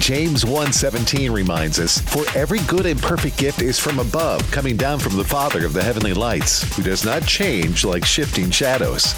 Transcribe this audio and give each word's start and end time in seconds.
James 0.00 0.46
1:17 0.46 1.30
reminds 1.30 1.78
us, 1.78 1.98
"For 1.98 2.24
every 2.34 2.60
good 2.60 2.86
and 2.86 3.00
perfect 3.00 3.36
gift 3.36 3.60
is 3.60 3.78
from 3.78 3.98
above, 3.98 4.50
coming 4.50 4.76
down 4.76 4.98
from 4.98 5.18
the 5.18 5.24
Father 5.24 5.66
of 5.66 5.74
the 5.74 5.84
heavenly 5.84 6.14
lights, 6.14 6.62
who 6.74 6.82
does 6.82 7.04
not 7.04 7.26
change 7.26 7.84
like 7.84 8.06
shifting 8.06 8.50
shadows." 8.50 9.14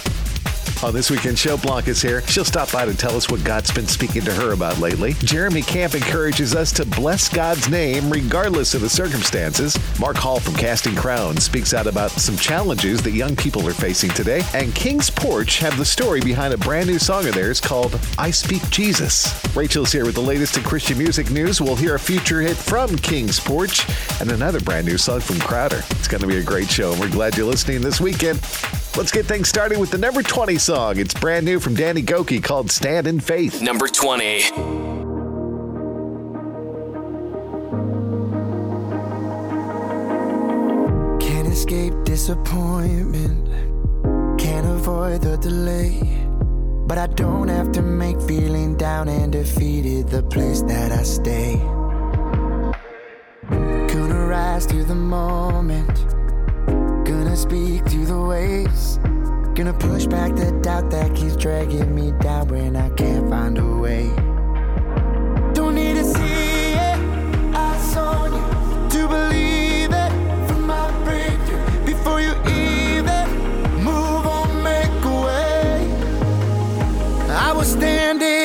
On 0.83 0.93
this 0.93 1.11
weekend 1.11 1.39
show, 1.39 1.57
Blanca's 1.57 2.03
here. 2.03 2.27
She'll 2.27 2.45
stop 2.45 2.73
by 2.73 2.85
to 2.85 2.97
tell 2.97 3.17
us 3.17 3.31
what 3.31 3.45
God's 3.45 3.71
been 3.71 3.87
speaking 3.87 4.23
to 4.23 4.33
her 4.35 4.53
about 4.53 4.79
lately. 4.79 5.15
Jeremy 5.15 5.63
Camp 5.63 5.95
encourages 5.95 6.55
us 6.55 6.73
to 6.73 6.85
bless 6.85 7.29
God's 7.29 7.69
name 7.69 8.11
regardless 8.11 8.75
of 8.75 8.81
the 8.81 8.89
circumstances. 8.89 9.79
Mark 10.01 10.17
Hall 10.17 10.41
from 10.41 10.55
Casting 10.55 10.97
Crowns 10.97 11.45
speaks 11.45 11.73
out 11.73 11.87
about 11.87 12.11
some 12.11 12.37
challenges 12.37 13.01
that 13.03 13.13
young 13.13 13.37
people 13.37 13.67
are 13.69 13.73
facing 13.73 14.11
today. 14.11 14.43
And 14.55 14.75
King's 14.75 15.09
Porch 15.09 15.59
have 15.59 15.77
the 15.79 15.85
story 15.85 16.21
behind 16.21 16.53
a 16.53 16.59
brand 16.59 16.89
new 16.89 16.99
song 16.99 17.27
of 17.29 17.35
theirs 17.35 17.61
called 17.61 17.99
I 18.19 18.31
Speak 18.31 18.69
Jesus. 18.71 19.33
Rachel's 19.55 19.93
here 19.93 20.05
with 20.05 20.15
the 20.15 20.21
latest 20.21 20.57
in 20.57 20.65
Christian 20.65 20.99
music 20.99 21.31
news. 21.31 21.61
We'll 21.61 21.77
hear 21.77 21.95
a 21.95 22.01
future 22.01 22.41
hit 22.41 22.57
from 22.57 22.97
King's 22.97 23.39
Porch 23.39 23.87
and 24.21 24.33
another 24.33 24.61
brand 24.61 24.87
new 24.87 24.99
song 24.99 25.21
from 25.21 25.39
Crowder. 25.39 25.83
It's 25.91 26.09
going 26.09 26.23
to 26.23 26.27
be 26.27 26.39
a 26.39 26.43
great 26.43 26.69
show, 26.69 26.91
and 26.91 27.01
we're 27.01 27.11
glad 27.11 27.37
you're 27.37 27.47
listening 27.47 27.81
this 27.81 28.01
weekend. 28.01 28.41
Let's 28.95 29.11
get 29.11 29.25
things 29.25 29.49
started 29.49 29.79
with 29.79 29.91
the 29.91 29.97
number 29.97 30.23
20 30.23 30.59
song. 30.63 30.97
It's 30.97 31.13
brand 31.13 31.45
new 31.45 31.59
from 31.59 31.75
Danny 31.75 32.03
Gokey 32.03 32.43
called 32.43 32.71
Stand 32.71 33.09
in 33.09 33.19
Faith. 33.19 33.61
Number 33.61 33.89
20. 33.89 34.43
Can't 41.19 41.49
escape 41.49 41.93
disappointment, 42.05 43.49
can't 44.39 44.67
avoid 44.67 45.23
the 45.23 45.37
delay. 45.39 46.01
But 46.87 46.99
I 46.99 47.09
don't 47.09 47.49
have 47.49 47.73
to 47.73 47.83
make 47.83 48.21
feeling 48.21 48.77
down 48.77 49.09
and 49.09 49.33
defeated 49.33 50.09
the 50.09 50.23
place 50.23 50.63
that 50.63 50.93
I 50.93 51.03
stay. 51.03 51.57
Gonna 53.93 54.27
rise 54.27 54.67
to 54.67 54.85
the 54.85 54.95
moment 54.95 55.99
Gonna 57.05 57.37
speak 57.37 57.85
through 57.89 58.07
the 58.07 58.21
waves. 58.21 59.01
Gonna 59.55 59.75
push 59.75 60.07
back 60.07 60.35
the 60.35 60.51
doubt 60.63 60.91
that 60.91 61.15
keeps 61.15 61.37
dragging 61.37 61.95
me 61.95 62.11
down 62.21 62.49
when 62.49 62.75
I 62.75 62.89
can't 62.91 63.29
find 63.29 63.59
a 63.59 63.77
way. 63.77 64.09
Don't 65.53 65.75
need 65.75 65.95
to 65.97 66.05
see 66.05 66.73
it, 66.73 66.99
eyes 67.55 67.97
on 67.97 68.33
you 68.33 68.89
to 68.91 69.09
believe 69.09 69.91
it. 69.93 70.13
From 70.49 70.67
my 70.67 70.91
breakthrough, 71.05 71.85
before 71.85 72.21
you 72.23 72.33
even 72.49 73.29
move 73.85 74.27
on, 74.27 74.63
make 74.65 75.05
a 75.05 75.21
way. 75.27 75.87
I 77.29 77.53
was 77.53 77.71
standing 77.71 78.42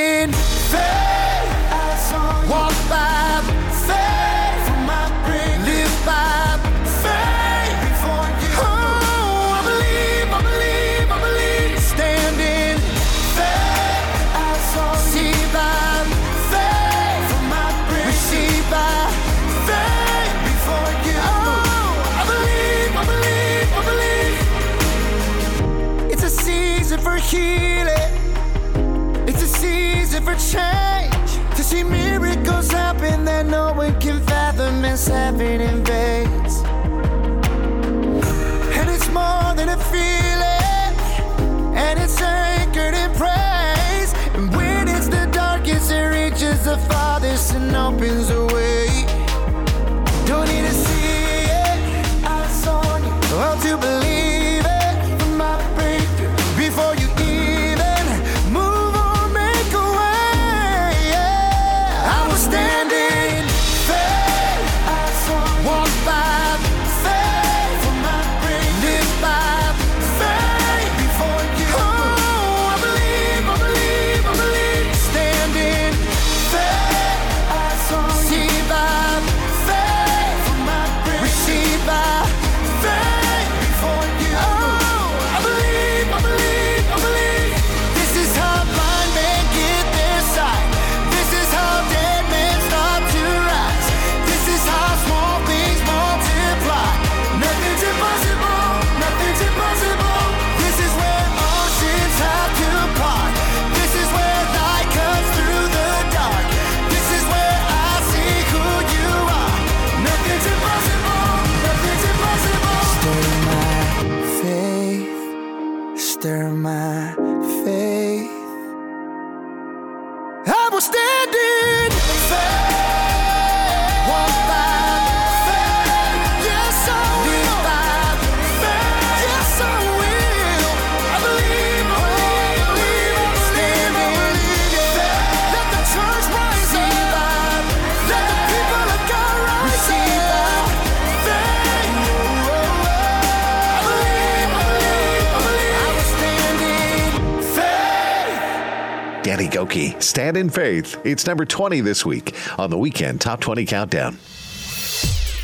Gokey, 149.78 150.02
Stand 150.02 150.38
in 150.38 150.50
Faith. 150.50 151.00
It's 151.04 151.26
number 151.26 151.46
20 151.46 151.82
this 151.82 152.06
week 152.06 152.36
on 152.58 152.70
the 152.70 152.78
Weekend 152.78 153.22
Top 153.22 153.42
20 153.42 153.66
Countdown. 153.66 154.18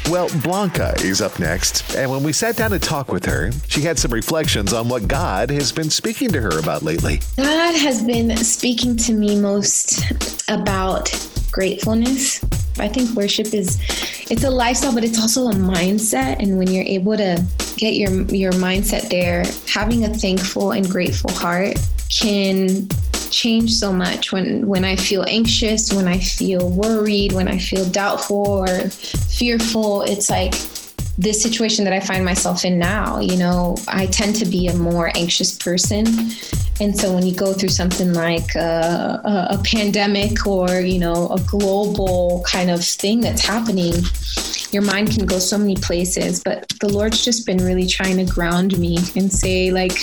Well, 0.10 0.28
Blanca 0.42 0.94
is 0.98 1.22
up 1.22 1.40
next, 1.40 1.96
and 1.96 2.12
when 2.12 2.24
we 2.24 2.34
sat 2.34 2.58
down 2.58 2.72
to 2.72 2.80
talk 2.80 3.10
with 3.10 3.26
her, 3.26 3.52
she 3.70 3.82
had 3.82 3.98
some 3.98 4.12
reflections 4.12 4.74
on 4.74 4.90
what 4.90 5.08
God 5.08 5.50
has 5.50 5.72
been 5.72 5.90
speaking 5.90 6.30
to 6.34 6.42
her 6.42 6.60
about 6.60 6.84
lately. 6.84 7.22
God 7.38 7.76
has 7.76 8.04
been 8.04 8.36
speaking 8.38 8.98
to 8.98 9.14
me 9.14 9.40
most 9.40 10.04
about 10.50 11.10
gratefulness. 11.52 12.44
I 12.80 12.90
think 12.90 13.16
worship 13.16 13.54
is 13.54 13.80
it's 14.30 14.44
a 14.44 14.50
lifestyle, 14.50 14.94
but 14.94 15.06
it's 15.06 15.22
also 15.22 15.48
a 15.48 15.54
mindset. 15.54 16.40
And 16.40 16.58
when 16.58 16.68
you're 16.68 16.84
able 16.84 17.16
to 17.16 17.42
get 17.78 17.94
your 17.94 18.12
your 18.24 18.52
mindset 18.54 19.10
there, 19.10 19.46
having 19.72 20.04
a 20.04 20.10
thankful 20.10 20.72
and 20.72 20.90
grateful 20.90 21.32
heart 21.32 21.78
can 22.10 22.90
changed 23.34 23.74
so 23.74 23.92
much 23.92 24.32
when 24.32 24.68
when 24.68 24.86
I 24.86 24.96
feel 24.96 25.26
anxious, 25.28 25.92
when 25.92 26.08
I 26.08 26.20
feel 26.20 26.70
worried, 26.70 27.32
when 27.34 27.48
I 27.48 27.58
feel 27.58 27.86
doubtful 27.86 28.64
or 28.66 28.90
fearful. 28.90 30.04
It's 30.04 30.30
like 30.30 30.54
this 31.18 31.42
situation 31.42 31.84
that 31.86 31.94
I 31.94 32.00
find 32.00 32.24
myself 32.24 32.64
in 32.64 32.80
now. 32.80 33.20
You 33.20 33.38
know, 33.38 33.76
I 33.88 34.06
tend 34.06 34.36
to 34.38 34.46
be 34.46 34.68
a 34.68 34.76
more 34.76 35.12
anxious 35.16 35.58
person. 35.58 36.06
And 36.82 36.98
so 36.98 37.14
when 37.14 37.26
you 37.26 37.36
go 37.36 37.54
through 37.54 37.70
something 37.70 38.14
like 38.14 38.56
a, 38.56 39.22
a, 39.24 39.58
a 39.58 39.64
pandemic 39.64 40.48
or, 40.48 40.82
you 40.82 41.00
know, 41.00 41.30
a 41.30 41.40
global 41.42 42.44
kind 42.48 42.72
of 42.72 42.84
thing 42.84 43.22
that's 43.22 43.46
happening, 43.46 43.94
your 44.72 44.82
mind 44.82 45.12
can 45.12 45.26
go 45.26 45.38
so 45.38 45.58
many 45.58 45.76
places. 45.76 46.42
But 46.44 46.68
the 46.82 46.90
Lord's 46.90 47.24
just 47.24 47.46
been 47.46 47.64
really 47.64 47.86
trying 47.86 48.18
to 48.18 48.26
ground 48.26 48.78
me 48.80 48.98
and 49.16 49.32
say, 49.32 49.72
like, 49.72 49.98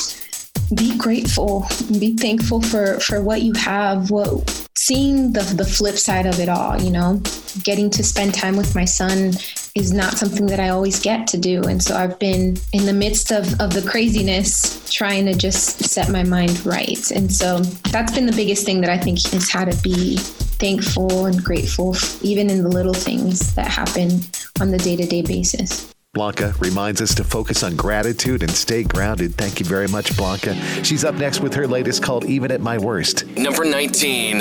be 0.75 0.96
grateful, 0.96 1.67
be 1.99 2.17
thankful 2.17 2.61
for 2.61 3.00
for 3.00 3.22
what 3.22 3.43
you 3.43 3.52
have, 3.55 4.11
what 4.11 4.69
seeing 4.76 5.32
the 5.32 5.43
the 5.56 5.64
flip 5.64 5.96
side 5.96 6.26
of 6.26 6.38
it 6.40 6.49
all, 6.49 6.81
you 6.81 6.90
know, 6.90 7.20
getting 7.62 7.90
to 7.90 8.02
spend 8.02 8.34
time 8.34 8.56
with 8.56 8.75
my 8.75 8.84
son 8.84 9.32
is 9.76 9.93
not 9.93 10.14
something 10.14 10.46
that 10.46 10.58
I 10.58 10.70
always 10.70 11.00
get 11.00 11.26
to 11.28 11.38
do. 11.38 11.62
And 11.62 11.82
so 11.82 11.96
I've 11.96 12.19
been 12.19 12.56
in 12.72 12.87
the 12.87 12.93
midst 12.93 13.31
of, 13.31 13.61
of 13.61 13.72
the 13.72 13.88
craziness 13.88 14.90
trying 14.90 15.26
to 15.26 15.34
just 15.34 15.84
set 15.84 16.11
my 16.11 16.25
mind 16.25 16.64
right. 16.67 17.11
And 17.12 17.32
so 17.32 17.61
that's 17.90 18.12
been 18.12 18.26
the 18.26 18.32
biggest 18.32 18.66
thing 18.66 18.81
that 18.81 18.90
I 18.90 18.99
think 18.99 19.19
is 19.32 19.50
how 19.50 19.64
to 19.64 19.82
be 19.82 20.16
thankful 20.16 21.26
and 21.26 21.43
grateful, 21.43 21.96
even 22.23 22.50
in 22.50 22.62
the 22.62 22.69
little 22.69 22.94
things 22.94 23.55
that 23.55 23.69
happen 23.69 24.20
on 24.61 24.70
the 24.70 24.78
day 24.78 24.96
to 24.96 25.06
day 25.06 25.23
basis. 25.23 25.93
Blanca 26.12 26.55
reminds 26.59 27.01
us 27.01 27.15
to 27.15 27.23
focus 27.23 27.62
on 27.62 27.77
gratitude 27.77 28.43
and 28.43 28.51
stay 28.51 28.83
grounded. 28.83 29.37
Thank 29.37 29.61
you 29.61 29.67
very 29.67 29.87
much, 29.87 30.17
Blanca. 30.17 30.57
She's 30.83 31.05
up 31.05 31.15
next 31.15 31.39
with 31.39 31.55
her 31.55 31.69
latest 31.69 32.03
called 32.03 32.25
Even 32.25 32.51
at 32.51 32.61
My 32.61 32.79
Worst. 32.79 33.29
Number 33.37 33.65
19. 33.65 34.41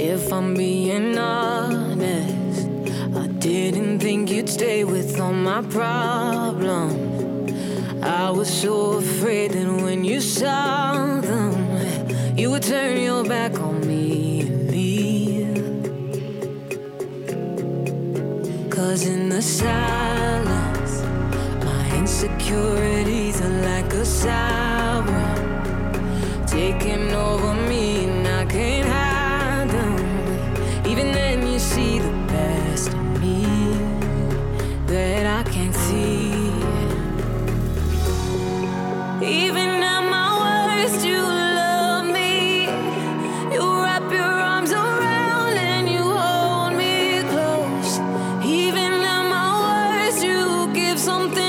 If 0.00 0.32
I'm 0.32 0.54
being 0.54 1.18
honest, 1.18 2.68
I 3.14 3.26
didn't 3.38 4.00
think 4.00 4.30
you'd 4.30 4.48
stay 4.48 4.84
with 4.84 5.20
all 5.20 5.34
my 5.34 5.60
problems. 5.60 7.52
I 8.02 8.30
was 8.30 8.48
so 8.50 8.92
afraid 8.92 9.50
that 9.52 9.66
when 9.82 10.04
you 10.04 10.22
saw 10.22 11.20
them, 11.20 12.38
you 12.38 12.50
would 12.50 12.62
turn 12.62 12.98
your 12.98 13.24
back 13.24 13.60
on 13.60 13.86
me 13.86 14.31
Cause 18.82 19.06
in 19.06 19.28
the 19.28 19.40
silence, 19.40 21.02
my 21.64 21.96
insecurities 21.96 23.40
are 23.40 23.60
like 23.70 23.92
a 23.94 24.04
siren 24.04 25.38
taking 26.48 27.14
over 27.14 27.54
me, 27.68 28.01
something 51.02 51.41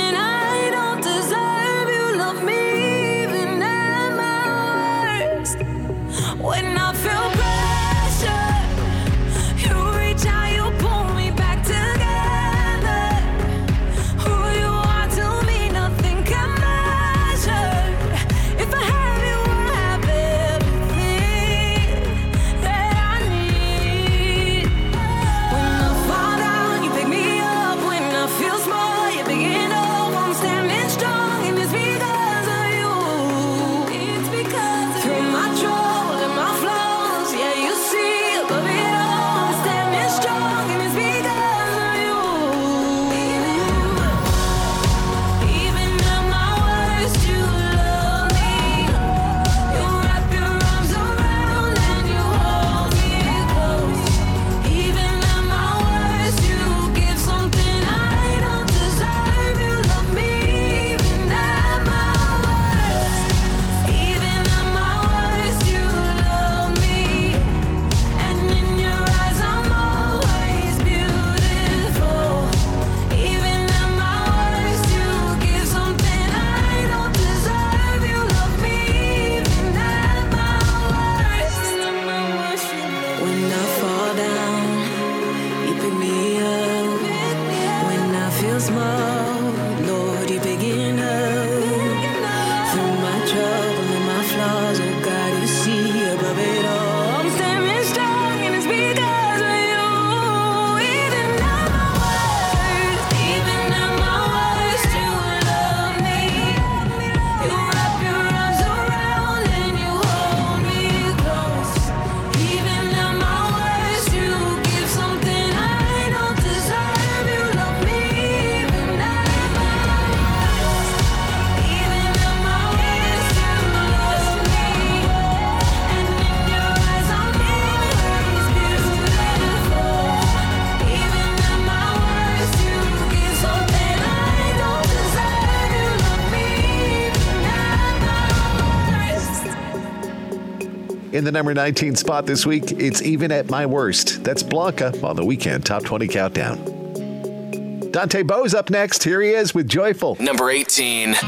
number 141.34 141.54
19 141.54 141.96
spot 141.96 142.26
this 142.28 142.46
week, 142.46 142.72
it's 142.74 143.02
Even 143.02 143.32
at 143.32 143.50
My 143.50 143.66
Worst. 143.66 144.24
That's 144.24 144.44
Blanca 144.44 144.94
on 145.06 145.16
the 145.16 145.26
weekend 145.26 145.66
Top 145.66 145.84
20 145.84 146.08
Countdown. 146.08 147.90
Dante 147.92 148.24
Bowe's 148.24 148.54
up 148.54 148.70
next. 148.70 149.04
Here 149.04 149.22
he 149.22 149.32
is 149.32 149.54
with 149.54 149.68
Joyful. 149.68 150.16
Number 150.20 150.50
18. 150.50 151.10
Yeah, 151.10 151.26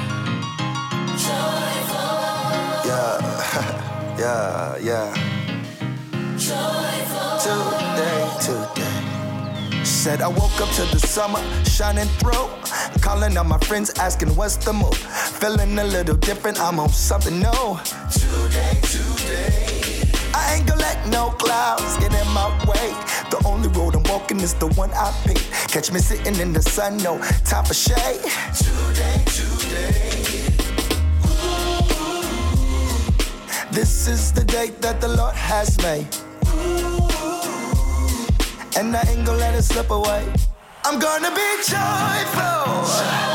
yeah, 4.19 4.77
yeah. 4.77 5.13
Today, 7.41 8.29
today. 8.41 9.83
Said 9.83 10.21
I 10.21 10.27
woke 10.27 10.61
up 10.61 10.69
to 10.75 10.83
the 10.93 10.99
summer 10.99 11.39
shining 11.65 12.07
through. 12.19 12.49
Calling 13.01 13.37
on 13.37 13.47
my 13.47 13.57
friends, 13.59 13.91
asking 13.99 14.35
what's 14.35 14.57
the 14.57 14.73
move. 14.73 14.95
Feeling 14.95 15.77
a 15.79 15.83
little 15.83 16.15
different, 16.15 16.59
I'm 16.59 16.79
on 16.79 16.89
something 16.89 17.39
new. 17.39 17.79
Clouds 21.45 21.97
get 21.97 22.13
in 22.13 22.27
my 22.33 22.49
way. 22.65 22.89
The 23.29 23.41
only 23.45 23.69
road 23.69 23.95
I'm 23.95 24.03
walking 24.03 24.39
is 24.41 24.53
the 24.55 24.67
one 24.81 24.91
I 24.93 25.11
pick. 25.25 25.37
Catch 25.73 25.91
me 25.91 25.99
sitting 25.99 26.35
in 26.39 26.53
the 26.53 26.61
sun, 26.61 26.97
no 26.97 27.19
time 27.45 27.65
for 27.65 27.73
shade. 27.73 28.21
Today, 28.57 29.19
today. 29.37 30.25
This 33.71 34.07
is 34.07 34.31
the 34.31 34.43
day 34.43 34.67
that 34.81 35.01
the 35.01 35.09
Lord 35.09 35.35
has 35.35 35.77
made. 35.83 36.07
Ooh. 36.47 37.05
And 38.77 38.95
I 38.95 39.03
ain't 39.09 39.25
gonna 39.25 39.37
let 39.37 39.53
it 39.55 39.63
slip 39.63 39.89
away. 39.89 40.23
I'm 40.83 40.99
gonna 40.99 41.31
be 41.31 41.49
joyful. 41.71 43.34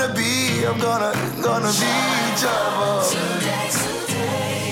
Gonna 0.00 0.14
be, 0.14 0.64
I'm 0.64 0.78
gonna, 0.78 1.12
gonna 1.42 1.72
be 1.72 2.40
joyful. 2.40 3.00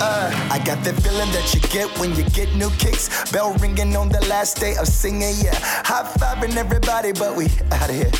Uh, 0.00 0.48
I 0.50 0.58
got 0.64 0.82
that 0.84 0.94
feeling 1.02 1.30
that 1.32 1.52
you 1.52 1.60
get 1.68 1.86
when 1.98 2.14
you 2.14 2.24
get 2.30 2.54
new 2.54 2.70
kicks. 2.78 3.30
Bell 3.30 3.52
ringing 3.54 3.94
on 3.94 4.08
the 4.08 4.24
last 4.28 4.58
day 4.58 4.76
of 4.76 4.86
singing, 4.86 5.34
yeah. 5.42 5.54
High 5.84 6.10
fiving 6.18 6.56
everybody, 6.56 7.12
but 7.12 7.36
we 7.36 7.46
out 7.72 7.90
of 7.90 7.96
here. 7.96 8.10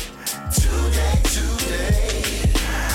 Today, 0.53 1.21
today. 1.23 2.21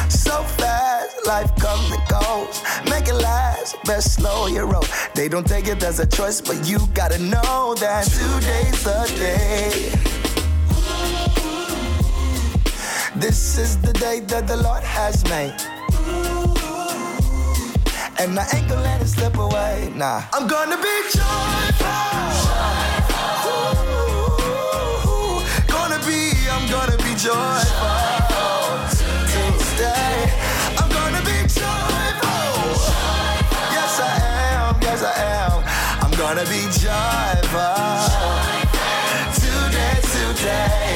So 0.08 0.44
fast, 0.44 1.26
life 1.26 1.50
comes 1.56 1.90
and 1.90 2.08
goes. 2.08 2.62
Make 2.88 3.08
it 3.08 3.14
last, 3.14 3.76
best 3.84 4.14
slow 4.14 4.46
your 4.46 4.66
roll. 4.66 4.84
They 5.14 5.28
don't 5.28 5.46
take 5.46 5.66
it 5.66 5.82
as 5.82 5.98
a 5.98 6.06
choice, 6.06 6.40
but 6.40 6.68
you 6.68 6.78
gotta 6.94 7.18
know 7.18 7.74
that 7.80 8.04
today's 8.04 8.84
the 8.84 9.12
day. 9.18 10.23
This 13.24 13.56
is 13.56 13.78
the 13.78 13.94
day 13.94 14.20
that 14.28 14.46
the 14.46 14.58
Lord 14.58 14.82
has 14.84 15.24
made. 15.30 15.56
And 18.20 18.38
I 18.38 18.44
ain't 18.52 18.68
gonna 18.68 18.82
let 18.82 19.00
it 19.00 19.08
slip 19.08 19.38
away. 19.38 19.90
Nah. 19.96 20.24
I'm 20.34 20.46
gonna 20.46 20.76
be 20.76 20.96
joyful. 21.08 21.88
Ooh, 23.48 25.40
gonna 25.72 25.96
be, 26.04 26.36
I'm 26.52 26.68
gonna 26.68 26.98
be 27.00 27.16
joyful. 27.16 27.96
Tuesday. 29.32 30.28
I'm 30.76 30.90
gonna 30.92 31.24
be 31.24 31.48
joyful. 31.48 32.76
Yes, 33.72 34.00
I 34.04 34.20
am. 34.52 34.76
Yes, 34.82 35.00
I 35.02 35.14
am. 35.40 35.64
I'm 36.04 36.12
gonna 36.12 36.44
be 36.44 36.60
joyful. 36.76 37.72
Today, 39.40 39.96
today. 40.12 40.93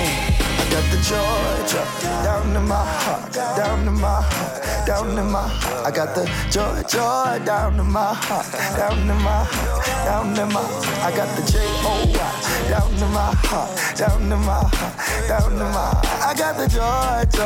Drop 1.06 2.00
down 2.24 2.66
my 2.66 2.74
heart, 2.74 3.32
down 3.32 3.84
my 4.00 4.20
heart, 4.20 4.86
down 4.86 5.30
my 5.30 5.48
heart. 5.48 5.86
I 5.86 5.90
got 5.94 6.14
the 6.14 6.24
joy 6.50 7.44
down 7.44 7.76
my 7.90 8.14
heart, 8.14 8.52
down 8.76 9.06
my 9.06 9.44
heart, 9.44 9.86
down 10.04 10.52
my. 10.52 10.60
I 11.02 11.14
got 11.16 11.34
the 11.36 11.50
J 11.50 11.58
O 11.60 12.04
Y 12.08 12.68
down 12.68 13.12
my 13.12 13.32
heart, 13.46 13.96
down 13.96 14.28
my 14.28 14.60
heart, 14.64 15.28
down 15.28 15.58
my. 15.58 16.00
I 16.26 16.34
got 16.36 16.56
the 16.56 16.66
joy 16.66 17.36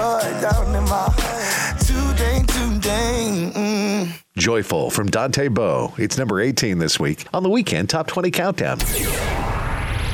down 0.40 0.72
my 0.84 1.10
heart. 1.10 1.80
Today, 1.80 2.42
today. 2.46 3.52
Mm. 3.54 4.22
Joyful 4.36 4.90
from 4.90 5.08
Dante 5.08 5.48
Bowe. 5.48 5.92
It's 5.98 6.16
number 6.16 6.40
18 6.40 6.78
this 6.78 6.98
week 6.98 7.26
on 7.34 7.42
the 7.42 7.50
weekend 7.50 7.90
Top 7.90 8.06
20 8.06 8.30
Countdown. 8.30 8.78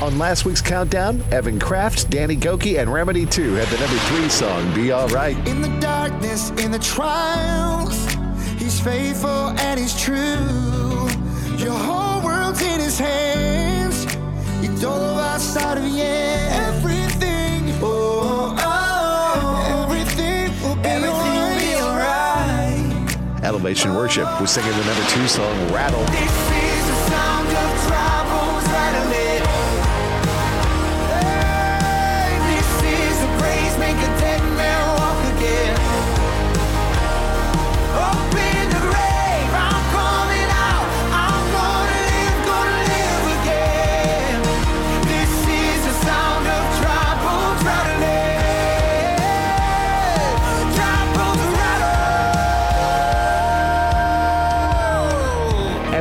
On 0.01 0.17
last 0.17 0.45
week's 0.45 0.61
countdown, 0.61 1.21
Evan 1.29 1.59
Craft, 1.59 2.09
Danny 2.09 2.37
Gokey, 2.37 2.79
and 2.79 2.89
Redimi2 2.89 3.57
had 3.57 3.67
the 3.67 3.77
number 3.79 3.97
three 4.05 4.29
song, 4.29 4.73
Be 4.73 4.93
Alright. 4.93 5.35
In 5.45 5.59
the 5.61 5.67
darkness, 5.81 6.51
in 6.51 6.71
the 6.71 6.79
trials, 6.79 8.07
he's 8.57 8.79
faithful 8.79 9.49
and 9.59 9.77
he's 9.77 9.99
true. 9.99 10.15
Your 11.57 11.73
whole 11.73 12.23
world's 12.23 12.61
in 12.61 12.79
his 12.79 12.97
hands. 12.97 14.05
You 14.63 14.69
don't 14.79 15.01
know 15.01 15.19
outside 15.19 15.77
of 15.77 15.83
you 15.83 16.01
everything. 16.01 17.69
Oh, 17.83 18.55
oh, 18.57 18.63
oh, 19.37 19.83
everything 19.83 20.49
will 20.63 20.77
be 20.77 21.75
alright. 21.75 23.43
Elevation 23.43 23.93
Worship 23.95 24.39
was 24.39 24.49
singing 24.49 24.71
the 24.71 24.85
number 24.85 25.03
two 25.09 25.27
song, 25.27 25.73
Rattle. 25.73 26.68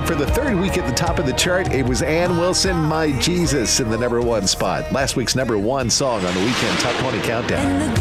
For 0.08 0.14
the 0.14 0.26
third 0.26 0.58
week 0.58 0.78
at 0.78 0.86
the 0.86 0.94
top 0.94 1.18
of 1.18 1.26
the 1.26 1.34
chart, 1.34 1.74
it 1.74 1.84
was 1.84 2.00
Anne 2.00 2.38
Wilson, 2.38 2.74
My 2.74 3.12
Jesus, 3.20 3.78
in 3.78 3.90
the 3.90 3.98
number 3.98 4.22
one 4.22 4.46
spot. 4.46 4.90
Last 4.90 5.16
week's 5.16 5.36
number 5.36 5.58
one 5.58 5.90
song 5.90 6.24
on 6.24 6.32
the 6.32 6.40
weekend 6.40 6.78
Top 6.78 6.94
20 7.02 7.20
Countdown. 7.20 7.98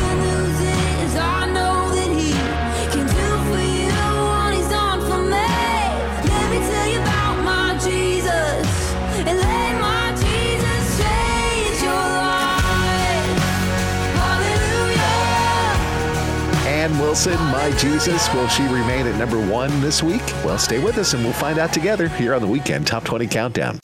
Wilson, 16.99 17.37
My 17.51 17.71
Jesus, 17.77 18.31
will 18.33 18.47
she 18.47 18.63
remain 18.63 19.05
at 19.07 19.17
number 19.19 19.39
one 19.47 19.81
this 19.81 20.01
week? 20.01 20.21
Well, 20.43 20.57
stay 20.57 20.79
with 20.79 20.97
us 20.97 21.13
and 21.13 21.23
we'll 21.23 21.33
find 21.33 21.59
out 21.59 21.71
together 21.71 22.07
here 22.07 22.33
on 22.33 22.41
the 22.41 22.47
weekend 22.47 22.87
Top 22.87 23.03
20 23.03 23.27
Countdown. 23.27 23.79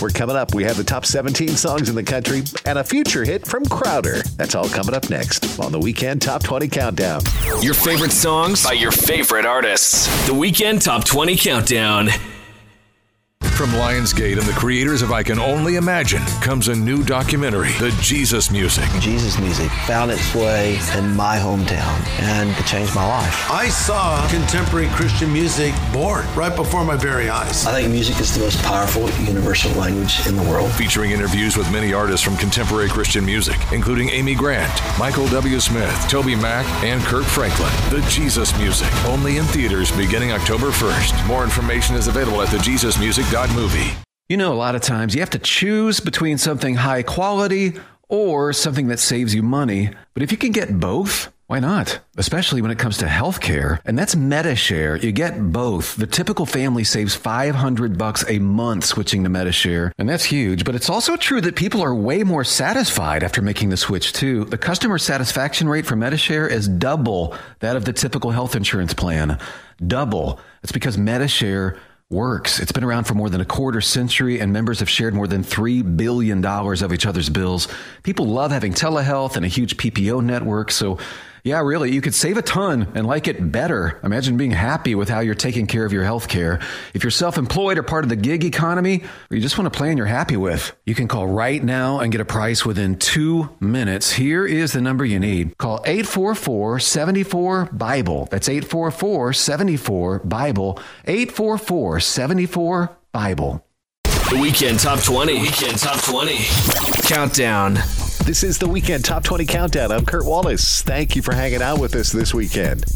We're 0.00 0.10
coming 0.10 0.36
up. 0.36 0.54
We 0.54 0.64
have 0.64 0.76
the 0.76 0.84
top 0.84 1.06
17 1.06 1.48
songs 1.50 1.88
in 1.88 1.94
the 1.94 2.02
country 2.02 2.42
and 2.66 2.78
a 2.78 2.84
future 2.84 3.24
hit 3.24 3.46
from 3.46 3.64
Crowder. 3.66 4.22
That's 4.36 4.54
all 4.54 4.68
coming 4.68 4.94
up 4.94 5.08
next 5.10 5.58
on 5.60 5.72
the 5.72 5.78
weekend 5.78 6.22
Top 6.22 6.42
20 6.42 6.68
Countdown. 6.68 7.22
Your 7.60 7.74
favorite 7.74 8.12
songs 8.12 8.64
by 8.64 8.72
your 8.72 8.92
favorite 8.92 9.46
artists. 9.46 10.26
The 10.26 10.34
Weekend 10.34 10.82
Top 10.82 11.04
20 11.04 11.36
Countdown. 11.36 12.08
From 13.56 13.70
Lionsgate 13.70 14.36
and 14.36 14.42
the 14.48 14.52
creators 14.52 15.00
of 15.00 15.12
I 15.12 15.22
Can 15.22 15.38
Only 15.38 15.76
Imagine 15.76 16.24
comes 16.40 16.66
a 16.66 16.74
new 16.74 17.04
documentary, 17.04 17.70
The 17.78 17.96
Jesus 18.02 18.50
Music. 18.50 18.84
Jesus 18.98 19.38
music 19.38 19.70
found 19.86 20.10
its 20.10 20.34
way 20.34 20.76
in 20.98 21.14
my 21.14 21.38
hometown 21.38 22.04
and 22.18 22.50
it 22.50 22.66
changed 22.66 22.96
my 22.96 23.06
life. 23.06 23.48
I 23.48 23.68
saw 23.68 24.26
contemporary 24.28 24.88
Christian 24.88 25.32
music 25.32 25.72
born 25.92 26.26
right 26.34 26.54
before 26.54 26.84
my 26.84 26.96
very 26.96 27.30
eyes. 27.30 27.64
I 27.64 27.72
think 27.80 27.92
music 27.92 28.18
is 28.18 28.34
the 28.34 28.40
most 28.40 28.60
powerful 28.64 29.08
universal 29.24 29.70
language 29.78 30.26
in 30.26 30.34
the 30.34 30.42
world. 30.42 30.72
Featuring 30.72 31.12
interviews 31.12 31.56
with 31.56 31.70
many 31.70 31.92
artists 31.92 32.26
from 32.26 32.36
contemporary 32.36 32.88
Christian 32.88 33.24
music, 33.24 33.56
including 33.72 34.10
Amy 34.10 34.34
Grant, 34.34 34.72
Michael 34.98 35.28
W. 35.28 35.60
Smith, 35.60 35.94
TobyMac, 36.10 36.64
and 36.82 37.00
Kirk 37.02 37.24
Franklin. 37.24 37.70
The 37.90 38.04
Jesus 38.10 38.56
Music, 38.58 38.92
only 39.04 39.36
in 39.36 39.44
theaters 39.44 39.92
beginning 39.96 40.32
October 40.32 40.70
1st. 40.70 41.28
More 41.28 41.44
information 41.44 41.94
is 41.94 42.08
available 42.08 42.42
at 42.42 42.50
thejesusmusic.movie. 43.46 43.96
You 44.28 44.36
know, 44.36 44.52
a 44.52 44.54
lot 44.54 44.74
of 44.74 44.82
times 44.82 45.14
you 45.14 45.20
have 45.20 45.30
to 45.30 45.38
choose 45.38 46.00
between 46.00 46.38
something 46.38 46.76
high 46.76 47.02
quality 47.02 47.74
or 48.08 48.52
something 48.52 48.88
that 48.88 48.98
saves 48.98 49.34
you 49.34 49.42
money. 49.42 49.90
But 50.14 50.22
if 50.22 50.32
you 50.32 50.38
can 50.38 50.50
get 50.52 50.80
both, 50.80 51.30
why 51.46 51.60
not? 51.60 52.00
Especially 52.16 52.62
when 52.62 52.70
it 52.70 52.78
comes 52.78 52.96
to 52.98 53.04
healthcare. 53.04 53.80
And 53.84 53.98
that's 53.98 54.14
MediShare. 54.14 55.02
You 55.02 55.12
get 55.12 55.52
both. 55.52 55.96
The 55.96 56.06
typical 56.06 56.46
family 56.46 56.84
saves 56.84 57.14
500 57.14 57.98
bucks 57.98 58.24
a 58.26 58.38
month 58.38 58.86
switching 58.86 59.24
to 59.24 59.30
MediShare. 59.30 59.92
And 59.98 60.08
that's 60.08 60.24
huge. 60.24 60.64
But 60.64 60.74
it's 60.74 60.88
also 60.88 61.16
true 61.16 61.42
that 61.42 61.54
people 61.54 61.82
are 61.82 61.94
way 61.94 62.22
more 62.22 62.44
satisfied 62.44 63.22
after 63.22 63.42
making 63.42 63.68
the 63.68 63.76
switch 63.76 64.14
too. 64.14 64.46
The 64.46 64.56
customer 64.56 64.96
satisfaction 64.96 65.68
rate 65.68 65.84
for 65.84 65.96
MediShare 65.96 66.50
is 66.50 66.66
double 66.66 67.36
that 67.60 67.76
of 67.76 67.84
the 67.84 67.92
typical 67.92 68.30
health 68.30 68.56
insurance 68.56 68.94
plan. 68.94 69.38
Double. 69.86 70.40
It's 70.62 70.72
because 70.72 70.96
MediShare 70.96 71.78
works. 72.14 72.60
It's 72.60 72.72
been 72.72 72.84
around 72.84 73.04
for 73.04 73.14
more 73.14 73.28
than 73.28 73.40
a 73.40 73.44
quarter 73.44 73.80
century, 73.80 74.40
and 74.40 74.52
members 74.52 74.78
have 74.78 74.88
shared 74.88 75.12
more 75.12 75.26
than 75.26 75.42
$3 75.42 75.96
billion 75.96 76.42
of 76.44 76.92
each 76.92 77.04
other's 77.04 77.28
bills. 77.28 77.68
People 78.04 78.26
love 78.26 78.52
having 78.52 78.72
telehealth 78.72 79.36
and 79.36 79.44
a 79.44 79.48
huge 79.48 79.76
PPO 79.76 80.24
network. 80.24 80.70
So, 80.70 80.98
yeah, 81.44 81.60
really, 81.60 81.92
you 81.92 82.00
could 82.00 82.14
save 82.14 82.38
a 82.38 82.42
ton 82.42 82.90
and 82.94 83.06
like 83.06 83.28
it 83.28 83.52
better. 83.52 84.00
Imagine 84.02 84.38
being 84.38 84.50
happy 84.50 84.94
with 84.94 85.10
how 85.10 85.20
you're 85.20 85.34
taking 85.34 85.66
care 85.66 85.84
of 85.84 85.92
your 85.92 86.02
health 86.02 86.26
care. 86.26 86.58
If 86.94 87.04
you're 87.04 87.10
self 87.10 87.36
employed 87.36 87.76
or 87.76 87.82
part 87.82 88.02
of 88.02 88.08
the 88.08 88.16
gig 88.16 88.44
economy, 88.44 89.04
or 89.30 89.36
you 89.36 89.42
just 89.42 89.58
want 89.58 89.68
a 89.68 89.70
plan 89.70 89.98
you're 89.98 90.06
happy 90.06 90.38
with, 90.38 90.74
you 90.86 90.94
can 90.94 91.06
call 91.06 91.26
right 91.26 91.62
now 91.62 92.00
and 92.00 92.10
get 92.10 92.22
a 92.22 92.24
price 92.24 92.64
within 92.64 92.98
two 92.98 93.50
minutes. 93.60 94.10
Here 94.10 94.46
is 94.46 94.72
the 94.72 94.80
number 94.80 95.04
you 95.04 95.20
need. 95.20 95.58
Call 95.58 95.82
844 95.84 96.80
74 96.80 97.66
Bible. 97.66 98.26
That's 98.30 98.48
844 98.48 99.34
74 99.34 100.20
Bible. 100.20 100.78
844 101.04 102.00
74 102.00 102.96
Bible. 103.12 103.66
The 104.30 104.38
Weekend 104.40 104.80
Top 104.80 105.00
20. 105.00 105.42
Weekend 105.42 105.78
Top 105.78 106.02
20. 106.02 106.38
Countdown. 107.06 107.76
This 108.24 108.42
is 108.42 108.56
the 108.56 108.66
Weekend 108.66 109.04
Top 109.04 109.22
20 109.22 109.44
Countdown. 109.44 109.92
I'm 109.92 110.06
Kurt 110.06 110.24
Wallace. 110.24 110.80
Thank 110.80 111.14
you 111.14 111.20
for 111.20 111.34
hanging 111.34 111.60
out 111.60 111.78
with 111.78 111.94
us 111.94 112.10
this 112.10 112.32
weekend. 112.32 112.86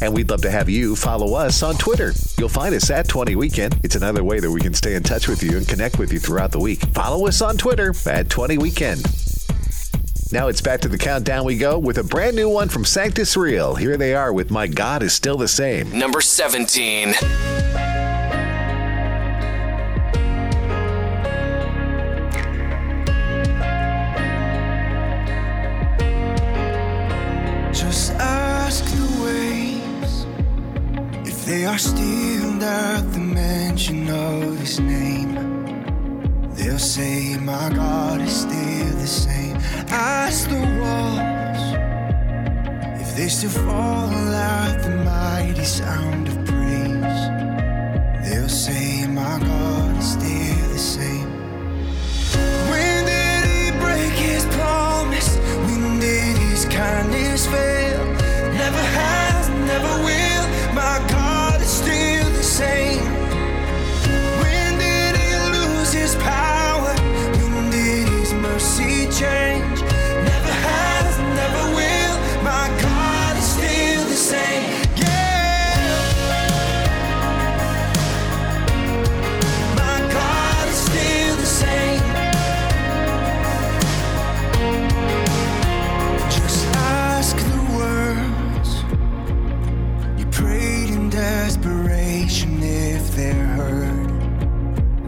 And 0.00 0.14
we'd 0.14 0.30
love 0.30 0.42
to 0.42 0.50
have 0.50 0.68
you 0.68 0.94
follow 0.94 1.34
us 1.34 1.64
on 1.64 1.74
Twitter. 1.74 2.12
You'll 2.38 2.48
find 2.48 2.72
us 2.72 2.88
at 2.88 3.08
20 3.08 3.34
Weekend. 3.34 3.80
It's 3.82 3.96
another 3.96 4.22
way 4.22 4.38
that 4.38 4.48
we 4.48 4.60
can 4.60 4.74
stay 4.74 4.94
in 4.94 5.02
touch 5.02 5.26
with 5.26 5.42
you 5.42 5.56
and 5.56 5.66
connect 5.66 5.98
with 5.98 6.12
you 6.12 6.20
throughout 6.20 6.52
the 6.52 6.60
week. 6.60 6.80
Follow 6.94 7.26
us 7.26 7.42
on 7.42 7.56
Twitter 7.56 7.92
at 8.06 8.30
20 8.30 8.58
Weekend. 8.58 9.02
Now 10.30 10.46
it's 10.46 10.60
back 10.60 10.82
to 10.82 10.88
the 10.88 10.98
countdown 10.98 11.44
we 11.44 11.58
go 11.58 11.80
with 11.80 11.98
a 11.98 12.04
brand 12.04 12.36
new 12.36 12.48
one 12.48 12.68
from 12.68 12.84
Sanctus 12.84 13.36
Real. 13.36 13.74
Here 13.74 13.96
they 13.96 14.14
are 14.14 14.32
with 14.32 14.52
My 14.52 14.68
God 14.68 15.02
is 15.02 15.12
Still 15.12 15.36
the 15.36 15.48
Same. 15.48 15.98
Number 15.98 16.20
17. 16.20 17.12
They 31.46 31.64
are 31.64 31.78
still 31.78 32.60
at 32.60 33.12
the 33.12 33.20
mention 33.20 34.08
of 34.10 34.58
his 34.58 34.80
name. 34.80 35.32
They'll 36.56 36.76
say, 36.78 37.36
My 37.38 37.70
God 37.72 38.20
is 38.20 38.40
still 38.40 38.94
the 38.98 39.06
same. 39.06 39.56
Ask 39.88 40.48
the 40.50 40.64
walls 40.80 41.62
if 43.00 43.16
they 43.16 43.28
still 43.28 43.50
fall 43.50 44.10
at 44.34 44.82
the 44.82 44.96
mighty 45.04 45.62
sound 45.62 46.26
of 46.26 46.36
praise. 46.46 47.22
They'll 48.24 48.48
say, 48.48 49.06
My 49.06 49.38
God 49.38 49.96
is 49.98 50.12
still 50.18 50.68
the 50.74 50.78
same. 50.96 51.30
When 52.70 53.04
did 53.06 53.42
he 53.52 53.70
break 53.78 54.14
his 54.14 54.44
promise? 54.56 55.36
When 55.66 56.00
did 56.00 56.36
his 56.48 56.64
kindness 56.64 57.46
fail? 57.46 58.04
Never 58.62 58.84
has, 58.98 59.48
never 59.48 60.04
will. 60.04 60.25
When 64.40 64.78
did 64.78 65.16
he 65.16 65.34
lose 65.52 65.92
his 65.92 66.14
power? 66.16 66.94
When 67.52 67.70
did 67.70 68.08
his 68.08 68.32
mercy 68.32 69.06
change? 69.10 69.55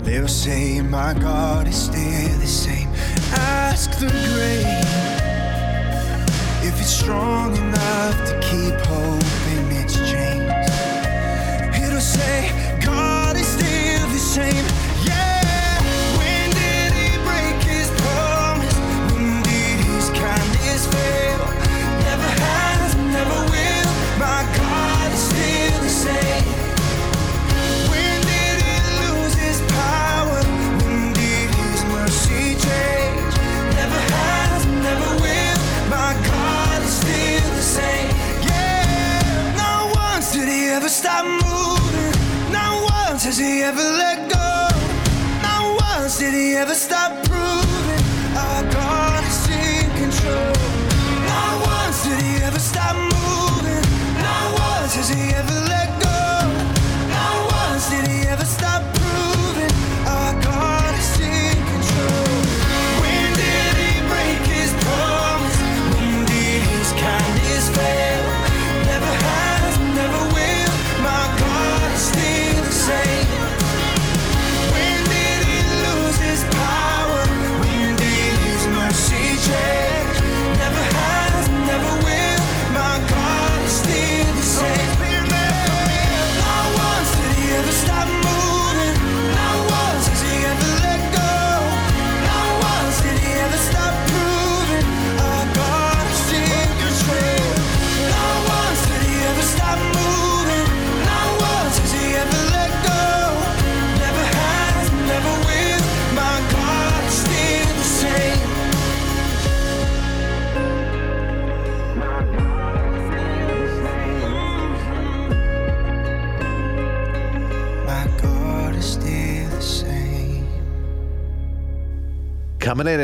They'll 0.09 0.27
say, 0.27 0.81
My 0.81 1.12
God 1.12 1.69
is 1.69 1.77
still 1.77 2.38
the 2.38 2.47
same. 2.47 2.88
Ask 3.31 3.91
the 3.99 4.07
grave 4.07 4.65
if 6.65 6.81
it's 6.81 6.88
strong 6.88 7.55
enough 7.55 8.17
to 8.29 8.41
keep 8.41 8.75
hope 8.87 9.23
in 9.53 9.71
its 9.71 9.97
chains. 10.11 10.49
It'll 11.77 12.00
say, 12.00 12.50
God 12.83 13.37
is 13.37 13.47
still 13.47 14.09
the 14.09 14.19
same. 14.19 14.88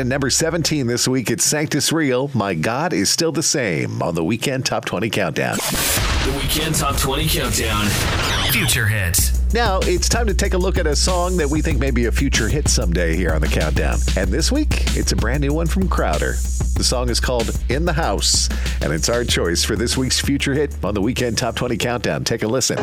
In 0.05 0.09
number 0.09 0.29
17 0.29 0.85
this 0.85 1.07
week, 1.07 1.31
it's 1.31 1.43
Sanctus 1.43 1.91
Real. 1.91 2.29
My 2.35 2.53
God 2.53 2.93
is 2.93 3.09
still 3.09 3.31
the 3.31 3.41
same 3.41 4.03
on 4.03 4.13
the 4.13 4.23
Weekend 4.23 4.63
Top 4.63 4.85
20 4.85 5.09
Countdown. 5.09 5.55
The 5.55 6.39
Weekend 6.39 6.75
Top 6.75 6.95
20 6.97 7.27
Countdown. 7.27 7.87
Future 8.51 8.85
hits. 8.85 9.31
Now 9.51 9.79
it's 9.81 10.07
time 10.07 10.27
to 10.27 10.35
take 10.35 10.53
a 10.53 10.59
look 10.59 10.77
at 10.77 10.85
a 10.85 10.95
song 10.95 11.37
that 11.37 11.49
we 11.49 11.59
think 11.59 11.79
may 11.79 11.89
be 11.89 12.05
a 12.05 12.11
future 12.11 12.47
hit 12.47 12.67
someday 12.67 13.15
here 13.15 13.33
on 13.33 13.41
the 13.41 13.47
Countdown. 13.47 13.97
And 14.15 14.29
this 14.29 14.51
week, 14.51 14.95
it's 14.95 15.11
a 15.11 15.15
brand 15.15 15.41
new 15.41 15.53
one 15.53 15.65
from 15.65 15.87
Crowder. 15.87 16.33
The 16.75 16.83
song 16.83 17.09
is 17.09 17.19
called 17.19 17.59
In 17.69 17.85
the 17.85 17.93
House, 17.93 18.47
and 18.83 18.93
it's 18.93 19.09
our 19.09 19.23
choice 19.23 19.63
for 19.63 19.75
this 19.75 19.97
week's 19.97 20.21
future 20.21 20.53
hit 20.53 20.75
on 20.83 20.93
the 20.93 21.01
Weekend 21.01 21.39
Top 21.39 21.55
20 21.55 21.77
Countdown. 21.77 22.23
Take 22.23 22.43
a 22.43 22.47
listen. 22.47 22.77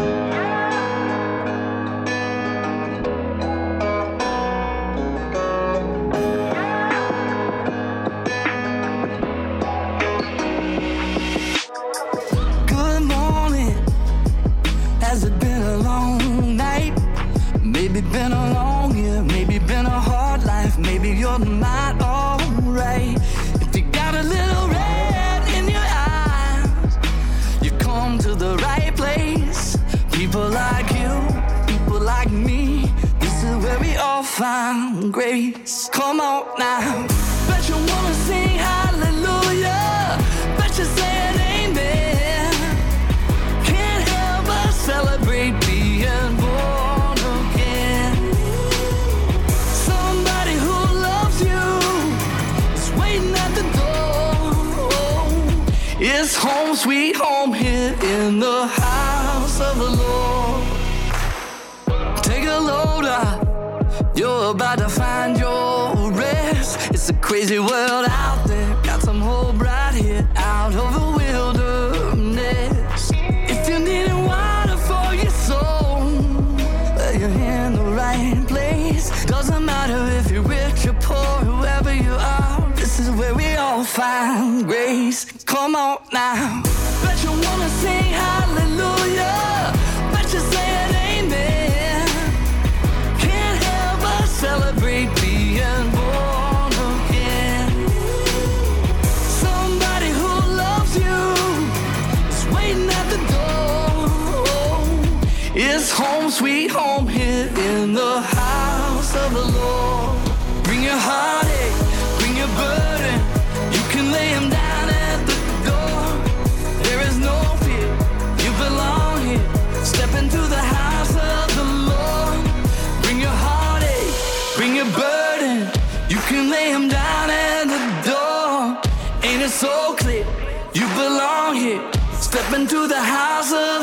Driving 132.53 132.69
through 132.69 132.89
the 132.89 133.01
houses. 133.01 133.82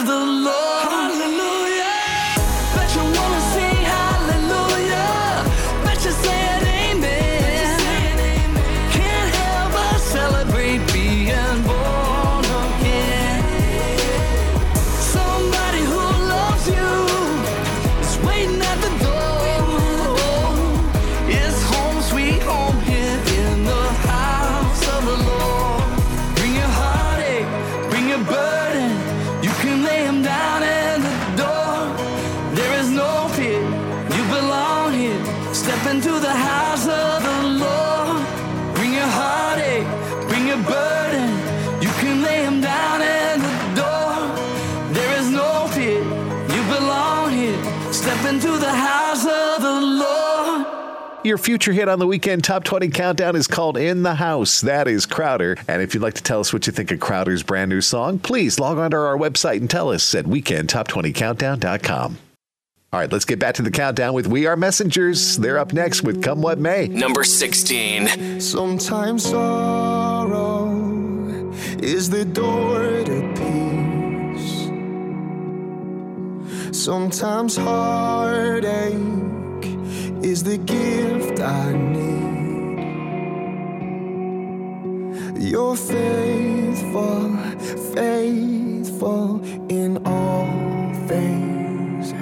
future 51.40 51.74
hit 51.74 51.90
on 51.90 51.98
the 52.00 52.06
weekend 52.06 52.44
top 52.44 52.64
20 52.64 52.90
countdown 52.90 53.36
is 53.36 53.48
called 53.48 53.78
In 53.78 54.04
the 54.04 54.16
House. 54.16 54.62
That 54.62 54.88
is 54.88 55.06
Crowder. 55.06 55.58
And 55.68 55.82
if 55.82 55.94
you'd 55.94 56.04
like 56.04 56.14
to 56.16 56.24
tell 56.24 56.40
us 56.40 56.54
what 56.54 56.68
you 56.68 56.74
think 56.74 56.92
of 56.92 57.00
Crowder's 57.00 57.42
brand 57.42 57.70
new 57.70 57.82
song, 57.82 58.20
please 58.20 58.60
log 58.60 58.78
on 58.78 58.92
to 58.92 58.98
our 58.98 59.18
website 59.18 59.58
and 59.58 59.70
tell 59.70 59.90
us 59.92 60.14
at 60.14 60.26
weekendtop20countdown.com. 60.26 62.18
All 62.92 63.00
right, 63.00 63.12
let's 63.12 63.26
get 63.26 63.38
back 63.40 63.56
to 63.56 63.62
the 63.62 63.72
countdown 63.72 64.14
with 64.14 64.28
We 64.28 64.48
Are 64.48 64.56
Messengers. 64.56 65.38
They're 65.38 65.60
up 65.60 65.74
next 65.74 66.02
with 66.02 66.24
Come 66.24 66.42
What 66.42 66.60
May. 66.60 66.88
Number 66.88 67.24
16. 67.24 68.40
Sometimes 68.42 69.30
sorrow 69.30 70.70
is 71.82 72.10
the 72.10 72.26
door 72.26 73.04
to 73.04 73.34
peace. 73.36 74.70
Sometimes 76.76 77.56
heartache 77.56 79.39
is 80.24 80.44
the 80.44 80.58
gift 80.58 81.40
I 81.40 81.72
need. 81.74 82.10
You're 85.38 85.76
faithful, 85.76 87.36
faithful 87.94 89.42
in 89.70 89.98
all 90.06 90.48
things. 91.08 92.14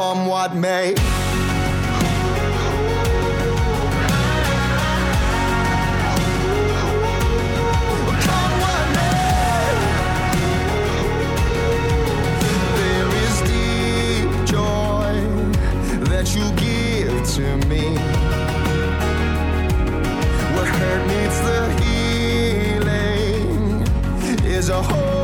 come 0.00 0.26
what 0.26 0.54
may. 0.54 0.94
that 16.12 16.26
you 16.34 16.46
give 16.64 17.18
to 17.34 17.46
me. 17.68 17.84
What 20.54 20.68
hurt 20.78 21.02
needs 21.10 21.38
the 21.48 21.60
healing 21.82 23.02
is 24.46 24.66
a. 24.70 25.19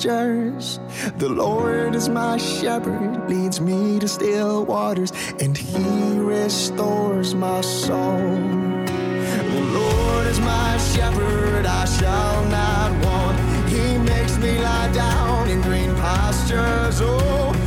pastures. 0.00 0.80
The 1.16 1.28
Lord 1.28 1.94
is 1.94 2.08
my 2.08 2.36
shepherd, 2.38 3.28
leads 3.28 3.60
me 3.60 3.98
to 3.98 4.08
still 4.08 4.64
waters, 4.64 5.12
and 5.40 5.56
he 5.56 6.18
restores 6.18 7.34
my 7.34 7.60
soul. 7.60 8.18
The 8.18 9.62
Lord 9.72 10.26
is 10.26 10.40
my 10.40 10.78
shepherd, 10.78 11.66
I 11.66 11.84
shall 11.84 12.44
not 12.46 13.04
want. 13.04 13.38
He 13.68 13.98
makes 13.98 14.38
me 14.38 14.58
lie 14.58 14.90
down 14.92 15.48
in 15.48 15.60
green 15.60 15.94
pastures. 15.96 17.00
Oh, 17.02 17.59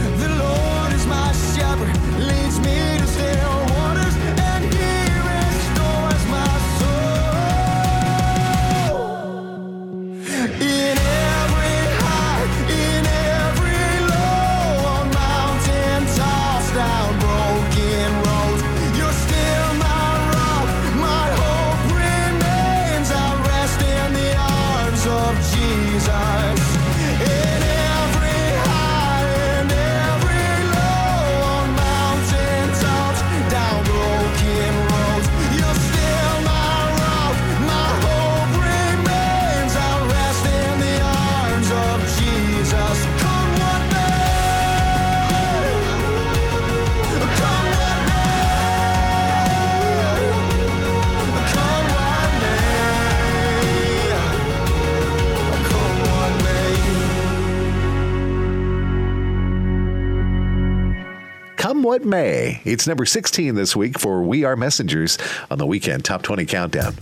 come 61.94 62.10
what 62.10 62.10
may. 62.10 62.60
It's 62.66 62.88
number 62.88 63.06
16 63.06 63.54
this 63.54 63.76
week 63.76 64.00
for 64.00 64.24
We 64.24 64.44
Are 64.44 64.56
Messengers 64.56 65.18
on 65.52 65.60
the 65.60 65.66
Weekend 65.66 66.04
Top 66.04 66.24
20 66.24 66.46
Countdown. 66.46 66.96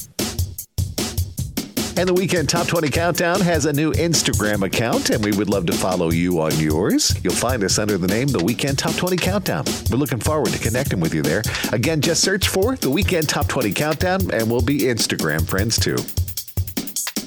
And 1.98 2.10
the 2.10 2.14
Weekend 2.14 2.50
Top 2.50 2.68
20 2.68 2.90
Countdown 2.90 3.40
has 3.42 3.66
a 3.66 3.74
new 3.74 3.94
Instagram 3.94 4.66
account, 4.66 5.10
and 5.10 5.24
we 5.24 5.32
would 5.32 5.50
love 5.50 5.66
to 5.68 5.74
follow 5.74 6.10
you 6.10 6.42
on 6.42 6.58
yours. 6.60 7.18
You'll 7.24 7.34
find 7.34 7.64
us 7.64 7.80
under 7.80 7.98
the 7.98 8.08
name 8.08 8.28
The 8.28 8.44
Weekend 8.44 8.80
Top 8.80 8.96
20 8.96 9.16
Countdown. 9.18 9.64
We're 9.90 9.98
looking 9.98 10.20
forward 10.20 10.52
to 10.52 10.60
connecting 10.60 11.00
with 11.00 11.14
you 11.14 11.22
there. 11.22 11.44
Again, 11.72 12.02
just 12.02 12.22
search 12.22 12.50
for 12.50 12.76
The 12.76 12.90
Weekend 12.90 13.30
Top 13.30 13.48
20 13.48 13.72
Countdown, 13.72 14.32
and 14.32 14.50
we'll 14.52 14.62
be 14.62 14.80
Instagram 14.80 15.48
friends 15.48 15.80
too. 15.80 15.98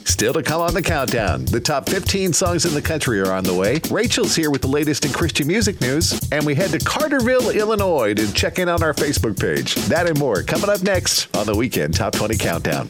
Still 0.04 0.34
to 0.34 0.42
come 0.42 0.60
on 0.60 0.74
the 0.74 0.82
countdown, 0.82 1.44
the 1.46 1.60
top 1.60 1.88
15 1.88 2.32
songs 2.32 2.66
in 2.66 2.74
the 2.74 2.82
country 2.82 3.20
are 3.20 3.32
on 3.32 3.42
the 3.42 3.54
way. 3.54 3.80
Rachel's 3.90 4.36
here 4.36 4.50
with 4.50 4.60
the 4.60 4.68
latest 4.68 5.04
in 5.04 5.12
Christian 5.12 5.46
music 5.46 5.80
news, 5.80 6.20
and 6.30 6.44
we 6.44 6.54
head 6.54 6.70
to 6.70 6.78
Carterville, 6.78 7.54
Illinois 7.54 8.14
to 8.14 8.32
check 8.32 8.58
in 8.58 8.68
on 8.68 8.82
our 8.82 8.92
Facebook 8.92 9.40
page. 9.40 9.74
That 9.86 10.06
and 10.06 10.18
more 10.18 10.42
coming 10.42 10.68
up 10.68 10.82
next 10.82 11.34
on 11.36 11.46
the 11.46 11.56
Weekend 11.56 11.94
Top 11.94 12.12
20 12.12 12.36
Countdown. 12.36 12.88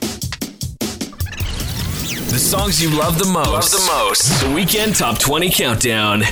The 2.35 2.41
songs 2.41 2.83
you 2.83 2.91
love 2.91 3.19
the 3.19 3.27
most. 3.27 3.49
Love 3.49 3.71
the 3.71 3.87
most. 3.87 4.43
The 4.43 4.53
Weekend 4.53 4.97
Top 4.97 5.19
20 5.19 5.51
Countdown. 5.51 6.25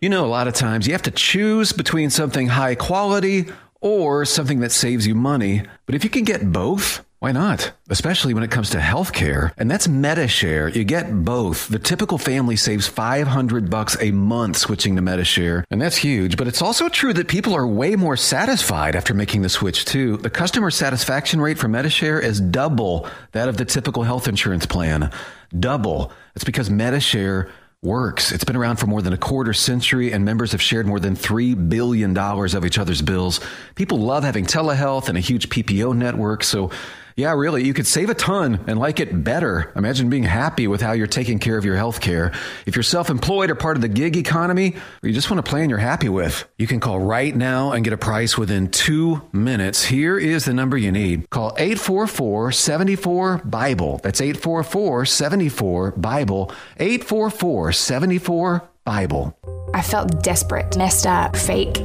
You 0.00 0.10
know, 0.10 0.24
a 0.24 0.28
lot 0.28 0.46
of 0.46 0.54
times 0.54 0.86
you 0.86 0.92
have 0.92 1.02
to 1.02 1.10
choose 1.10 1.72
between 1.72 2.10
something 2.10 2.48
high 2.48 2.74
quality 2.74 3.46
or 3.80 4.24
something 4.24 4.60
that 4.60 4.70
saves 4.70 5.06
you 5.06 5.14
money. 5.14 5.62
But 5.86 5.94
if 5.94 6.04
you 6.04 6.10
can 6.10 6.24
get 6.24 6.52
both, 6.52 7.04
why 7.20 7.32
not? 7.32 7.72
Especially 7.90 8.32
when 8.32 8.44
it 8.44 8.50
comes 8.52 8.70
to 8.70 8.78
healthcare. 8.78 9.52
And 9.58 9.68
that's 9.68 9.88
MediShare. 9.88 10.72
You 10.72 10.84
get 10.84 11.24
both. 11.24 11.66
The 11.68 11.80
typical 11.80 12.16
family 12.16 12.54
saves 12.54 12.86
500 12.86 13.68
bucks 13.68 13.96
a 14.00 14.12
month 14.12 14.56
switching 14.56 14.94
to 14.94 15.02
MediShare. 15.02 15.64
And 15.70 15.82
that's 15.82 15.96
huge. 15.96 16.36
But 16.36 16.46
it's 16.46 16.62
also 16.62 16.88
true 16.88 17.12
that 17.14 17.26
people 17.26 17.54
are 17.54 17.66
way 17.66 17.96
more 17.96 18.16
satisfied 18.16 18.94
after 18.94 19.14
making 19.14 19.42
the 19.42 19.48
switch 19.48 19.84
too. 19.84 20.18
The 20.18 20.30
customer 20.30 20.70
satisfaction 20.70 21.40
rate 21.40 21.58
for 21.58 21.66
MediShare 21.66 22.22
is 22.22 22.40
double 22.40 23.08
that 23.32 23.48
of 23.48 23.56
the 23.56 23.64
typical 23.64 24.04
health 24.04 24.28
insurance 24.28 24.64
plan. 24.64 25.10
Double. 25.58 26.12
It's 26.36 26.44
because 26.44 26.70
MediShare 26.70 27.50
works. 27.82 28.32
It's 28.32 28.44
been 28.44 28.56
around 28.56 28.76
for 28.76 28.86
more 28.86 29.02
than 29.02 29.12
a 29.12 29.18
quarter 29.18 29.52
century, 29.52 30.12
and 30.12 30.24
members 30.24 30.52
have 30.52 30.60
shared 30.62 30.86
more 30.86 30.98
than 30.98 31.14
$3 31.14 31.68
billion 31.68 32.16
of 32.16 32.64
each 32.64 32.78
other's 32.78 33.02
bills. 33.02 33.40
People 33.76 33.98
love 33.98 34.24
having 34.24 34.46
telehealth 34.46 35.08
and 35.08 35.16
a 35.16 35.20
huge 35.20 35.48
PPO 35.48 35.96
network, 35.96 36.42
so 36.42 36.70
yeah, 37.18 37.32
really, 37.32 37.64
you 37.64 37.74
could 37.74 37.88
save 37.88 38.10
a 38.10 38.14
ton 38.14 38.60
and 38.68 38.78
like 38.78 39.00
it 39.00 39.24
better. 39.24 39.72
Imagine 39.74 40.08
being 40.08 40.22
happy 40.22 40.68
with 40.68 40.80
how 40.80 40.92
you're 40.92 41.08
taking 41.08 41.40
care 41.40 41.58
of 41.58 41.64
your 41.64 41.74
health 41.74 42.00
care. 42.00 42.32
If 42.64 42.76
you're 42.76 42.84
self 42.84 43.10
employed 43.10 43.50
or 43.50 43.56
part 43.56 43.76
of 43.76 43.80
the 43.80 43.88
gig 43.88 44.16
economy, 44.16 44.76
or 45.02 45.08
you 45.08 45.12
just 45.12 45.28
want 45.28 45.40
a 45.40 45.42
plan 45.42 45.68
you're 45.68 45.80
happy 45.80 46.08
with, 46.08 46.48
you 46.58 46.68
can 46.68 46.78
call 46.78 47.00
right 47.00 47.34
now 47.34 47.72
and 47.72 47.82
get 47.82 47.92
a 47.92 47.98
price 47.98 48.38
within 48.38 48.70
two 48.70 49.20
minutes. 49.32 49.84
Here 49.84 50.16
is 50.16 50.44
the 50.44 50.54
number 50.54 50.78
you 50.78 50.92
need. 50.92 51.28
Call 51.28 51.56
844 51.58 52.52
74 52.52 53.38
Bible. 53.38 53.98
That's 54.04 54.20
844 54.20 55.04
74 55.04 55.90
Bible. 55.96 56.52
844 56.78 57.72
74 57.72 58.70
Bible. 58.84 59.36
I 59.74 59.82
felt 59.82 60.22
desperate, 60.22 60.76
messed 60.76 61.08
up, 61.08 61.34
fake. 61.34 61.78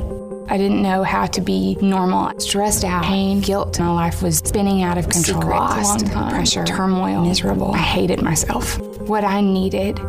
I 0.47 0.57
didn't 0.57 0.81
know 0.81 1.03
how 1.03 1.25
to 1.27 1.41
be 1.41 1.75
normal. 1.81 2.37
Stressed 2.39 2.83
out, 2.83 3.03
pain, 3.05 3.39
guilt. 3.39 3.79
My 3.79 3.89
life 3.91 4.21
was 4.21 4.37
spinning 4.39 4.83
out 4.83 4.97
of 4.97 5.09
control. 5.09 5.41
Secret, 5.41 5.55
Lost, 5.55 6.01
long 6.01 6.11
time, 6.13 6.29
pressure, 6.31 6.65
turmoil, 6.65 7.25
miserable. 7.25 7.73
I 7.73 7.77
hated 7.77 8.21
myself. 8.21 8.77
What 9.01 9.23
I 9.23 9.41
needed 9.41 9.99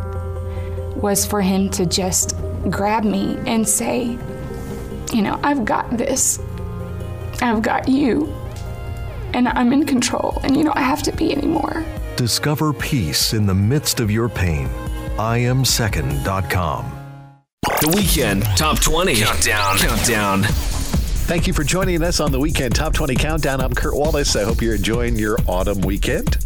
was 0.96 1.24
for 1.24 1.40
him 1.40 1.70
to 1.70 1.86
just 1.86 2.36
grab 2.70 3.04
me 3.04 3.36
and 3.46 3.68
say, 3.68 4.18
you 5.12 5.22
know, 5.22 5.38
I've 5.42 5.64
got 5.64 5.96
this. 5.96 6.40
I've 7.40 7.62
got 7.62 7.88
you. 7.88 8.32
And 9.32 9.48
I'm 9.48 9.72
in 9.72 9.86
control. 9.86 10.40
And 10.42 10.56
you 10.56 10.64
don't 10.64 10.76
have 10.78 11.02
to 11.04 11.12
be 11.12 11.32
anymore. 11.32 11.84
Discover 12.16 12.72
peace 12.74 13.32
in 13.34 13.46
the 13.46 13.54
midst 13.54 14.00
of 14.00 14.10
your 14.10 14.28
pain. 14.28 14.68
IamSecond.com. 15.16 17.03
The 17.84 17.90
Weekend 17.90 18.44
Top 18.56 18.80
20 18.80 19.14
Countdown. 19.16 19.76
Countdown. 19.76 20.42
Thank 20.44 21.46
you 21.46 21.52
for 21.52 21.64
joining 21.64 22.02
us 22.02 22.18
on 22.18 22.32
the 22.32 22.40
Weekend 22.40 22.74
Top 22.74 22.94
20 22.94 23.14
Countdown. 23.14 23.60
I'm 23.60 23.74
Kurt 23.74 23.94
Wallace. 23.94 24.36
I 24.36 24.44
hope 24.44 24.62
you're 24.62 24.76
enjoying 24.76 25.16
your 25.16 25.36
autumn 25.46 25.82
weekend. 25.82 26.38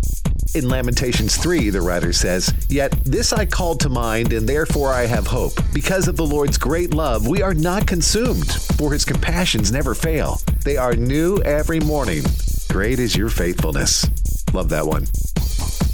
In 0.56 0.68
Lamentations 0.68 1.36
3, 1.36 1.70
the 1.70 1.80
writer 1.80 2.12
says, 2.12 2.52
Yet 2.68 2.90
this 3.04 3.32
I 3.32 3.46
called 3.46 3.78
to 3.80 3.88
mind, 3.88 4.32
and 4.32 4.48
therefore 4.48 4.92
I 4.92 5.06
have 5.06 5.28
hope. 5.28 5.52
Because 5.72 6.08
of 6.08 6.16
the 6.16 6.26
Lord's 6.26 6.58
great 6.58 6.92
love, 6.92 7.28
we 7.28 7.40
are 7.40 7.54
not 7.54 7.86
consumed, 7.86 8.50
for 8.76 8.92
his 8.92 9.04
compassions 9.04 9.70
never 9.70 9.94
fail. 9.94 10.40
They 10.64 10.76
are 10.76 10.96
new 10.96 11.36
every 11.42 11.78
morning. 11.78 12.24
Great 12.68 12.98
is 12.98 13.14
your 13.14 13.28
faithfulness. 13.28 14.04
Love 14.52 14.70
that 14.70 14.88
one. 14.88 15.06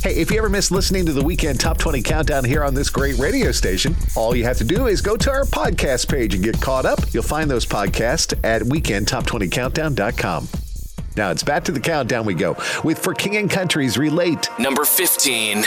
Hey, 0.04 0.16
if 0.16 0.30
you 0.30 0.36
ever 0.36 0.50
miss 0.50 0.70
listening 0.70 1.06
to 1.06 1.14
the 1.14 1.24
Weekend 1.24 1.58
Top 1.58 1.78
20 1.78 2.02
Countdown 2.02 2.44
here 2.44 2.62
on 2.62 2.74
this 2.74 2.90
great 2.90 3.16
radio 3.16 3.50
station, 3.52 3.96
all 4.14 4.36
you 4.36 4.44
have 4.44 4.58
to 4.58 4.64
do 4.64 4.86
is 4.86 5.00
go 5.00 5.16
to 5.16 5.30
our 5.30 5.44
podcast 5.44 6.10
page 6.10 6.34
and 6.34 6.44
get 6.44 6.60
caught 6.60 6.84
up. 6.84 6.98
You'll 7.14 7.22
find 7.22 7.50
those 7.50 7.64
podcasts 7.64 8.38
at 8.44 8.60
weekendtop20countdown.com. 8.60 10.48
Now 11.16 11.30
it's 11.30 11.42
back 11.42 11.64
to 11.64 11.72
the 11.72 11.80
countdown 11.80 12.26
we 12.26 12.34
go 12.34 12.54
with 12.84 12.98
For 12.98 13.14
King 13.14 13.38
and 13.38 13.50
Country's 13.50 13.96
Relate. 13.96 14.50
Number 14.58 14.84
15. 14.84 15.62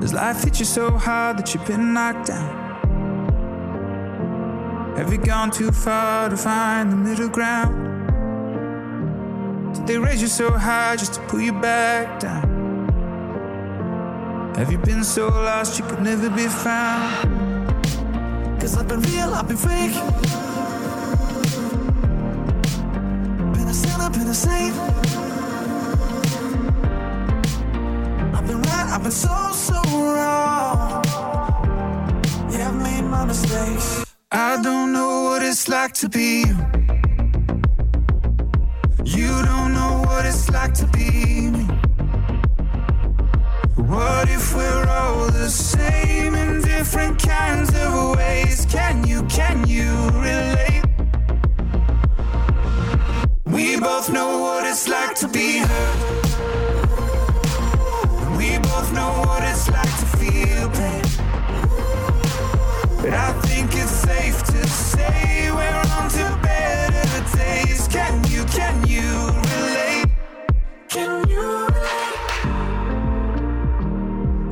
Does 0.00 0.12
life 0.12 0.42
hit 0.42 0.58
you 0.58 0.64
so 0.64 0.90
hard 0.90 1.38
that 1.38 1.54
you've 1.54 1.66
been 1.68 1.94
knocked 1.94 2.26
down? 2.26 2.66
Have 4.96 5.12
you 5.12 5.18
gone 5.18 5.52
too 5.52 5.70
far 5.70 6.30
to 6.30 6.36
find 6.36 6.90
the 6.90 6.96
middle 6.96 7.28
ground? 7.28 7.87
They 9.88 9.96
raise 9.96 10.20
you 10.20 10.28
so 10.28 10.50
high 10.52 10.96
just 10.96 11.14
to 11.14 11.20
pull 11.28 11.40
you 11.40 11.54
back 11.54 12.20
down? 12.20 12.44
Have 14.56 14.70
you 14.70 14.76
been 14.76 15.02
so 15.02 15.28
lost 15.28 15.78
you 15.78 15.84
could 15.86 16.02
never 16.02 16.28
be 16.28 16.46
found? 16.46 17.72
Cause 18.60 18.76
I've 18.76 18.86
been 18.86 19.00
real, 19.00 19.32
I've 19.32 19.48
been 19.48 19.56
fake. 19.56 19.94
Been 23.54 23.66
a 23.66 23.72
sinner, 23.72 24.10
been 24.10 24.28
a 24.28 24.34
saint. 24.34 24.76
I've 28.36 28.46
been 28.46 28.60
right, 28.60 28.88
I've 28.92 29.02
been 29.02 29.10
so, 29.10 29.52
so 29.54 29.80
wrong. 29.90 31.02
Yeah, 32.52 32.68
I've 32.68 32.76
made 32.82 33.04
my 33.08 33.24
mistakes. 33.24 34.04
I 34.30 34.60
don't 34.62 34.92
know 34.92 35.22
what 35.22 35.42
it's 35.42 35.66
like 35.66 35.94
to 35.94 36.10
be 36.10 36.44
you. 36.46 37.07
You 39.16 39.42
don't 39.42 39.72
know 39.72 40.02
what 40.04 40.26
it's 40.26 40.50
like 40.50 40.74
to 40.74 40.86
be 40.88 41.48
me. 41.48 41.64
What 43.74 44.28
if 44.28 44.54
we're 44.54 44.86
all 44.86 45.30
the 45.30 45.48
same 45.48 46.34
in 46.34 46.60
different 46.60 47.18
kinds 47.18 47.70
of 47.74 48.16
ways? 48.18 48.66
Can 48.66 49.06
you, 49.06 49.22
can 49.24 49.66
you 49.66 49.90
relate? 50.10 50.84
We 53.46 53.80
both 53.80 54.10
know 54.12 54.40
what 54.40 54.66
it's 54.66 54.86
like 54.86 55.14
to 55.22 55.28
be 55.28 55.56
hurt. 55.56 56.26
We 58.36 58.58
both 58.58 58.92
know 58.92 59.10
what 59.24 59.42
it's 59.42 59.70
like 59.70 59.94
to 60.00 60.06
feel 60.18 60.68
pain. 60.80 61.04
But 63.00 63.14
I 63.14 63.32
think 63.46 63.70
it's 63.74 63.90
safe 63.90 64.42
to 64.52 64.68
say 64.68 65.50
we're 65.50 65.82
on 65.96 66.10
to 66.10 66.38
better 66.42 66.87
days. 67.36 67.88
Can 67.88 68.24
you, 68.24 68.44
can 68.44 68.86
you 68.86 69.08
relate? 69.54 70.06
Can 70.88 71.28
you 71.28 71.66
relate? 71.66 72.18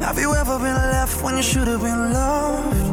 Have 0.02 0.18
you 0.18 0.34
ever 0.34 0.58
been 0.58 0.74
left 0.74 1.22
when 1.22 1.36
you 1.36 1.42
should 1.42 1.68
have 1.68 1.80
been 1.80 2.12
loved? 2.12 2.86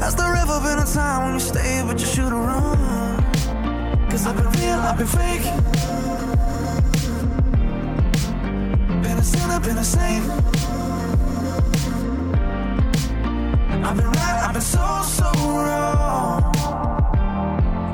Has 0.00 0.14
there 0.14 0.34
ever 0.34 0.60
been 0.60 0.78
a 0.78 0.86
time 0.86 1.24
when 1.24 1.34
you 1.34 1.40
stayed 1.40 1.84
but 1.86 1.98
you 2.00 2.06
should 2.06 2.32
have 2.32 2.44
run? 2.50 4.08
Cause 4.10 4.26
I've 4.26 4.36
been 4.36 4.50
real, 4.60 4.80
I've 4.88 4.96
been 4.96 5.06
fake. 5.06 5.44
Been 9.02 9.18
a 9.18 9.22
sinner, 9.22 9.60
been 9.60 9.78
a 9.78 9.84
saint. 9.84 10.24
I've 13.84 13.96
been 13.96 14.10
right, 14.18 14.42
I've 14.46 14.52
been 14.52 14.62
so, 14.62 15.02
so 15.04 15.30
wrong. 15.34 16.97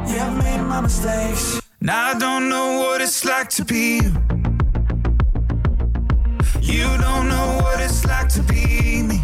Yeah, 0.07 0.29
I've 0.29 0.37
made 0.37 0.63
my 0.63 0.81
mistakes. 0.81 1.61
Now 1.81 2.11
I 2.11 2.19
don't 2.19 2.49
know 2.49 2.79
what 2.79 3.01
it's 3.01 3.25
like 3.25 3.49
to 3.51 3.65
be 3.65 4.01
you. 4.03 4.13
You 6.61 6.87
don't 6.99 7.29
know 7.29 7.59
what 7.63 7.81
it's 7.81 8.05
like 8.05 8.29
to 8.31 8.43
be 8.43 9.03
me. 9.03 9.19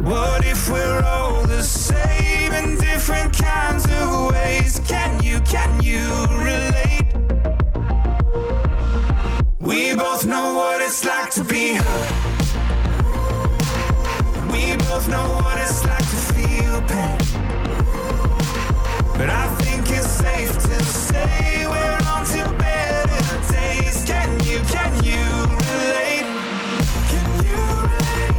What 0.00 0.44
if 0.44 0.68
we're 0.70 1.02
all 1.02 1.46
the 1.46 1.62
same 1.62 2.52
in 2.52 2.76
different 2.78 3.36
kinds 3.36 3.84
of 3.86 4.30
ways? 4.32 4.80
Can 4.86 5.22
you, 5.22 5.40
can 5.40 5.82
you 5.82 6.04
relate? 6.48 7.08
We 9.60 9.94
both 9.94 10.26
know 10.26 10.54
what 10.54 10.82
it's 10.82 11.04
like 11.04 11.30
to 11.32 11.44
be 11.44 11.74
hurt. 11.74 12.12
We 14.52 14.76
both 14.76 15.08
know 15.08 15.28
what 15.42 15.58
it's 15.58 15.84
like 15.84 15.98
to 15.98 16.16
feel. 16.34 17.43
But 19.16 19.30
I 19.30 19.46
think 19.62 19.88
it's 19.90 20.08
safe 20.08 20.52
to 20.52 20.84
say 20.84 21.66
we're 21.68 21.98
better 22.58 23.52
days. 23.52 24.04
Can 24.04 24.40
you, 24.40 24.58
can 24.74 24.92
you 25.04 25.24
relate? 25.70 26.26
Can 27.10 27.26
you 27.46 27.62
relate? 27.94 28.34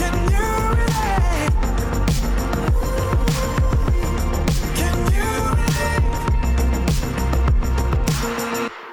Can 0.00 0.14
you 0.34 0.48
relate? 0.80 1.54
Can 4.74 4.96
you 5.14 5.30
relate? 5.60 6.04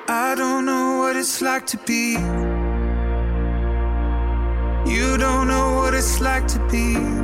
I 0.07 0.35
don't 0.35 0.65
know 0.65 0.99
what 0.99 1.15
it's 1.15 1.41
like 1.41 1.65
to 1.65 1.77
be. 1.77 2.13
You 4.85 5.17
don't 5.17 5.47
know 5.47 5.73
what 5.77 5.93
it's 5.95 6.21
like 6.21 6.47
to 6.49 6.59
be 6.71 7.18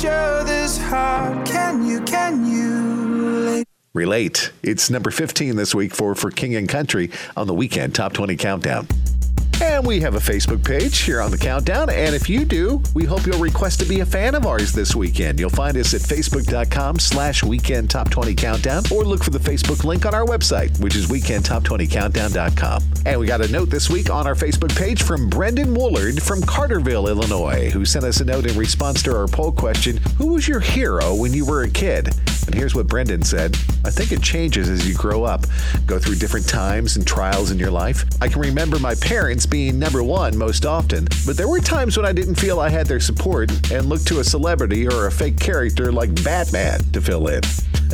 each 0.00 0.06
other's 0.06 0.78
heart. 0.78 1.46
Can 1.46 1.84
you, 1.84 2.00
can 2.02 2.46
you? 2.46 3.64
Relate. 3.92 4.50
It's 4.62 4.88
number 4.88 5.10
15 5.10 5.56
this 5.56 5.74
week 5.74 5.94
for 5.94 6.14
For 6.14 6.30
King 6.30 6.54
and 6.54 6.68
Country 6.68 7.10
on 7.36 7.46
the 7.46 7.54
weekend 7.54 7.94
Top 7.94 8.14
20 8.14 8.36
Countdown. 8.36 8.86
And 9.62 9.86
we 9.86 10.00
have 10.00 10.14
a 10.14 10.18
Facebook 10.18 10.64
page 10.64 11.00
here 11.00 11.20
on 11.20 11.30
the 11.30 11.36
countdown. 11.36 11.90
And 11.90 12.14
if 12.14 12.30
you 12.30 12.46
do, 12.46 12.82
we 12.94 13.04
hope 13.04 13.26
you'll 13.26 13.38
request 13.38 13.78
to 13.80 13.86
be 13.86 14.00
a 14.00 14.06
fan 14.06 14.34
of 14.34 14.46
ours 14.46 14.72
this 14.72 14.96
weekend. 14.96 15.38
You'll 15.38 15.50
find 15.50 15.76
us 15.76 15.92
at 15.92 16.00
facebook.com 16.00 16.98
slash 16.98 17.44
weekend 17.44 17.90
top 17.90 18.08
20 18.10 18.34
countdown 18.34 18.84
or 18.90 19.04
look 19.04 19.22
for 19.22 19.30
the 19.30 19.38
Facebook 19.38 19.84
link 19.84 20.06
on 20.06 20.14
our 20.14 20.24
website, 20.24 20.80
which 20.80 20.96
is 20.96 21.08
weekendtop20countdown.com. 21.08 22.82
And 23.04 23.20
we 23.20 23.26
got 23.26 23.42
a 23.42 23.48
note 23.52 23.68
this 23.68 23.90
week 23.90 24.08
on 24.08 24.26
our 24.26 24.34
Facebook 24.34 24.74
page 24.76 25.02
from 25.02 25.28
Brendan 25.28 25.74
Woolard 25.74 26.22
from 26.22 26.40
Carterville, 26.40 27.08
Illinois, 27.08 27.70
who 27.70 27.84
sent 27.84 28.06
us 28.06 28.20
a 28.20 28.24
note 28.24 28.46
in 28.46 28.56
response 28.56 29.02
to 29.02 29.14
our 29.14 29.28
poll 29.28 29.52
question 29.52 29.98
Who 30.16 30.34
was 30.34 30.48
your 30.48 30.60
hero 30.60 31.14
when 31.14 31.34
you 31.34 31.44
were 31.44 31.64
a 31.64 31.70
kid? 31.70 32.08
And 32.46 32.54
here's 32.54 32.74
what 32.74 32.86
Brendan 32.86 33.22
said 33.22 33.56
I 33.84 33.90
think 33.90 34.12
it 34.12 34.22
changes 34.22 34.68
as 34.68 34.88
you 34.88 34.94
grow 34.94 35.24
up, 35.24 35.46
go 35.86 35.98
through 35.98 36.16
different 36.16 36.48
times 36.48 36.96
and 36.96 37.06
trials 37.06 37.50
in 37.50 37.58
your 37.58 37.70
life. 37.70 38.04
I 38.20 38.28
can 38.28 38.40
remember 38.40 38.78
my 38.78 38.94
parents 38.94 39.46
being 39.46 39.78
number 39.78 40.02
one 40.02 40.36
most 40.36 40.66
often, 40.66 41.08
but 41.26 41.36
there 41.36 41.48
were 41.48 41.60
times 41.60 41.96
when 41.96 42.06
I 42.06 42.12
didn't 42.12 42.36
feel 42.36 42.60
I 42.60 42.68
had 42.68 42.86
their 42.86 43.00
support 43.00 43.50
and 43.72 43.86
looked 43.86 44.06
to 44.08 44.20
a 44.20 44.24
celebrity 44.24 44.86
or 44.86 45.06
a 45.06 45.12
fake 45.12 45.38
character 45.38 45.90
like 45.92 46.22
Batman 46.22 46.80
to 46.92 47.00
fill 47.00 47.28
in. 47.28 47.42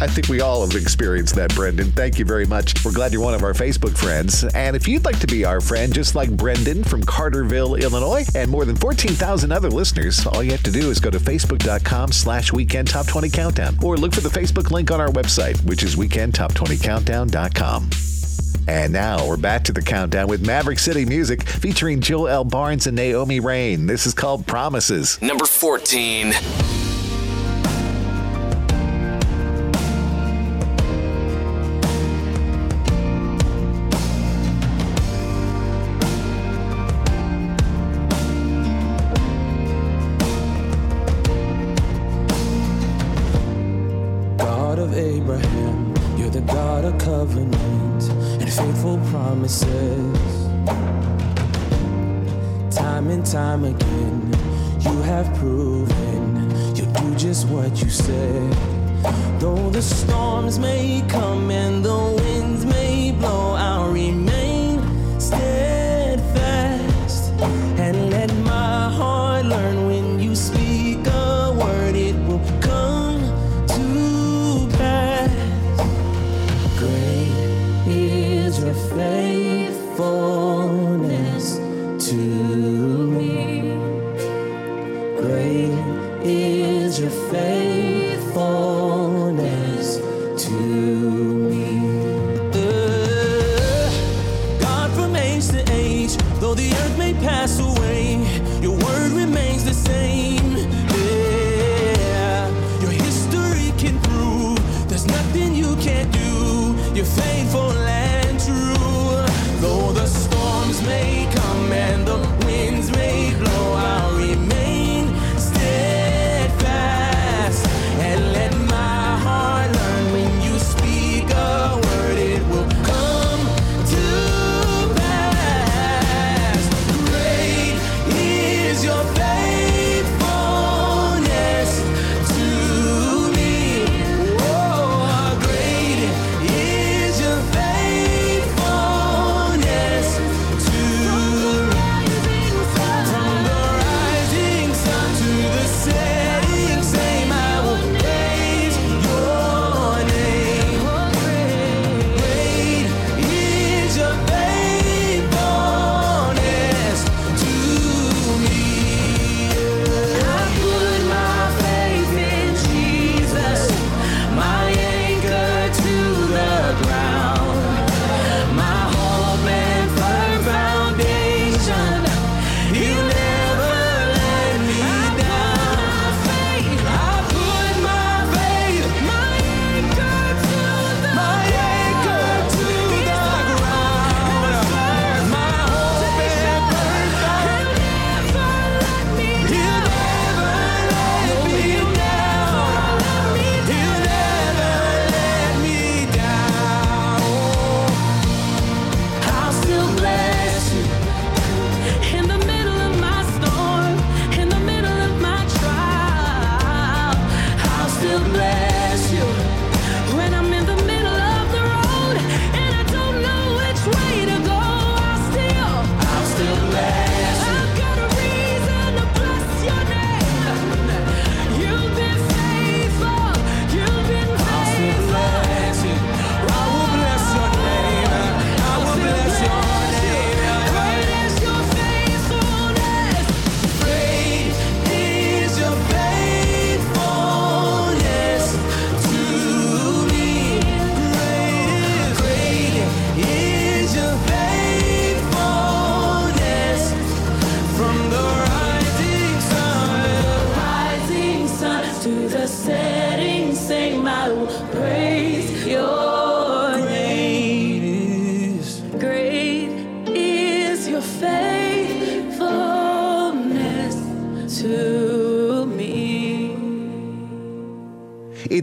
I 0.00 0.06
think 0.06 0.28
we 0.28 0.40
all 0.40 0.66
have 0.66 0.80
experienced 0.80 1.34
that, 1.34 1.54
Brendan. 1.54 1.92
Thank 1.92 2.18
you 2.18 2.24
very 2.24 2.46
much. 2.46 2.82
We're 2.84 2.92
glad 2.92 3.12
you're 3.12 3.22
one 3.22 3.34
of 3.34 3.42
our 3.42 3.52
Facebook 3.52 3.96
friends. 3.96 4.44
And 4.54 4.74
if 4.74 4.88
you'd 4.88 5.04
like 5.04 5.18
to 5.20 5.26
be 5.26 5.44
our 5.44 5.60
friend, 5.60 5.92
just 5.92 6.14
like 6.14 6.30
Brendan 6.30 6.82
from 6.82 7.02
Carterville, 7.02 7.80
Illinois, 7.80 8.24
and 8.34 8.50
more 8.50 8.64
than 8.64 8.76
14,000 8.76 9.52
other 9.52 9.70
listeners, 9.70 10.26
all 10.26 10.42
you 10.42 10.52
have 10.52 10.62
to 10.62 10.70
do 10.70 10.90
is 10.90 10.98
go 10.98 11.10
to 11.10 11.18
facebook.com 11.18 12.12
slash 12.12 12.52
weekend 12.52 12.88
top 12.88 13.06
20 13.06 13.28
countdown 13.28 13.76
or 13.84 13.96
look 13.96 14.14
for 14.14 14.22
the 14.22 14.28
Facebook 14.28 14.70
link 14.70 14.90
on 14.90 15.00
our 15.00 15.10
website, 15.10 15.62
which 15.64 15.82
is 15.82 15.94
weekendtop20countdown.com. 15.96 17.90
And 18.66 18.92
now 18.94 19.26
we're 19.28 19.36
back 19.36 19.62
to 19.64 19.72
the 19.72 19.82
countdown 19.82 20.26
with 20.26 20.44
Maverick 20.44 20.78
City 20.78 21.04
Music 21.04 21.42
featuring 21.46 22.00
Joe 22.00 22.26
L. 22.26 22.44
Barnes 22.44 22.86
and 22.86 22.96
Naomi 22.96 23.38
Raine. 23.38 23.86
This 23.86 24.06
is 24.06 24.14
called 24.14 24.46
Promises. 24.46 25.20
Number 25.20 25.44
14. 25.44 26.32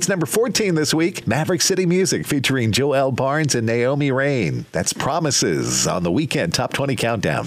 It's 0.02 0.10
number 0.10 0.26
14 0.26 0.74
this 0.74 0.96
week. 0.96 1.28
Maverick 1.28 1.62
City 1.62 1.86
Music 1.86 2.26
featuring 2.26 2.72
Joe 2.72 2.94
L. 2.94 3.12
Barnes 3.12 3.54
and 3.54 3.68
Naomi 3.68 4.12
Raine. 4.12 4.66
That's 4.72 4.94
Promises 4.94 5.86
on 5.86 6.02
the 6.02 6.12
weekend 6.12 6.56
Top 6.56 6.74
20 6.74 6.96
Countdown. 6.96 7.46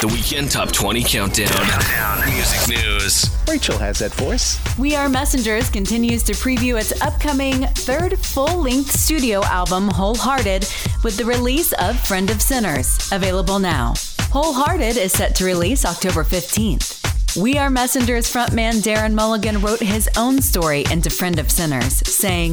The 0.00 0.10
Weekend 0.12 0.50
Top 0.50 0.72
20 0.72 1.04
Countdown. 1.04 2.28
Music 2.28 2.76
news. 2.76 3.30
Rachel 3.48 3.78
has 3.78 4.00
that 4.00 4.10
for 4.10 4.34
us. 4.34 4.58
We 4.76 4.96
Are 4.96 5.08
Messengers 5.08 5.70
continues 5.70 6.24
to 6.24 6.32
preview 6.32 6.80
its 6.80 7.00
upcoming 7.02 7.66
third 7.66 8.18
full 8.18 8.60
length 8.60 8.90
studio 8.90 9.44
album, 9.44 9.86
Wholehearted, 9.86 10.68
with 11.04 11.16
the 11.16 11.24
release 11.24 11.72
of 11.74 12.00
Friend 12.00 12.28
of 12.32 12.42
Sinners, 12.42 13.12
available 13.12 13.60
now. 13.60 13.94
Wholehearted 14.32 14.96
is 14.96 15.12
set 15.12 15.36
to 15.36 15.44
release 15.44 15.84
October 15.84 16.24
15th. 16.24 17.01
We 17.34 17.56
Are 17.56 17.70
Messengers 17.70 18.30
frontman 18.30 18.82
Darren 18.82 19.14
Mulligan 19.14 19.62
wrote 19.62 19.80
his 19.80 20.06
own 20.18 20.42
story 20.42 20.84
into 20.90 21.08
Friend 21.08 21.38
of 21.38 21.50
Sinners, 21.50 22.06
saying, 22.06 22.52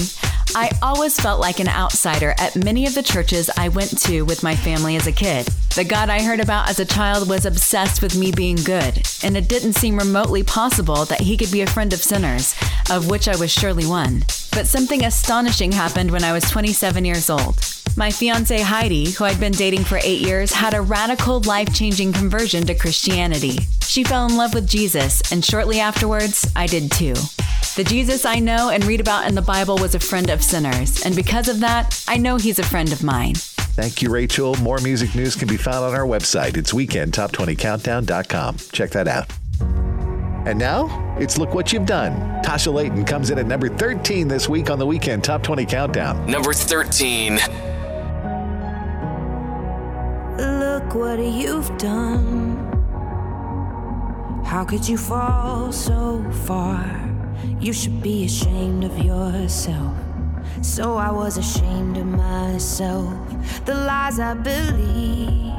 I 0.55 0.71
always 0.81 1.19
felt 1.19 1.41
like 1.41 1.59
an 1.59 1.67
outsider 1.67 2.33
at 2.37 2.55
many 2.55 2.87
of 2.87 2.95
the 2.95 3.03
churches 3.03 3.49
I 3.57 3.67
went 3.67 3.99
to 4.03 4.21
with 4.21 4.41
my 4.41 4.55
family 4.55 4.95
as 4.95 5.05
a 5.05 5.11
kid. 5.11 5.47
The 5.75 5.83
God 5.83 6.09
I 6.09 6.21
heard 6.21 6.39
about 6.39 6.69
as 6.69 6.79
a 6.79 6.85
child 6.85 7.27
was 7.27 7.45
obsessed 7.45 8.01
with 8.01 8.17
me 8.17 8.31
being 8.31 8.55
good, 8.55 9.05
and 9.21 9.35
it 9.35 9.49
didn't 9.49 9.73
seem 9.73 9.97
remotely 9.97 10.43
possible 10.43 11.03
that 11.05 11.21
he 11.21 11.35
could 11.35 11.51
be 11.51 11.61
a 11.61 11.67
friend 11.67 11.91
of 11.91 11.99
sinners, 11.99 12.55
of 12.89 13.09
which 13.09 13.27
I 13.27 13.35
was 13.35 13.51
surely 13.51 13.85
one. 13.85 14.19
But 14.53 14.65
something 14.65 15.03
astonishing 15.03 15.73
happened 15.73 16.09
when 16.09 16.23
I 16.23 16.31
was 16.31 16.49
27 16.49 17.03
years 17.03 17.29
old. 17.29 17.57
My 17.99 18.11
fiance 18.11 18.57
Heidi, 18.61 19.11
who 19.11 19.25
I'd 19.25 19.41
been 19.41 19.51
dating 19.51 19.83
for 19.83 19.99
eight 20.01 20.21
years, 20.21 20.53
had 20.53 20.73
a 20.73 20.79
radical, 20.79 21.41
life 21.41 21.73
changing 21.73 22.13
conversion 22.13 22.65
to 22.67 22.73
Christianity. 22.73 23.57
She 23.81 24.05
fell 24.05 24.25
in 24.25 24.37
love 24.37 24.53
with 24.53 24.69
Jesus, 24.69 25.21
and 25.33 25.43
shortly 25.43 25.81
afterwards, 25.81 26.49
I 26.55 26.65
did 26.65 26.93
too. 26.93 27.13
The 27.75 27.83
Jesus 27.85 28.23
I 28.23 28.39
know 28.39 28.69
and 28.69 28.85
read 28.85 29.01
about 29.01 29.27
in 29.27 29.35
the 29.35 29.41
Bible 29.41 29.77
was 29.79 29.95
a 29.95 29.99
friend 29.99 30.29
of 30.29 30.41
sinners, 30.41 31.03
and 31.03 31.13
because 31.13 31.49
of 31.49 31.59
that, 31.59 32.01
I 32.07 32.15
know 32.15 32.37
he's 32.37 32.57
a 32.57 32.63
friend 32.63 32.89
of 32.93 33.03
mine. 33.03 33.35
Thank 33.35 34.01
you, 34.01 34.09
Rachel. 34.09 34.55
More 34.61 34.77
music 34.77 35.13
news 35.13 35.35
can 35.35 35.49
be 35.49 35.57
found 35.57 35.83
on 35.83 35.93
our 35.93 36.07
website. 36.07 36.55
It's 36.55 36.71
weekendtop20countdown.com. 36.71 38.57
Check 38.71 38.91
that 38.91 39.09
out. 39.09 39.29
And 40.47 40.57
now, 40.57 41.17
it's 41.19 41.37
Look 41.37 41.53
What 41.53 41.73
You've 41.73 41.85
Done. 41.85 42.41
Tasha 42.43 42.73
Layton 42.73 43.03
comes 43.03 43.29
in 43.29 43.37
at 43.39 43.45
number 43.45 43.67
13 43.67 44.29
this 44.29 44.47
week 44.47 44.69
on 44.69 44.79
the 44.79 44.85
Weekend 44.85 45.21
Top 45.21 45.43
20 45.43 45.65
Countdown. 45.65 46.25
Number 46.31 46.53
13. 46.53 47.39
Look 50.89 51.01
what 51.01 51.19
you've 51.19 51.77
done. 51.77 52.57
How 54.43 54.65
could 54.65 54.89
you 54.89 54.97
fall 54.97 55.71
so 55.71 56.25
far? 56.47 56.83
You 57.59 57.73
should 57.73 58.01
be 58.01 58.25
ashamed 58.25 58.83
of 58.83 58.97
yourself. 58.97 59.95
So 60.63 60.95
I 60.95 61.11
was 61.11 61.37
ashamed 61.37 61.97
of 61.97 62.07
myself. 62.07 63.13
The 63.65 63.75
lies 63.75 64.19
I 64.19 64.33
believed, 64.33 65.53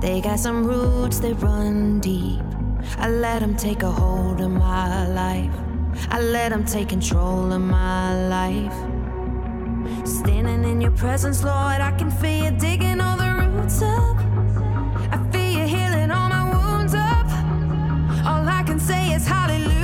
they 0.00 0.20
got 0.20 0.38
some 0.38 0.64
roots 0.64 1.18
that 1.18 1.34
run 1.42 1.98
deep. 1.98 2.40
I 2.96 3.08
let 3.08 3.40
them 3.40 3.56
take 3.56 3.82
a 3.82 3.90
hold 3.90 4.40
of 4.40 4.52
my 4.52 5.08
life. 5.08 5.50
I 6.10 6.20
let 6.20 6.50
them 6.50 6.64
take 6.64 6.90
control 6.90 7.52
of 7.52 7.60
my 7.60 8.28
life. 8.28 8.89
Standing 10.10 10.64
in 10.64 10.80
your 10.80 10.90
presence, 10.90 11.44
Lord, 11.44 11.80
I 11.80 11.92
can 11.96 12.10
feel 12.10 12.44
you 12.46 12.50
digging 12.50 13.00
all 13.00 13.16
the 13.16 13.30
roots 13.32 13.80
up. 13.80 14.16
I 15.14 15.18
feel 15.30 15.60
you 15.60 15.66
healing 15.68 16.10
all 16.10 16.28
my 16.28 16.44
wounds 16.50 16.94
up. 16.94 17.26
All 18.26 18.44
I 18.48 18.64
can 18.66 18.80
say 18.80 19.12
is 19.12 19.24
hallelujah. 19.24 19.79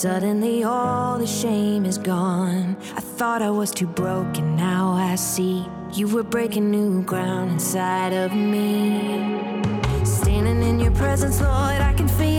Suddenly, 0.00 0.62
all 0.62 1.18
the 1.18 1.26
shame 1.26 1.84
is 1.84 1.98
gone. 1.98 2.76
I 2.94 3.00
thought 3.00 3.42
I 3.42 3.50
was 3.50 3.72
too 3.72 3.88
broken, 3.88 4.54
now 4.54 4.92
I 4.92 5.16
see 5.16 5.66
you 5.92 6.06
were 6.06 6.22
breaking 6.22 6.70
new 6.70 7.02
ground 7.02 7.50
inside 7.50 8.12
of 8.12 8.32
me. 8.32 9.60
Standing 10.04 10.62
in 10.62 10.78
your 10.78 10.92
presence, 10.92 11.40
Lord, 11.40 11.80
I 11.80 11.94
can 11.94 12.06
feel 12.06 12.37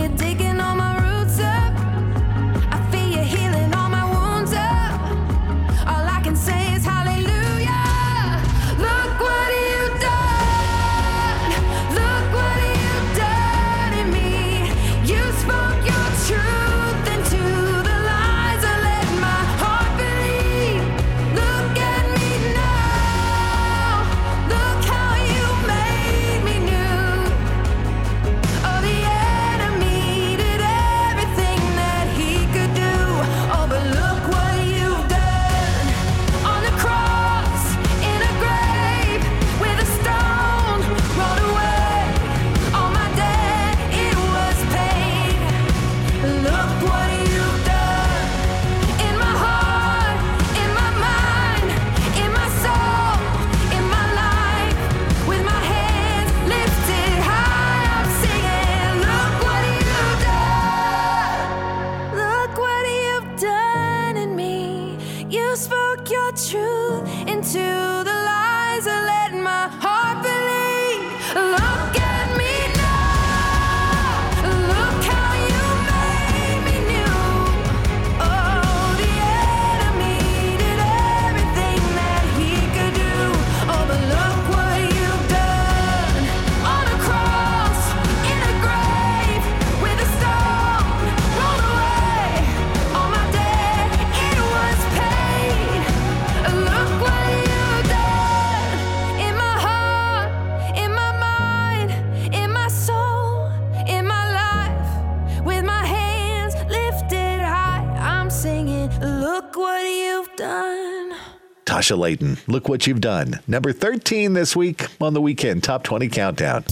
Tasha 111.80 111.96
Layton, 111.96 112.36
look 112.46 112.68
what 112.68 112.86
you've 112.86 113.00
done. 113.00 113.40
Number 113.48 113.72
13 113.72 114.34
this 114.34 114.54
week 114.54 114.86
on 115.00 115.14
the 115.14 115.20
Weekend 115.22 115.64
Top 115.64 115.82
20 115.82 116.10
Countdown. 116.10 116.62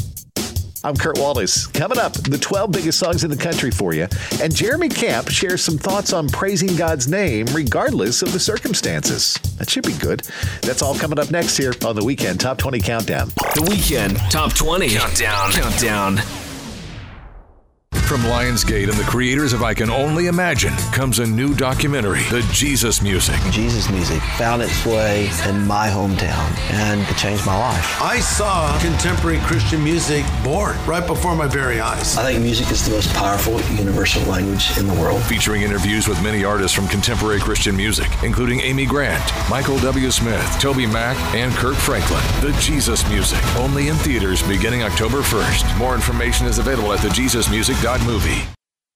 I'm 0.84 0.94
Kurt 0.94 1.18
Wallace. 1.18 1.66
Coming 1.66 1.96
up, 1.96 2.12
the 2.12 2.36
12 2.36 2.70
biggest 2.70 2.98
songs 2.98 3.24
in 3.24 3.30
the 3.30 3.36
country 3.36 3.70
for 3.70 3.94
you. 3.94 4.06
And 4.42 4.54
Jeremy 4.54 4.90
Camp 4.90 5.30
shares 5.30 5.64
some 5.64 5.78
thoughts 5.78 6.12
on 6.12 6.28
praising 6.28 6.76
God's 6.76 7.08
name 7.08 7.46
regardless 7.54 8.20
of 8.20 8.34
the 8.34 8.38
circumstances. 8.38 9.32
That 9.56 9.70
should 9.70 9.86
be 9.86 9.94
good. 9.94 10.20
That's 10.60 10.82
all 10.82 10.94
coming 10.94 11.18
up 11.18 11.30
next 11.30 11.56
here 11.56 11.72
on 11.86 11.96
the 11.96 12.04
Weekend 12.04 12.38
Top 12.38 12.58
20 12.58 12.78
Countdown. 12.78 13.28
The 13.54 13.66
Weekend 13.66 14.18
Top 14.30 14.52
20 14.52 14.90
Countdown. 14.90 15.52
Countdown. 15.52 16.16
From 18.08 18.22
Lionsgate 18.22 18.88
and 18.88 18.96
the 18.96 19.04
creators 19.04 19.52
of 19.52 19.62
I 19.62 19.74
Can 19.74 19.90
Only 19.90 20.28
Imagine 20.28 20.74
comes 20.92 21.18
a 21.18 21.26
new 21.26 21.52
documentary, 21.52 22.22
The 22.30 22.40
Jesus 22.54 23.02
Music. 23.02 23.36
Jesus 23.50 23.90
music 23.90 24.22
found 24.38 24.62
its 24.62 24.86
way 24.86 25.28
in 25.46 25.66
my 25.66 25.88
hometown 25.90 26.48
and 26.70 27.02
it 27.02 27.16
changed 27.18 27.44
my 27.44 27.54
life. 27.54 28.00
I 28.00 28.18
saw 28.20 28.78
contemporary 28.80 29.40
Christian 29.40 29.84
music 29.84 30.24
born 30.42 30.74
right 30.86 31.06
before 31.06 31.36
my 31.36 31.46
very 31.46 31.80
eyes. 31.80 32.16
I 32.16 32.32
think 32.32 32.42
music 32.42 32.70
is 32.70 32.82
the 32.86 32.92
most 32.92 33.12
powerful 33.12 33.60
universal 33.76 34.22
language 34.22 34.78
in 34.78 34.86
the 34.86 34.94
world. 34.94 35.22
Featuring 35.24 35.60
interviews 35.60 36.08
with 36.08 36.22
many 36.22 36.44
artists 36.44 36.74
from 36.74 36.88
contemporary 36.88 37.40
Christian 37.40 37.76
music, 37.76 38.08
including 38.22 38.60
Amy 38.60 38.86
Grant, 38.86 39.22
Michael 39.50 39.78
W. 39.80 40.10
Smith, 40.10 40.40
TobyMac, 40.62 41.14
and 41.34 41.52
Kirk 41.52 41.76
Franklin. 41.76 42.22
The 42.40 42.56
Jesus 42.58 43.06
Music, 43.10 43.44
only 43.56 43.88
in 43.88 43.96
theaters 43.96 44.42
beginning 44.44 44.82
October 44.82 45.18
1st. 45.18 45.76
More 45.76 45.94
information 45.94 46.46
is 46.46 46.56
available 46.56 46.94
at 46.94 47.00
thejesusmusic.movie. 47.98 48.48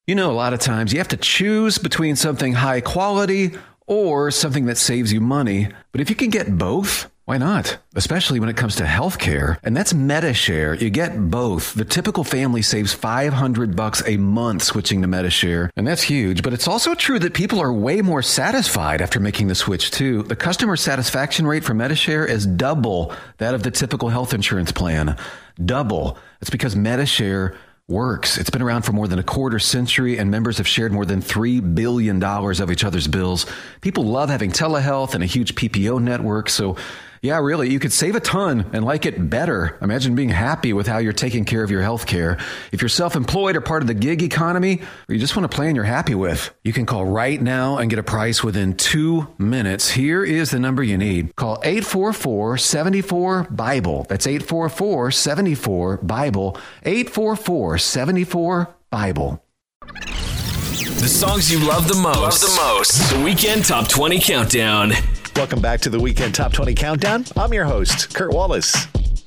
You 0.07 0.15
know, 0.15 0.31
a 0.31 0.35
lot 0.35 0.53
of 0.53 0.61
times 0.61 0.93
you 0.93 0.99
have 0.99 1.09
to 1.09 1.17
choose 1.17 1.79
between 1.79 2.17
something 2.17 2.55
high 2.55 2.81
quality 2.81 3.53
or 3.87 4.31
something 4.31 4.67
that 4.67 4.79
saves 4.79 5.13
you 5.13 5.21
money. 5.21 5.69
But 5.93 6.01
if 6.01 6.11
you 6.11 6.17
can 6.17 6.31
get 6.31 6.59
both, 6.59 7.09
why 7.25 7.39
not? 7.39 7.79
Especially 7.95 8.41
when 8.41 8.49
it 8.49 8.57
comes 8.57 8.75
to 8.77 8.85
healthcare. 8.85 9.59
And 9.63 9.77
that's 9.77 9.93
MediShare. 9.93 10.81
You 10.81 10.91
get 10.91 11.31
both. 11.31 11.75
The 11.75 11.85
typical 11.85 12.25
family 12.25 12.63
saves 12.63 12.93
500 12.93 13.77
bucks 13.77 14.03
a 14.05 14.17
month 14.17 14.65
switching 14.65 15.03
to 15.03 15.09
MediShare. 15.09 15.71
And 15.77 15.87
that's 15.87 16.03
huge. 16.03 16.43
But 16.43 16.53
it's 16.53 16.67
also 16.67 16.97
true 16.97 17.21
that 17.21 17.33
people 17.33 17.61
are 17.61 17.73
way 17.73 18.03
more 18.03 18.23
satisfied 18.23 19.01
after 19.01 19.21
making 19.21 19.47
the 19.47 19.55
switch 19.55 19.93
too. 19.93 20.25
The 20.25 20.37
customer 20.37 20.77
satisfaction 20.77 21.47
rate 21.47 21.63
for 21.63 21.75
MediShare 21.75 22.29
is 22.29 22.45
double 22.45 23.15
that 23.39 23.55
of 23.55 23.63
the 23.63 23.71
typical 23.71 24.09
health 24.09 24.35
insurance 24.35 24.73
plan. 24.73 25.17
Double. 25.65 26.19
It's 26.41 26.51
because 26.51 26.75
MediShare 26.75 27.57
works. 27.89 28.39
It's 28.39 28.51
been 28.51 28.63
around 28.63 28.83
for 28.83 28.93
more 28.93 29.09
than 29.09 29.19
a 29.19 29.25
quarter 29.25 29.59
century, 29.59 30.19
and 30.19 30.31
members 30.31 30.59
have 30.59 30.69
shared 30.69 30.93
more 30.93 31.05
than 31.05 31.21
$3 31.21 31.75
billion 31.75 32.23
of 32.23 32.71
each 32.71 32.85
other's 32.85 33.09
bills. 33.09 33.47
People 33.81 34.05
love 34.05 34.31
having 34.31 34.51
telehealth 34.51 35.15
and 35.15 35.23
a 35.23 35.27
huge 35.27 35.55
PPO 35.55 36.01
network. 36.01 36.49
So, 36.49 36.77
yeah, 37.23 37.39
really, 37.39 37.71
you 37.71 37.79
could 37.79 37.93
save 37.93 38.17
a 38.17 38.21
ton 38.21 38.69
and 38.73 38.85
like 38.85 39.07
it 39.07 39.31
better. 39.31 39.79
Imagine 39.81 40.17
being 40.17 40.29
happy 40.29 40.73
with 40.73 40.89
how 40.89 40.99
you're 40.99 41.13
taking 41.13 41.45
care 41.45 41.63
of 41.63 41.71
your 41.71 41.81
health 41.81 42.05
care. 42.05 42.37
If 42.73 42.83
you're 42.83 42.89
self 42.89 43.15
employed 43.15 43.55
or 43.55 43.61
part 43.61 43.81
of 43.81 43.87
the 43.87 43.95
gig 43.95 44.25
economy, 44.25 44.83
or 45.09 45.15
you 45.15 45.21
just 45.21 45.37
want 45.37 45.47
a 45.47 45.49
plan 45.49 45.77
you're 45.77 45.85
happy 45.85 46.17
with, 46.17 46.53
you 46.65 46.73
can 46.73 46.85
call 46.85 47.05
right 47.05 47.41
now 47.41 47.79
and 47.79 47.89
get 47.89 48.01
a 48.01 48.03
price 48.03 48.43
within 48.43 48.77
two 48.77 49.29
minutes. 49.39 49.89
Here 49.89 50.25
is 50.25 50.51
the 50.51 50.59
number 50.59 50.83
you 50.83 50.99
need. 50.99 51.37
Call 51.37 51.61
844 51.63 52.59
74 52.59 53.45
Bible. 53.45 54.05
That's 54.09 54.27
844 54.27 55.13
74 55.13 55.99
Bible. 55.99 56.59
844 56.83 57.79
74 57.79 58.75
Bible. 58.91 59.45
The 59.81 61.09
songs 61.09 61.53
you 61.53 61.65
love 61.65 61.87
the 61.87 61.95
most. 61.95 62.17
Love 62.19 62.41
the 62.41 62.61
most. 62.61 63.13
The 63.13 63.25
Weekend 63.25 63.65
Top 63.65 63.87
20 63.87 64.19
Countdown. 64.19 64.93
Welcome 65.37 65.61
back 65.63 65.81
to 65.81 65.91
the 65.91 65.99
Weekend 65.99 66.35
Top 66.35 66.53
20 66.53 66.75
Countdown. 66.75 67.25
I'm 67.37 67.55
your 67.55 67.65
host, 67.65 68.15
Kurt 68.15 68.33
Wallace. 68.33 68.87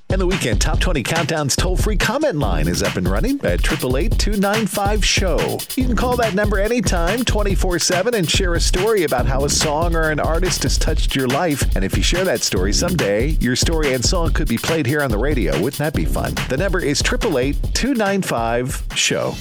And 0.10 0.22
the 0.22 0.28
Weekend 0.28 0.62
Top 0.62 0.80
20 0.80 1.02
Countdown's 1.02 1.56
toll 1.56 1.76
free 1.76 1.98
comment 1.98 2.38
line 2.38 2.68
is 2.68 2.84
up 2.84 2.96
and 2.96 3.08
running 3.08 3.38
at 3.44 3.60
888 3.66 4.18
295 4.18 5.04
Show. 5.04 5.58
You 5.76 5.86
can 5.86 5.96
call 5.96 6.16
that 6.18 6.36
number 6.36 6.60
anytime, 6.60 7.26
24 7.26 7.80
7, 7.80 8.14
and 8.14 8.30
share 8.30 8.54
a 8.54 8.62
story 8.62 9.04
about 9.04 9.26
how 9.26 9.46
a 9.46 9.50
song 9.50 9.96
or 9.96 10.12
an 10.12 10.20
artist 10.20 10.64
has 10.64 10.78
touched 10.78 11.16
your 11.16 11.28
life. 11.28 11.76
And 11.76 11.84
if 11.84 11.98
you 11.98 12.04
share 12.04 12.24
that 12.24 12.42
story 12.42 12.72
someday, 12.72 13.30
your 13.42 13.56
story 13.56 13.94
and 13.94 14.06
song 14.06 14.32
could 14.32 14.48
be 14.48 14.58
played 14.58 14.86
here 14.86 15.02
on 15.02 15.10
the 15.10 15.18
radio. 15.18 15.54
Wouldn't 15.54 15.80
that 15.80 15.96
be 15.96 16.06
fun? 16.06 16.36
The 16.50 16.58
number 16.58 16.80
is 16.80 17.02
888 17.02 17.74
295 17.74 18.88
Show. 18.96 19.34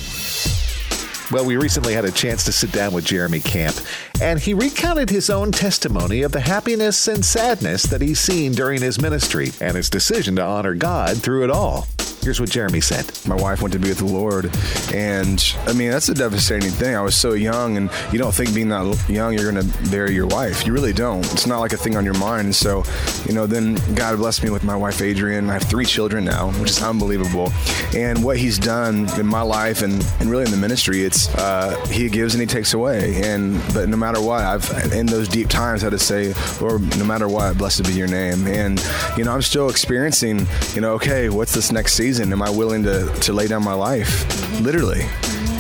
Well, 1.31 1.47
we 1.47 1.57
recently 1.57 1.95
had 1.95 2.05
a 2.05 2.12
chance 2.12 2.45
to 2.45 2.53
sit 2.53 2.70
down 2.70 2.93
with 2.93 3.07
Jeremy 3.07 3.41
Camp, 3.41 3.75
and 4.20 4.39
he 4.39 4.53
recounted 4.53 5.09
his 5.09 5.31
own 5.31 5.53
testimony 5.53 6.22
of 6.22 6.33
the 6.33 6.41
happiness 6.41 7.09
and 7.09 7.25
sadness 7.25 7.85
that 7.85 8.03
he's 8.03 8.20
seen 8.20 8.53
during 8.53 8.83
his 8.83 9.01
ministry 9.01 9.53
and 9.61 9.75
his 9.77 9.89
decision 9.89 10.37
to 10.37 10.43
honor 10.43 10.75
God 10.75 11.22
through 11.22 11.45
it 11.45 11.51
all. 11.51 11.89
Here's 12.25 12.41
what 12.41 12.49
Jeremy 12.49 12.81
said. 12.81 13.05
My 13.29 13.35
wife 13.35 13.61
went 13.61 13.75
to 13.75 13.79
be 13.79 13.91
with 13.91 13.99
the 13.99 14.07
Lord, 14.07 14.51
and 14.95 15.45
I 15.66 15.75
mean 15.75 15.91
that's 15.91 16.09
a 16.09 16.14
devastating 16.14 16.70
thing. 16.70 16.97
I 16.97 17.03
was 17.03 17.14
so 17.14 17.35
young, 17.35 17.77
and 17.77 17.91
you 18.11 18.18
don't 18.18 18.35
think 18.35 18.55
being 18.55 18.70
that 18.70 19.05
young 19.11 19.35
you're 19.35 19.53
going 19.53 19.62
to 19.62 19.91
bury 19.91 20.14
your 20.14 20.27
wife. 20.27 20.66
You 20.66 20.72
really 20.72 20.95
don't. 20.95 21.22
It's 21.33 21.47
not 21.47 21.61
like 21.61 21.75
a 21.75 21.77
thing 21.77 21.99
on 21.99 22.05
your 22.07 22.14
mind. 22.14 22.57
So, 22.57 22.83
you 23.27 23.35
know, 23.35 23.47
then 23.47 23.75
God 23.95 24.16
blessed 24.16 24.43
me 24.43 24.49
with 24.49 24.64
my 24.64 24.75
wife 24.75 25.03
Adrienne. 25.03 25.51
I 25.51 25.53
have 25.53 25.64
three 25.64 25.85
children 25.85 26.25
now, 26.25 26.51
which 26.53 26.70
is 26.70 26.83
unbelievable. 26.83 27.53
And 27.95 28.25
what 28.25 28.39
He's 28.39 28.59
done 28.59 29.07
in 29.20 29.27
my 29.27 29.43
life 29.43 29.83
and, 29.83 30.03
and 30.18 30.31
really 30.31 30.45
in 30.45 30.51
the 30.51 30.57
ministry, 30.57 31.05
it's 31.05 31.29
uh, 31.35 31.77
He 31.89 32.09
gives 32.09 32.35
and 32.35 32.41
He 32.41 32.47
takes 32.47 32.72
away. 32.72 33.20
And 33.22 33.62
but 33.75 33.91
no 33.91 33.99
matter 33.99 34.22
what, 34.22 34.41
I've 34.41 34.93
in 34.95 35.05
those 35.05 35.29
deep 35.29 35.51
times 35.51 35.83
had 35.83 35.91
to 35.91 35.99
say, 35.99 36.33
Lord, 36.59 36.81
no 36.97 37.05
matter 37.05 37.29
what, 37.29 37.59
blessed 37.59 37.85
be 37.85 37.93
Your 37.93 38.09
name. 38.09 38.47
And 38.47 38.83
you 39.18 39.25
know, 39.25 39.33
I'm 39.33 39.43
still 39.43 39.68
experiencing. 39.68 40.47
You 40.72 40.81
know, 40.81 40.95
okay, 40.95 41.29
what's 41.29 41.53
this 41.53 41.70
next 41.70 41.93
season? 41.93 42.14
Am 42.21 42.43
I 42.43 42.51
willing 42.51 42.83
to 42.85 43.12
to 43.23 43.33
lay 43.33 43.47
down 43.47 43.65
my 43.65 43.75
life, 43.75 44.61
literally? 44.61 45.03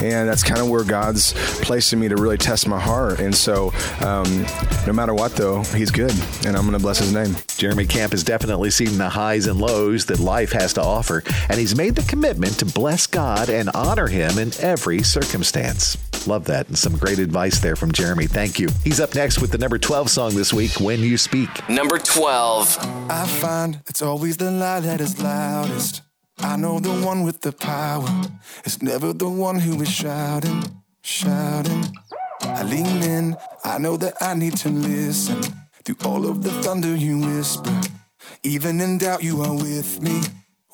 And 0.02 0.28
that's 0.28 0.42
kind 0.42 0.60
of 0.60 0.68
where 0.68 0.84
God's 0.84 1.32
placing 1.62 1.98
me 1.98 2.08
to 2.08 2.16
really 2.16 2.36
test 2.36 2.68
my 2.68 2.80
heart. 2.80 3.20
And 3.20 3.34
so, 3.34 3.72
um, 4.00 4.44
no 4.86 4.92
matter 4.92 5.14
what, 5.14 5.34
though, 5.36 5.62
He's 5.62 5.90
good, 5.90 6.12
and 6.44 6.56
I'm 6.56 6.62
going 6.62 6.72
to 6.72 6.78
bless 6.78 6.98
His 6.98 7.12
name. 7.12 7.36
Jeremy 7.56 7.86
Camp 7.86 8.12
has 8.12 8.22
definitely 8.22 8.70
seen 8.70 8.98
the 8.98 9.08
highs 9.08 9.46
and 9.46 9.60
lows 9.60 10.04
that 10.06 10.18
life 10.18 10.52
has 10.52 10.74
to 10.74 10.82
offer, 10.82 11.22
and 11.48 11.58
he's 11.58 11.76
made 11.76 11.94
the 11.94 12.02
commitment 12.02 12.58
to 12.58 12.66
bless 12.66 13.06
God 13.06 13.48
and 13.48 13.70
honor 13.70 14.06
Him 14.08 14.38
in 14.38 14.52
every 14.60 15.02
circumstance. 15.02 15.96
Love 16.26 16.44
that, 16.46 16.68
and 16.68 16.76
some 16.76 16.96
great 16.96 17.18
advice 17.18 17.60
there 17.60 17.76
from 17.76 17.92
Jeremy. 17.92 18.26
Thank 18.26 18.58
you. 18.58 18.68
He's 18.82 19.00
up 19.00 19.14
next 19.14 19.40
with 19.40 19.52
the 19.52 19.58
number 19.58 19.78
12 19.78 20.10
song 20.10 20.34
this 20.34 20.52
week, 20.52 20.80
When 20.80 21.00
You 21.00 21.16
Speak. 21.16 21.48
Number 21.68 21.98
12. 21.98 22.78
I 23.10 23.26
find 23.26 23.80
it's 23.86 24.02
always 24.02 24.36
the 24.36 24.50
lie 24.50 24.80
that 24.80 25.00
is 25.00 25.22
loudest. 25.22 26.02
I 26.44 26.56
know 26.56 26.78
the 26.78 26.92
one 27.06 27.22
with 27.22 27.40
the 27.40 27.52
power. 27.52 28.10
is 28.66 28.82
never 28.82 29.14
the 29.14 29.28
one 29.28 29.58
who 29.58 29.80
is 29.80 29.90
shouting, 29.90 30.62
shouting. 31.00 31.84
I 32.42 32.62
lean 32.62 33.02
in, 33.02 33.36
I 33.64 33.78
know 33.78 33.96
that 33.96 34.14
I 34.20 34.34
need 34.34 34.54
to 34.58 34.68
listen. 34.68 35.40
Through 35.84 35.96
all 36.04 36.26
of 36.28 36.42
the 36.42 36.50
thunder 36.62 36.94
you 36.94 37.18
whisper. 37.18 37.74
Even 38.42 38.82
in 38.82 38.98
doubt, 38.98 39.22
you 39.22 39.40
are 39.40 39.54
with 39.54 40.02
me, 40.02 40.20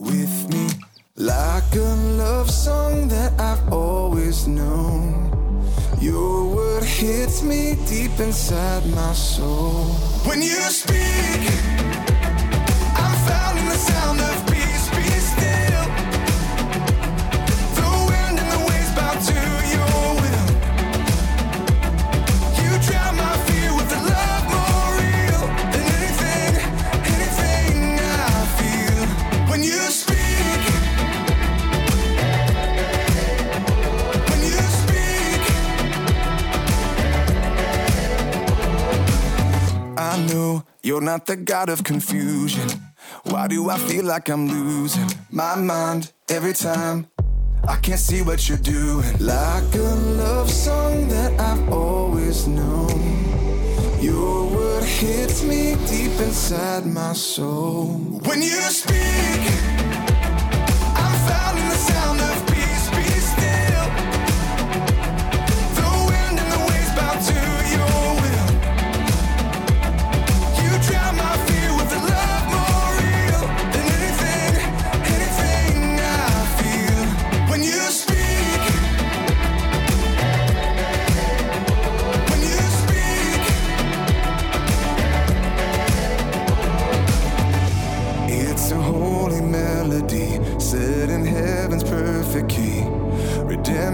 with 0.00 0.36
me. 0.52 0.66
Like 1.14 1.72
a 1.76 1.94
love 2.18 2.50
song 2.50 3.06
that 3.08 3.40
I've 3.40 3.72
always 3.72 4.48
known. 4.48 5.30
Your 6.00 6.52
word 6.52 6.82
hits 6.82 7.44
me 7.44 7.76
deep 7.86 8.18
inside 8.18 8.84
my 8.86 9.12
soul. 9.12 9.84
When 10.26 10.42
you 10.42 10.60
speak, 10.82 11.42
I'm 13.02 13.14
found 13.28 13.58
in 13.60 13.66
the 13.66 13.78
sound 13.78 14.20
of 14.20 14.49
you're 40.82 41.00
not 41.00 41.26
the 41.26 41.36
God 41.36 41.68
of 41.68 41.84
confusion. 41.84 42.68
Why 43.24 43.48
do 43.48 43.68
I 43.68 43.78
feel 43.78 44.04
like 44.04 44.28
I'm 44.28 44.48
losing 44.48 45.10
my 45.30 45.54
mind 45.56 46.12
every 46.28 46.54
time? 46.54 47.06
I 47.68 47.76
can't 47.76 48.00
see 48.00 48.22
what 48.22 48.48
you're 48.48 48.58
doing. 48.58 49.18
Like 49.18 49.74
a 49.74 49.94
love 50.16 50.50
song 50.50 51.08
that 51.08 51.38
I've 51.38 51.70
always 51.72 52.46
known. 52.46 54.00
Your 54.00 54.46
word 54.50 54.84
hits 54.84 55.42
me 55.42 55.74
deep 55.86 56.18
inside 56.20 56.86
my 56.86 57.12
soul. 57.12 58.20
When 58.24 58.40
you 58.40 58.60
speak, 58.70 59.42
I'm 60.96 61.14
found 61.28 61.58
in 61.58 61.68
the 61.68 61.80
sound 61.90 62.20
of 62.20 62.29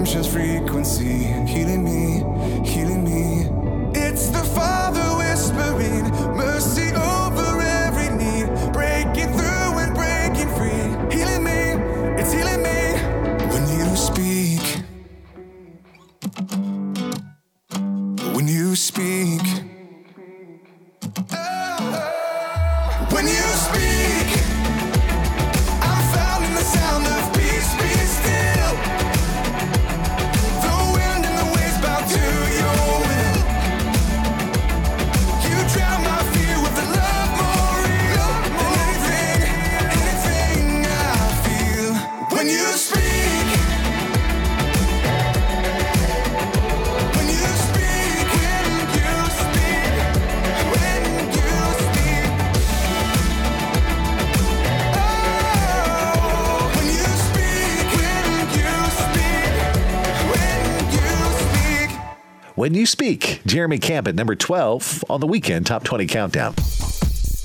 redemption's 0.07 0.33
frequency, 0.33 1.25
healing 1.51 1.76
When 62.67 62.75
You 62.75 62.85
Speak, 62.85 63.43
Jeremy 63.47 63.79
Camp 63.79 64.09
at 64.09 64.17
number 64.17 64.35
12 64.35 65.05
on 65.09 65.21
the 65.21 65.27
weekend 65.29 65.67
Top 65.67 65.85
20 65.85 66.05
Countdown. 66.09 66.53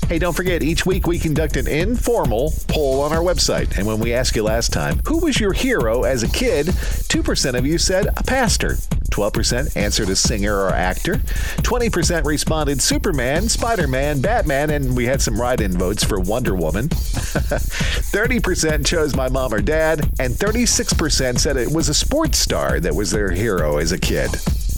Hey, 0.08 0.18
don't 0.18 0.34
forget, 0.34 0.64
each 0.64 0.84
week 0.84 1.06
we 1.06 1.16
conduct 1.16 1.56
an 1.56 1.68
informal 1.68 2.52
poll 2.66 3.00
on 3.02 3.12
our 3.12 3.20
website. 3.20 3.78
And 3.78 3.86
when 3.86 4.00
we 4.00 4.12
asked 4.14 4.34
you 4.34 4.42
last 4.42 4.72
time, 4.72 5.00
who 5.06 5.18
was 5.18 5.38
your 5.38 5.52
hero 5.52 6.02
as 6.02 6.24
a 6.24 6.28
kid? 6.28 6.66
2% 6.66 7.54
of 7.56 7.64
you 7.64 7.78
said 7.78 8.08
a 8.16 8.24
pastor. 8.24 8.70
12% 9.12 9.76
answered 9.76 10.08
a 10.08 10.16
singer 10.16 10.56
or 10.56 10.70
actor. 10.70 11.14
20% 11.14 12.24
responded 12.24 12.82
Superman, 12.82 13.48
Spider 13.48 13.86
Man, 13.86 14.20
Batman, 14.20 14.70
and 14.70 14.96
we 14.96 15.04
had 15.04 15.22
some 15.22 15.40
write 15.40 15.60
in 15.60 15.78
votes 15.78 16.02
for 16.02 16.18
Wonder 16.18 16.56
Woman. 16.56 16.88
30% 16.88 18.84
chose 18.84 19.14
my 19.14 19.28
mom 19.28 19.54
or 19.54 19.62
dad, 19.62 20.00
and 20.18 20.34
36% 20.34 21.38
said 21.38 21.56
it 21.56 21.70
was 21.70 21.88
a 21.88 21.94
sports 21.94 22.38
star 22.38 22.80
that 22.80 22.96
was 22.96 23.12
their 23.12 23.30
hero 23.30 23.76
as 23.76 23.92
a 23.92 23.98
kid. 24.00 24.28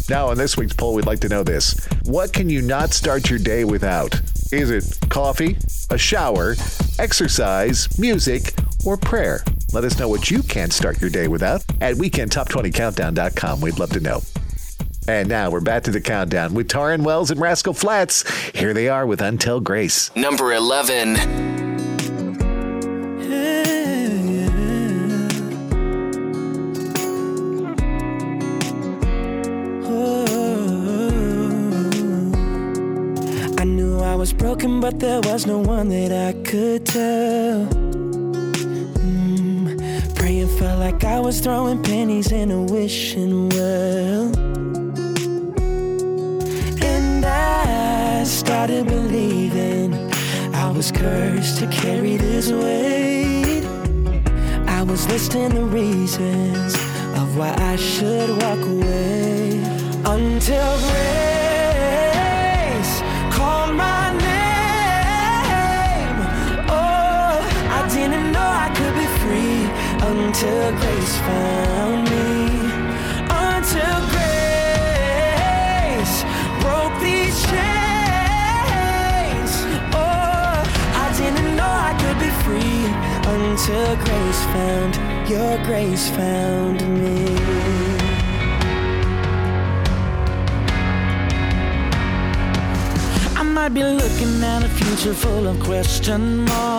Now, 0.08 0.28
on 0.28 0.36
this 0.36 0.56
week's 0.56 0.74
poll, 0.74 0.94
we'd 0.94 1.06
like 1.06 1.20
to 1.20 1.28
know 1.28 1.42
this 1.42 1.74
What 2.04 2.32
can 2.32 2.50
you 2.50 2.60
not 2.62 2.92
start 2.92 3.30
your 3.30 3.38
day 3.38 3.64
without? 3.64 4.20
Is 4.52 4.70
it 4.70 4.98
coffee, 5.08 5.56
a 5.90 5.98
shower, 5.98 6.54
exercise, 6.98 7.98
music, 7.98 8.54
or 8.84 8.96
prayer? 8.96 9.42
Let 9.72 9.84
us 9.84 9.98
know 9.98 10.08
what 10.08 10.30
you 10.30 10.42
can't 10.42 10.72
start 10.72 11.00
your 11.00 11.10
day 11.10 11.28
without 11.28 11.64
at 11.80 11.96
weekendtop20countdown.com. 11.96 13.60
We'd 13.60 13.78
love 13.78 13.90
to 13.90 14.00
know. 14.00 14.22
And 15.06 15.28
now 15.28 15.50
we're 15.50 15.60
back 15.60 15.82
to 15.84 15.90
the 15.90 16.00
countdown 16.00 16.54
with 16.54 16.68
Tauren 16.68 17.02
Wells 17.02 17.30
and 17.30 17.40
Rascal 17.40 17.74
Flatts. 17.74 18.28
Here 18.54 18.72
they 18.72 18.88
are 18.88 19.06
with 19.06 19.20
Until 19.20 19.60
Grace. 19.60 20.14
Number 20.16 20.52
11. 20.54 21.53
But 34.84 35.00
there 35.00 35.22
was 35.22 35.46
no 35.46 35.60
one 35.60 35.88
that 35.88 36.12
I 36.12 36.34
could 36.42 36.84
tell. 36.84 37.64
Mm, 39.00 40.14
praying 40.14 40.48
felt 40.58 40.78
like 40.78 41.02
I 41.04 41.20
was 41.20 41.40
throwing 41.40 41.82
pennies 41.82 42.30
in 42.30 42.50
a 42.50 42.60
wishing 42.60 43.48
well. 43.48 44.24
And 46.84 47.24
I 47.24 48.24
started 48.24 48.86
believing 48.86 49.94
I 50.54 50.70
was 50.70 50.92
cursed 50.92 51.60
to 51.60 51.66
carry 51.68 52.18
this 52.18 52.52
weight. 52.52 53.64
I 54.68 54.82
was 54.82 55.08
listing 55.08 55.54
the 55.54 55.64
reasons 55.64 56.74
of 57.18 57.38
why 57.38 57.54
I 57.56 57.76
should 57.76 58.28
walk 58.42 58.60
away 58.60 59.62
until 60.04 60.78
grace 60.90 61.33
until 70.24 70.68
grace 70.80 71.16
found 71.28 72.00
me. 72.10 72.26
Until 73.46 73.96
grace 74.14 76.14
broke 76.62 76.96
these 77.08 77.36
chains. 77.52 79.50
Oh, 79.92 80.56
I 81.04 81.06
didn't 81.20 81.52
know 81.58 81.72
I 81.90 81.92
could 82.02 82.18
be 82.26 82.32
free 82.44 82.82
until 83.36 83.90
grace 84.06 84.42
found 84.54 84.92
your 85.28 85.54
grace 85.68 86.06
found 86.18 86.78
me. 87.00 87.18
I 93.36 93.42
might 93.42 93.74
be 93.74 93.84
looking 93.84 94.42
at 94.42 94.64
a 94.64 94.68
future 94.68 95.14
full 95.14 95.46
of 95.46 95.60
question 95.60 96.44
marks. 96.46 96.73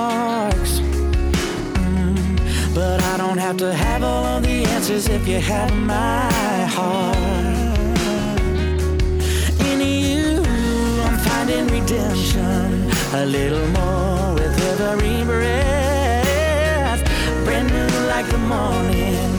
Don't 3.35 3.43
have 3.43 3.57
to 3.57 3.73
have 3.73 4.01
all 4.01 4.25
of 4.25 4.43
the 4.43 4.63
answers 4.63 5.09
if 5.09 5.27
you 5.27 5.39
have 5.39 5.73
my 5.75 6.31
heart. 6.71 7.17
In 9.59 9.81
you, 9.81 10.41
I'm 11.03 11.17
finding 11.17 11.67
redemption 11.67 12.89
a 13.13 13.25
little 13.25 13.67
more 13.79 14.35
with 14.35 14.79
every 14.79 15.25
breath. 15.25 17.03
Brand 17.43 17.67
new 17.73 18.07
like 18.07 18.27
the 18.29 18.37
morning. 18.37 19.34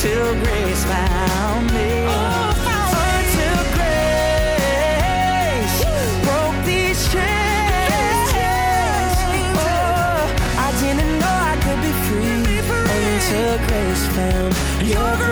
Until 0.00 0.32
grace 0.34 0.84
oh, 0.84 0.90
found 0.92 1.66
me. 1.74 1.90
Until 3.10 3.58
grace 3.74 4.94
broke 6.22 6.58
these 6.64 7.00
chains. 7.12 8.30
Oh, 9.58 10.22
I 10.56 10.68
didn't 10.80 11.18
know 11.18 11.34
I 11.50 11.54
could 11.64 11.80
be 11.82 11.92
free 12.06 12.46
until 12.94 13.58
grace 13.66 14.04
found 14.14 14.54
your 14.86 15.16
grace 15.16 15.27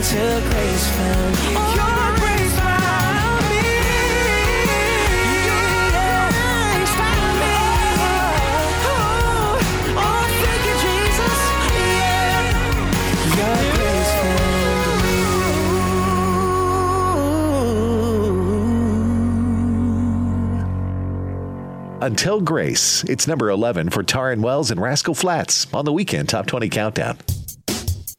Until 0.00 0.40
grace 0.40 0.86
found 0.96 1.34
me. 1.36 1.52
Your 1.52 2.16
grace 2.16 2.56
found 2.56 3.44
me. 3.50 3.68
Your 5.44 6.24
grace 6.32 6.94
found 6.96 7.36
me. 7.38 7.52
Oh, 8.88 9.60
oh, 10.00 10.24
thank 10.40 10.62
you, 10.64 10.76
Jesus. 10.86 11.38
Your 13.36 13.60
grace 13.76 14.12
found 21.92 22.02
Until 22.02 22.40
Grace. 22.40 23.04
It's 23.04 23.26
number 23.26 23.50
11 23.50 23.90
for 23.90 24.02
Tauren 24.02 24.40
Wells 24.40 24.70
and 24.70 24.80
Rascal 24.80 25.14
Flatts 25.14 25.66
on 25.74 25.84
the 25.84 25.92
weekend 25.92 26.30
Top 26.30 26.46
20 26.46 26.70
Countdown. 26.70 27.18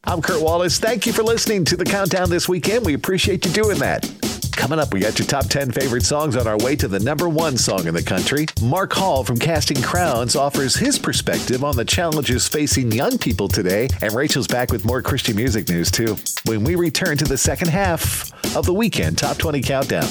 I'm 0.04 0.20
Kurt 0.20 0.42
Wallace. 0.42 0.80
Thank 0.80 1.06
you 1.06 1.14
for 1.14 1.22
listening 1.22 1.64
to 1.66 1.78
the 1.78 1.86
countdown 1.86 2.30
this 2.32 2.50
weekend. 2.50 2.84
We 2.86 2.96
appreciate 2.96 3.46
you 3.46 3.52
doing 3.52 3.78
that. 3.80 4.12
Coming 4.52 4.80
up, 4.80 4.94
we 4.94 5.00
got 5.00 5.20
your 5.20 5.28
top 5.28 5.46
10 5.46 5.72
favorite 5.72 6.02
songs 6.04 6.36
on 6.36 6.48
our 6.48 6.58
way 6.58 6.76
to 6.78 6.88
the 6.88 7.00
number 7.00 7.30
one 7.30 7.56
song 7.56 7.86
in 7.86 7.94
the 7.94 8.02
country. 8.02 8.48
Mark 8.64 8.94
Hall 8.94 9.24
from 9.24 9.38
Casting 9.38 9.80
Crowns 9.82 10.36
offers 10.36 10.76
his 10.76 10.98
perspective 10.98 11.64
on 11.64 11.76
the 11.76 11.86
challenges 11.86 12.48
facing 12.48 12.92
young 12.92 13.20
people 13.20 13.48
today. 13.48 13.90
And 14.02 14.12
Rachel's 14.14 14.48
back 14.48 14.72
with 14.72 14.86
more 14.86 15.04
Christian 15.04 15.36
music 15.36 15.70
news, 15.70 15.92
too, 15.92 16.18
when 16.46 16.64
we 16.64 16.74
return 16.76 17.16
to 17.18 17.26
the 17.26 17.38
second 17.38 17.70
half 17.70 18.34
of 18.56 18.66
the 18.66 18.74
weekend 18.74 19.20
Top 19.20 19.38
20 19.38 19.62
Countdown. 19.62 20.08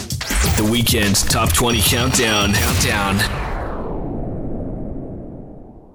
The 0.56 0.68
weekend's 0.70 1.24
top 1.24 1.52
20 1.52 1.82
countdown. 1.82 2.52
Countdown. 2.54 3.50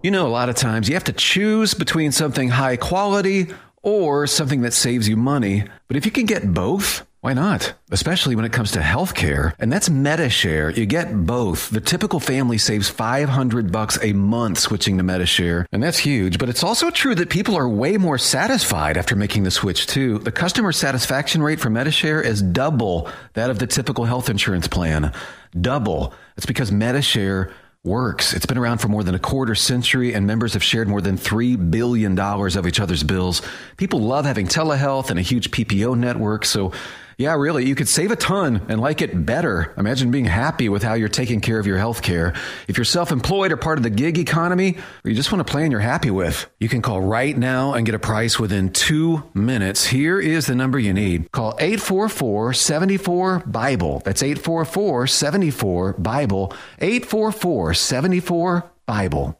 You 0.04 0.12
know, 0.12 0.28
a 0.28 0.30
lot 0.30 0.50
of 0.50 0.56
times 0.56 0.88
you 0.88 0.94
have 0.94 1.06
to 1.06 1.14
choose 1.14 1.74
between 1.74 2.12
something 2.12 2.50
high 2.50 2.78
quality 2.78 3.48
or 3.86 4.26
something 4.26 4.62
that 4.62 4.74
saves 4.74 5.08
you 5.08 5.16
money. 5.16 5.64
But 5.88 5.96
if 5.96 6.06
you 6.06 6.12
can 6.12 6.26
get 6.26 6.54
both, 6.54 7.06
why 7.22 7.34
not? 7.34 7.74
Especially 7.92 8.36
when 8.36 8.46
it 8.46 8.52
comes 8.52 8.72
to 8.72 8.80
healthcare. 8.80 9.54
And 9.60 9.72
that's 9.72 9.90
MediShare. 9.90 10.76
You 10.76 10.88
get 10.88 11.26
both. 11.26 11.70
The 11.70 11.82
typical 11.82 12.20
family 12.20 12.58
saves 12.58 12.90
500 12.90 13.72
bucks 13.72 14.00
a 14.02 14.14
month 14.14 14.58
switching 14.58 14.98
to 14.98 15.04
MediShare. 15.04 15.66
And 15.72 15.84
that's 15.84 16.00
huge. 16.00 16.40
But 16.40 16.50
it's 16.50 16.64
also 16.64 16.90
true 16.90 17.14
that 17.16 17.30
people 17.30 17.56
are 17.56 17.70
way 17.70 17.98
more 17.98 18.18
satisfied 18.18 18.98
after 18.98 19.16
making 19.16 19.44
the 19.44 19.52
switch 19.52 19.86
too. 19.86 20.18
The 20.20 20.32
customer 20.32 20.72
satisfaction 20.72 21.44
rate 21.44 21.60
for 21.60 21.70
MediShare 21.70 22.24
is 22.24 22.42
double 22.42 23.10
that 23.34 23.52
of 23.52 23.60
the 23.60 23.68
typical 23.68 24.06
health 24.06 24.30
insurance 24.30 24.68
plan. 24.68 25.14
Double. 25.60 26.14
It's 26.38 26.48
because 26.48 26.72
MediShare 26.72 27.52
works. 27.86 28.34
It's 28.34 28.46
been 28.46 28.58
around 28.58 28.80
for 28.80 28.88
more 28.88 29.04
than 29.04 29.16
a 29.16 29.20
quarter 29.20 29.56
century, 29.56 30.14
and 30.14 30.26
members 30.26 30.54
have 30.54 30.64
shared 30.64 30.88
more 30.88 31.02
than 31.02 31.18
$3 31.18 31.72
billion 31.72 32.18
of 32.20 32.68
each 32.68 32.80
other's 32.80 33.04
bills. 33.04 33.42
People 33.78 34.02
love 34.02 34.26
having 34.26 34.48
telehealth 34.48 35.10
and 35.10 35.20
a 35.20 35.22
huge 35.22 35.52
PPO 35.52 35.98
network. 35.98 36.46
So, 36.46 36.72
yeah, 37.18 37.34
really, 37.34 37.66
you 37.66 37.76
could 37.76 37.88
save 37.88 38.12
a 38.12 38.16
ton 38.16 38.66
and 38.68 38.80
like 38.82 39.02
it 39.02 39.26
better. 39.26 39.74
Imagine 39.78 40.12
being 40.12 40.26
happy 40.26 40.70
with 40.70 40.84
how 40.84 40.94
you're 40.94 41.08
taking 41.08 41.40
care 41.40 41.60
of 41.60 41.66
your 41.66 41.78
health 41.78 42.02
care. 42.02 42.34
If 42.68 42.78
you're 42.78 42.86
self 42.86 43.12
employed 43.12 43.52
or 43.52 43.58
part 43.58 43.78
of 43.78 43.84
the 43.84 43.90
gig 43.90 44.18
economy, 44.18 44.78
or 45.04 45.10
you 45.10 45.16
just 45.16 45.32
want 45.32 45.42
a 45.42 45.46
plan 45.46 45.72
you're 45.72 45.80
happy 45.80 46.12
with, 46.12 46.50
you 46.60 46.68
can 46.68 46.82
call 46.82 47.02
right 47.02 47.38
now 47.38 47.74
and 47.74 47.86
get 47.86 47.96
a 47.96 48.00
price 48.00 48.40
within 48.40 48.72
two 48.72 49.24
minutes. 49.34 49.88
Here 49.88 50.20
is 50.20 50.48
the 50.48 50.56
number 50.56 50.78
you 50.80 50.94
need. 50.94 51.32
Call 51.32 51.56
844 51.60 52.54
74 52.54 53.40
Bible. 53.46 54.02
That's 54.04 54.22
844 54.22 55.08
74 55.08 55.94
Bible. 55.94 56.54
844 56.80 57.74
74 57.74 58.72
Bible. 58.86 59.40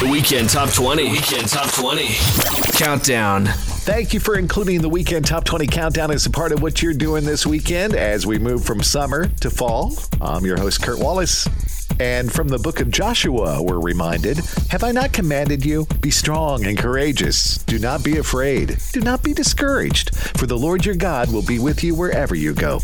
The 0.00 0.10
weekend 0.10 0.50
top 0.50 0.70
20. 0.70 1.10
Weekend 1.10 1.48
top 1.48 1.72
20. 1.72 2.06
Countdown. 2.76 3.46
Thank 3.46 4.12
you 4.12 4.20
for 4.20 4.36
including 4.36 4.82
the 4.82 4.90
weekend 4.90 5.24
top 5.24 5.44
20 5.44 5.66
countdown 5.68 6.10
as 6.10 6.26
a 6.26 6.30
part 6.30 6.52
of 6.52 6.60
what 6.60 6.82
you're 6.82 6.92
doing 6.92 7.24
this 7.24 7.46
weekend 7.46 7.94
as 7.94 8.26
we 8.26 8.38
move 8.38 8.62
from 8.62 8.82
summer 8.82 9.28
to 9.40 9.48
fall. 9.48 9.96
I'm 10.20 10.44
your 10.44 10.58
host, 10.58 10.82
Kurt 10.82 10.98
Wallace. 10.98 11.48
And 11.98 12.30
from 12.30 12.48
the 12.48 12.58
book 12.58 12.80
of 12.80 12.90
Joshua, 12.90 13.62
we're 13.62 13.80
reminded 13.80 14.36
Have 14.68 14.84
I 14.84 14.92
not 14.92 15.14
commanded 15.14 15.64
you? 15.64 15.86
Be 16.02 16.10
strong 16.10 16.66
and 16.66 16.76
courageous. 16.76 17.56
Do 17.64 17.78
not 17.78 18.04
be 18.04 18.18
afraid. 18.18 18.76
Do 18.92 19.00
not 19.00 19.22
be 19.22 19.32
discouraged, 19.32 20.14
for 20.36 20.46
the 20.46 20.58
Lord 20.58 20.84
your 20.84 20.94
God 20.96 21.32
will 21.32 21.44
be 21.44 21.58
with 21.58 21.82
you 21.82 21.94
wherever 21.94 22.34
you 22.34 22.52
go. 22.52 22.80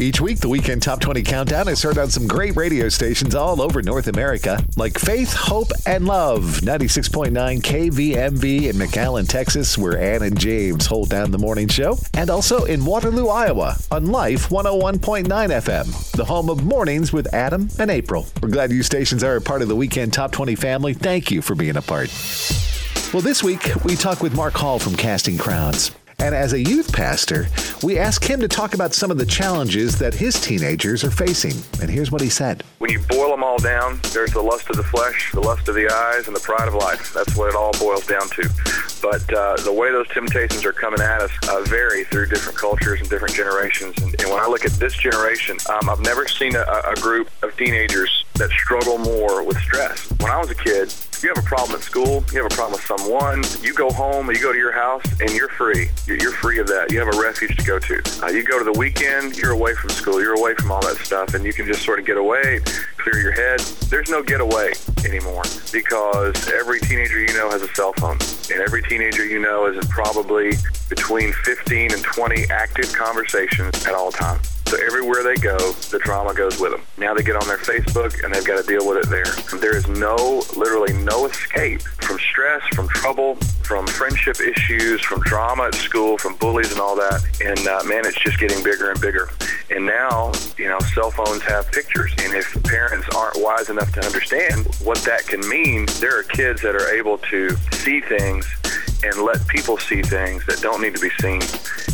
Each 0.00 0.20
week, 0.20 0.40
the 0.40 0.48
Weekend 0.48 0.82
Top 0.82 1.00
20 1.00 1.22
Countdown 1.22 1.68
is 1.68 1.80
heard 1.80 1.98
on 1.98 2.10
some 2.10 2.26
great 2.26 2.56
radio 2.56 2.88
stations 2.88 3.36
all 3.36 3.62
over 3.62 3.80
North 3.80 4.08
America, 4.08 4.58
like 4.76 4.98
Faith, 4.98 5.32
Hope, 5.32 5.70
and 5.86 6.04
Love, 6.04 6.42
96.9 6.62 7.30
KVMV 7.60 8.62
in 8.70 8.76
McAllen, 8.76 9.28
Texas, 9.28 9.78
where 9.78 9.96
Ann 9.96 10.24
and 10.24 10.38
James 10.38 10.86
hold 10.86 11.10
down 11.10 11.30
the 11.30 11.38
morning 11.38 11.68
show, 11.68 11.96
and 12.14 12.28
also 12.28 12.64
in 12.64 12.84
Waterloo, 12.84 13.28
Iowa, 13.28 13.76
on 13.92 14.06
Life 14.06 14.48
101.9 14.48 15.26
FM, 15.28 16.12
the 16.12 16.24
home 16.24 16.50
of 16.50 16.64
mornings 16.64 17.12
with 17.12 17.32
Adam 17.32 17.68
and 17.78 17.88
April. 17.88 18.26
We're 18.42 18.48
glad 18.48 18.72
you 18.72 18.82
stations 18.82 19.22
are 19.22 19.36
a 19.36 19.40
part 19.40 19.62
of 19.62 19.68
the 19.68 19.76
Weekend 19.76 20.12
Top 20.12 20.32
20 20.32 20.56
family. 20.56 20.94
Thank 20.94 21.30
you 21.30 21.40
for 21.40 21.54
being 21.54 21.76
a 21.76 21.82
part. 21.82 22.10
Well, 23.12 23.22
this 23.22 23.44
week, 23.44 23.72
we 23.84 23.94
talk 23.94 24.22
with 24.22 24.34
Mark 24.34 24.54
Hall 24.54 24.80
from 24.80 24.96
Casting 24.96 25.38
Crowns. 25.38 25.92
And 26.18 26.34
as 26.34 26.52
a 26.52 26.60
youth 26.60 26.92
pastor, 26.92 27.46
we 27.82 27.98
asked 27.98 28.24
him 28.24 28.40
to 28.40 28.48
talk 28.48 28.74
about 28.74 28.94
some 28.94 29.10
of 29.10 29.18
the 29.18 29.26
challenges 29.26 29.98
that 29.98 30.14
his 30.14 30.40
teenagers 30.40 31.04
are 31.04 31.10
facing. 31.10 31.54
And 31.80 31.90
here's 31.90 32.10
what 32.10 32.20
he 32.20 32.28
said. 32.28 32.62
When 32.78 32.90
you 32.90 33.00
boil 33.00 33.30
them 33.30 33.42
all 33.42 33.58
down, 33.58 34.00
there's 34.12 34.32
the 34.32 34.42
lust 34.42 34.70
of 34.70 34.76
the 34.76 34.82
flesh, 34.82 35.32
the 35.32 35.40
lust 35.40 35.68
of 35.68 35.74
the 35.74 35.88
eyes, 35.88 36.26
and 36.26 36.34
the 36.34 36.40
pride 36.40 36.68
of 36.68 36.74
life. 36.74 37.12
That's 37.12 37.36
what 37.36 37.48
it 37.48 37.54
all 37.54 37.72
boils 37.72 38.06
down 38.06 38.28
to. 38.28 38.48
But 39.02 39.32
uh, 39.32 39.56
the 39.58 39.72
way 39.72 39.90
those 39.90 40.08
temptations 40.08 40.64
are 40.64 40.72
coming 40.72 41.00
at 41.00 41.20
us 41.20 41.30
uh, 41.48 41.62
vary 41.62 42.04
through 42.04 42.26
different 42.26 42.58
cultures 42.58 43.00
and 43.00 43.10
different 43.10 43.34
generations. 43.34 43.96
And, 43.98 44.14
and 44.20 44.30
when 44.30 44.40
I 44.40 44.46
look 44.46 44.64
at 44.64 44.72
this 44.72 44.94
generation, 44.94 45.56
um, 45.70 45.90
I've 45.90 46.00
never 46.00 46.26
seen 46.28 46.56
a, 46.56 46.62
a 46.62 46.94
group 46.96 47.30
of 47.42 47.56
teenagers 47.56 48.23
that 48.34 48.50
struggle 48.50 48.98
more 48.98 49.44
with 49.44 49.58
stress. 49.58 50.10
When 50.20 50.30
I 50.30 50.38
was 50.38 50.50
a 50.50 50.54
kid, 50.54 50.92
you 51.22 51.32
have 51.34 51.38
a 51.38 51.46
problem 51.46 51.76
at 51.78 51.82
school, 51.82 52.24
you 52.32 52.42
have 52.42 52.52
a 52.52 52.54
problem 52.54 52.72
with 52.72 52.84
someone, 52.84 53.42
you 53.62 53.72
go 53.72 53.90
home, 53.90 54.28
you 54.30 54.40
go 54.40 54.52
to 54.52 54.58
your 54.58 54.72
house, 54.72 55.04
and 55.20 55.30
you're 55.30 55.48
free. 55.48 55.88
You're 56.06 56.32
free 56.32 56.58
of 56.58 56.66
that. 56.66 56.92
You 56.92 56.98
have 56.98 57.14
a 57.14 57.18
refuge 57.18 57.56
to 57.56 57.64
go 57.64 57.78
to. 57.78 58.02
Uh, 58.22 58.28
you 58.28 58.42
go 58.44 58.58
to 58.58 58.64
the 58.64 58.78
weekend, 58.78 59.36
you're 59.36 59.52
away 59.52 59.74
from 59.74 59.90
school, 59.90 60.20
you're 60.20 60.38
away 60.38 60.54
from 60.54 60.70
all 60.70 60.82
that 60.82 60.96
stuff, 60.96 61.34
and 61.34 61.44
you 61.44 61.52
can 61.52 61.66
just 61.66 61.82
sort 61.82 61.98
of 61.98 62.04
get 62.04 62.16
away, 62.16 62.60
clear 62.98 63.20
your 63.22 63.32
head. 63.32 63.60
There's 63.88 64.10
no 64.10 64.22
getaway 64.22 64.72
anymore 65.04 65.44
because 65.72 66.50
every 66.50 66.80
teenager 66.80 67.20
you 67.20 67.32
know 67.34 67.50
has 67.50 67.62
a 67.62 67.68
cell 67.74 67.92
phone, 67.94 68.18
and 68.50 68.60
every 68.60 68.82
teenager 68.82 69.24
you 69.24 69.38
know 69.38 69.66
is 69.66 69.76
in 69.76 69.88
probably 69.88 70.52
between 70.88 71.32
15 71.32 71.92
and 71.92 72.02
20 72.02 72.50
active 72.50 72.92
conversations 72.92 73.86
at 73.86 73.94
all 73.94 74.10
times. 74.10 74.53
So 74.66 74.78
everywhere 74.84 75.22
they 75.22 75.36
go, 75.36 75.56
the 75.90 76.00
drama 76.02 76.34
goes 76.34 76.58
with 76.58 76.72
them. 76.72 76.82
Now 76.98 77.14
they 77.14 77.22
get 77.22 77.36
on 77.36 77.46
their 77.46 77.58
Facebook 77.58 78.24
and 78.24 78.34
they've 78.34 78.44
got 78.44 78.60
to 78.60 78.66
deal 78.66 78.86
with 78.88 79.04
it 79.04 79.10
there. 79.10 79.60
There 79.60 79.76
is 79.76 79.86
no, 79.88 80.42
literally 80.56 80.92
no 81.04 81.26
escape 81.26 81.82
from 81.82 82.18
stress, 82.18 82.62
from 82.74 82.88
trouble, 82.88 83.36
from 83.62 83.86
friendship 83.86 84.40
issues, 84.40 85.00
from 85.02 85.20
drama 85.20 85.64
at 85.64 85.74
school, 85.74 86.18
from 86.18 86.36
bullies 86.36 86.72
and 86.72 86.80
all 86.80 86.96
that. 86.96 87.22
And 87.44 87.58
uh, 87.66 87.82
man, 87.84 88.06
it's 88.06 88.20
just 88.20 88.38
getting 88.38 88.62
bigger 88.64 88.90
and 88.90 89.00
bigger. 89.00 89.28
And 89.70 89.86
now, 89.86 90.32
you 90.56 90.68
know, 90.68 90.78
cell 90.80 91.10
phones 91.10 91.42
have 91.42 91.70
pictures. 91.70 92.12
And 92.18 92.34
if 92.34 92.62
parents 92.64 93.06
aren't 93.14 93.42
wise 93.42 93.70
enough 93.70 93.92
to 93.92 94.04
understand 94.04 94.66
what 94.82 94.98
that 94.98 95.26
can 95.26 95.40
mean, 95.48 95.86
there 96.00 96.18
are 96.18 96.22
kids 96.22 96.62
that 96.62 96.74
are 96.74 96.88
able 96.90 97.18
to 97.18 97.50
see 97.72 98.00
things 98.00 98.46
and 99.04 99.22
let 99.22 99.46
people 99.46 99.76
see 99.76 100.02
things 100.02 100.44
that 100.46 100.60
don't 100.60 100.80
need 100.80 100.94
to 100.94 101.00
be 101.00 101.10
seen 101.20 101.42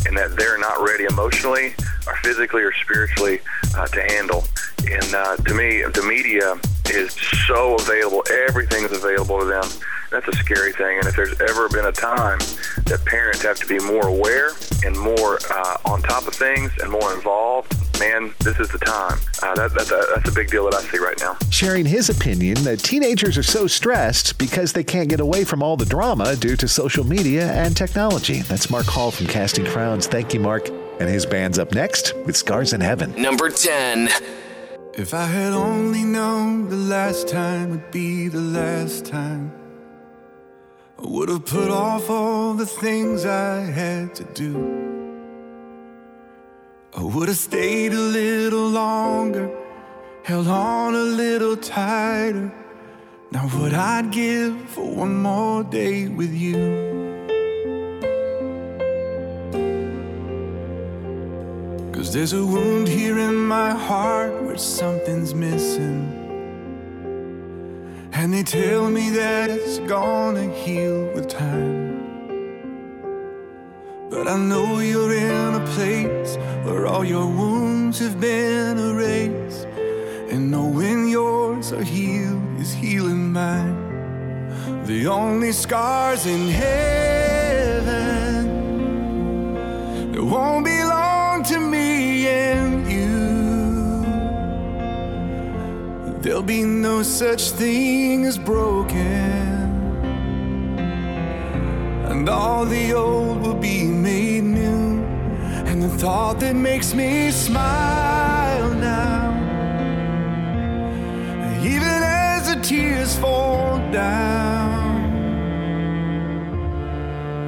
and 0.06 0.16
that 0.16 0.36
they're 0.36 0.58
not 0.58 0.80
ready 0.80 1.04
emotionally 1.04 1.74
or 2.06 2.16
physically 2.22 2.62
or 2.62 2.72
spiritually 2.72 3.40
uh, 3.76 3.86
to 3.88 4.00
handle. 4.02 4.44
And 4.90 5.14
uh, 5.14 5.36
to 5.36 5.54
me, 5.54 5.82
the 5.82 6.04
media 6.08 6.54
is 6.90 7.14
so 7.46 7.76
available. 7.76 8.22
Everything 8.48 8.84
is 8.84 8.92
available 8.92 9.38
to 9.40 9.46
them. 9.46 9.64
That's 10.10 10.26
a 10.26 10.32
scary 10.32 10.72
thing. 10.72 10.98
And 10.98 11.06
if 11.06 11.14
there's 11.14 11.40
ever 11.40 11.68
been 11.68 11.86
a 11.86 11.92
time 11.92 12.38
that 12.86 13.02
parents 13.04 13.42
have 13.42 13.58
to 13.58 13.66
be 13.66 13.78
more 13.78 14.08
aware 14.08 14.50
and 14.84 14.98
more 14.98 15.38
uh, 15.50 15.76
on 15.84 16.02
top 16.02 16.26
of 16.26 16.34
things 16.34 16.72
and 16.82 16.90
more 16.90 17.14
involved, 17.14 17.72
man, 18.00 18.34
this 18.40 18.58
is 18.58 18.68
the 18.70 18.78
time. 18.78 19.18
Uh, 19.42 19.54
that, 19.54 19.72
that, 19.74 19.86
that, 19.86 20.12
that's 20.14 20.28
a 20.28 20.32
big 20.32 20.50
deal 20.50 20.64
that 20.64 20.74
I 20.74 20.82
see 20.82 20.98
right 20.98 21.18
now. 21.20 21.36
Sharing 21.50 21.86
his 21.86 22.10
opinion 22.10 22.62
that 22.64 22.78
teenagers 22.78 23.38
are 23.38 23.44
so 23.44 23.66
stressed 23.66 24.36
because 24.38 24.72
they 24.72 24.82
can't 24.82 25.08
get 25.08 25.20
away 25.20 25.44
from 25.44 25.62
all 25.62 25.76
the 25.76 25.86
drama 25.86 26.34
due 26.34 26.56
to 26.56 26.66
social 26.66 27.04
media 27.04 27.52
and 27.52 27.76
technology. 27.76 28.40
That's 28.40 28.68
Mark 28.70 28.86
Hall 28.86 29.10
from 29.10 29.26
Casting 29.26 29.66
Crowns. 29.66 30.06
Thank 30.08 30.34
you, 30.34 30.40
Mark. 30.40 30.68
And 30.68 31.08
his 31.08 31.24
band's 31.24 31.58
up 31.58 31.72
next 31.72 32.14
with 32.26 32.36
Scars 32.36 32.72
in 32.72 32.80
Heaven. 32.80 33.14
Number 33.20 33.48
10. 33.48 34.10
If 35.00 35.14
I 35.14 35.24
had 35.24 35.54
only 35.54 36.04
known 36.04 36.68
the 36.68 36.76
last 36.76 37.26
time 37.26 37.70
would 37.70 37.90
be 37.90 38.28
the 38.28 38.46
last 38.60 39.06
time, 39.06 39.50
I 40.98 41.06
would 41.06 41.30
have 41.30 41.46
put 41.46 41.70
off 41.70 42.10
all 42.10 42.52
the 42.52 42.66
things 42.66 43.24
I 43.24 43.60
had 43.62 44.14
to 44.16 44.24
do. 44.24 44.52
I 46.94 47.02
would 47.02 47.28
have 47.28 47.38
stayed 47.38 47.94
a 47.94 48.06
little 48.20 48.68
longer, 48.68 49.48
held 50.22 50.48
on 50.48 50.94
a 50.94 51.06
little 51.22 51.56
tighter. 51.56 52.52
Now, 53.30 53.48
what 53.48 53.72
I'd 53.72 54.12
give 54.12 54.54
for 54.68 54.84
one 54.84 55.16
more 55.22 55.64
day 55.64 56.08
with 56.08 56.34
you. 56.34 57.09
Cause 62.00 62.14
there's 62.14 62.32
a 62.32 62.42
wound 62.42 62.88
here 62.88 63.18
in 63.18 63.36
my 63.36 63.72
heart 63.72 64.32
where 64.42 64.56
something's 64.56 65.34
missing. 65.34 66.00
And 68.14 68.32
they 68.32 68.42
tell 68.42 68.88
me 68.88 69.10
that 69.10 69.50
it's 69.50 69.80
gonna 69.80 70.48
heal 70.50 71.12
with 71.12 71.28
time. 71.28 71.90
But 74.08 74.28
I 74.28 74.38
know 74.38 74.78
you're 74.78 75.12
in 75.12 75.54
a 75.56 75.66
place 75.74 76.38
where 76.64 76.86
all 76.86 77.04
your 77.04 77.26
wounds 77.26 77.98
have 77.98 78.18
been 78.18 78.78
erased. 78.78 79.66
And 80.30 80.50
knowing 80.50 81.06
yours 81.06 81.70
are 81.70 81.84
healed 81.84 82.58
is 82.58 82.72
healing 82.72 83.30
mine. 83.30 83.76
The 84.86 85.06
only 85.06 85.52
scars 85.52 86.24
in 86.24 86.48
heaven 86.48 87.92
that 90.12 90.24
won't 90.24 90.64
belong 90.64 91.42
to 91.44 91.60
me 91.60 91.79
There'll 96.22 96.42
be 96.42 96.64
no 96.64 97.02
such 97.02 97.52
thing 97.52 98.26
as 98.26 98.36
broken. 98.36 98.98
And 102.10 102.28
all 102.28 102.66
the 102.66 102.92
old 102.92 103.40
will 103.40 103.54
be 103.54 103.84
made 103.84 104.44
new. 104.44 105.02
And 105.64 105.82
the 105.82 105.88
thought 105.88 106.38
that 106.40 106.54
makes 106.54 106.92
me 106.92 107.30
smile 107.30 108.74
now, 108.74 109.30
even 111.62 112.02
as 112.04 112.54
the 112.54 112.60
tears 112.60 113.16
fall 113.18 113.78
down, 113.90 115.00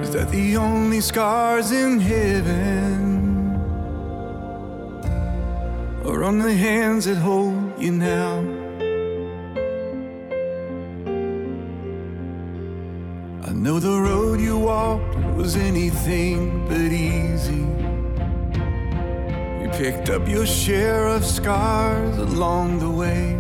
is 0.02 0.12
that 0.12 0.30
the 0.30 0.56
only 0.56 1.02
scars 1.02 1.72
in 1.72 2.00
heaven 2.00 3.54
are 6.06 6.24
on 6.24 6.38
the 6.38 6.54
hands 6.54 7.04
that 7.04 7.16
hold 7.16 7.78
you 7.78 7.92
now. 7.92 8.61
Know 13.62 13.78
the 13.78 14.00
road 14.00 14.40
you 14.40 14.58
walked 14.58 15.14
was 15.36 15.54
anything 15.54 16.66
but 16.66 16.90
easy. 16.90 17.64
You 19.62 19.70
picked 19.78 20.10
up 20.10 20.26
your 20.26 20.46
share 20.46 21.06
of 21.06 21.24
scars 21.24 22.18
along 22.18 22.80
the 22.80 22.90
way. 22.90 23.38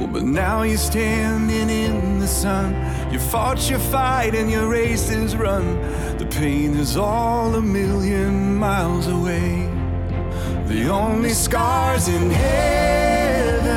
Oh, 0.00 0.06
but 0.06 0.22
now 0.22 0.62
you're 0.62 0.78
standing 0.78 1.68
in 1.68 2.18
the 2.18 2.26
sun. 2.26 2.72
You 3.12 3.18
fought 3.18 3.68
your 3.68 3.78
fight 3.78 4.34
and 4.34 4.50
your 4.50 4.70
race 4.70 5.10
is 5.10 5.36
run. 5.36 5.66
The 6.16 6.24
pain 6.30 6.78
is 6.78 6.96
all 6.96 7.54
a 7.56 7.60
million 7.60 8.56
miles 8.56 9.06
away. 9.06 9.68
The 10.66 10.88
only 10.88 11.34
scars 11.34 12.08
in 12.08 12.30
heaven 12.30 13.68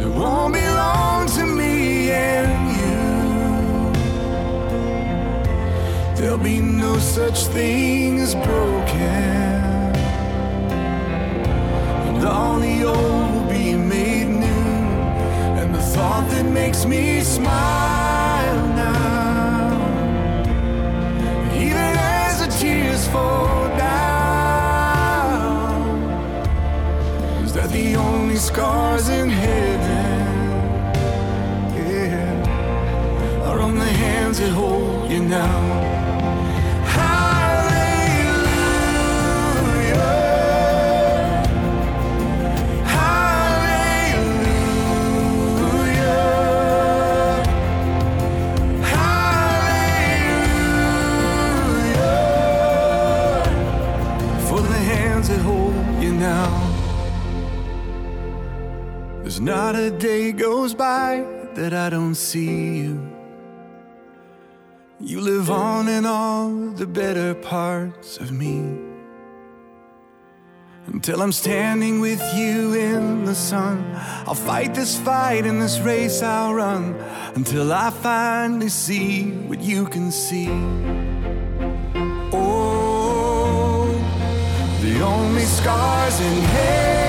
that 0.00 0.08
won't 0.08 0.54
belong 0.54 1.28
to 1.36 1.46
me 1.46 1.71
There'll 6.22 6.38
be 6.38 6.60
no 6.60 6.98
such 6.98 7.46
thing 7.46 8.20
as 8.20 8.36
broken, 8.36 9.92
and 12.06 12.24
all 12.24 12.60
the 12.60 12.84
old 12.84 13.32
will 13.34 13.48
be 13.50 13.74
made 13.74 14.28
new. 14.28 14.68
And 15.58 15.74
the 15.74 15.80
thought 15.80 16.30
that 16.30 16.46
makes 16.46 16.86
me 16.86 17.22
smile 17.22 18.68
now, 18.68 19.80
even 21.56 21.96
as 21.98 22.38
the 22.38 22.50
tears 22.56 23.04
fall 23.08 23.66
down, 23.76 24.62
is 27.44 27.52
that 27.52 27.70
the 27.70 27.96
only 27.96 28.36
scars 28.36 29.08
in 29.08 29.28
heaven, 29.28 30.26
yeah, 31.76 33.42
are 33.48 33.58
on 33.58 33.74
the 33.74 33.92
hands 34.04 34.38
that 34.38 34.52
hold 34.52 35.10
you 35.10 35.24
now. 35.24 35.81
Not 59.42 59.74
a 59.74 59.90
day 59.90 60.30
goes 60.30 60.72
by 60.72 61.26
that 61.54 61.74
I 61.74 61.90
don't 61.90 62.14
see 62.14 62.78
you. 62.78 63.10
You 65.00 65.20
live 65.20 65.50
on 65.50 65.88
in 65.88 66.06
all 66.06 66.48
the 66.70 66.86
better 66.86 67.34
parts 67.34 68.18
of 68.18 68.30
me. 68.30 68.78
Until 70.86 71.22
I'm 71.22 71.32
standing 71.32 72.00
with 72.00 72.22
you 72.36 72.74
in 72.74 73.24
the 73.24 73.34
sun, 73.34 73.84
I'll 74.28 74.34
fight 74.34 74.74
this 74.74 74.96
fight 75.00 75.44
in 75.44 75.58
this 75.58 75.80
race 75.80 76.22
I'll 76.22 76.54
run 76.54 76.94
until 77.34 77.72
I 77.72 77.90
finally 77.90 78.68
see 78.68 79.32
what 79.48 79.60
you 79.60 79.86
can 79.86 80.12
see. 80.12 80.50
Oh, 82.32 83.90
the 84.82 85.00
only 85.02 85.42
scars 85.42 86.20
in 86.20 86.42
heaven 86.42 87.01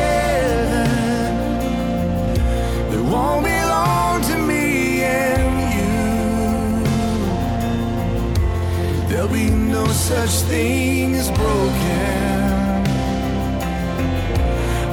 There'll 9.24 9.38
be 9.38 9.49
no 9.51 9.88
such 9.88 10.41
thing 10.49 11.15
as 11.15 11.30
broken, 11.32 12.84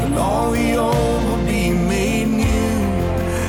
and 0.02 0.14
all 0.14 0.52
the 0.52 0.76
old 0.76 1.24
will 1.24 1.44
be 1.44 1.70
made 1.70 2.28
new. 2.28 2.44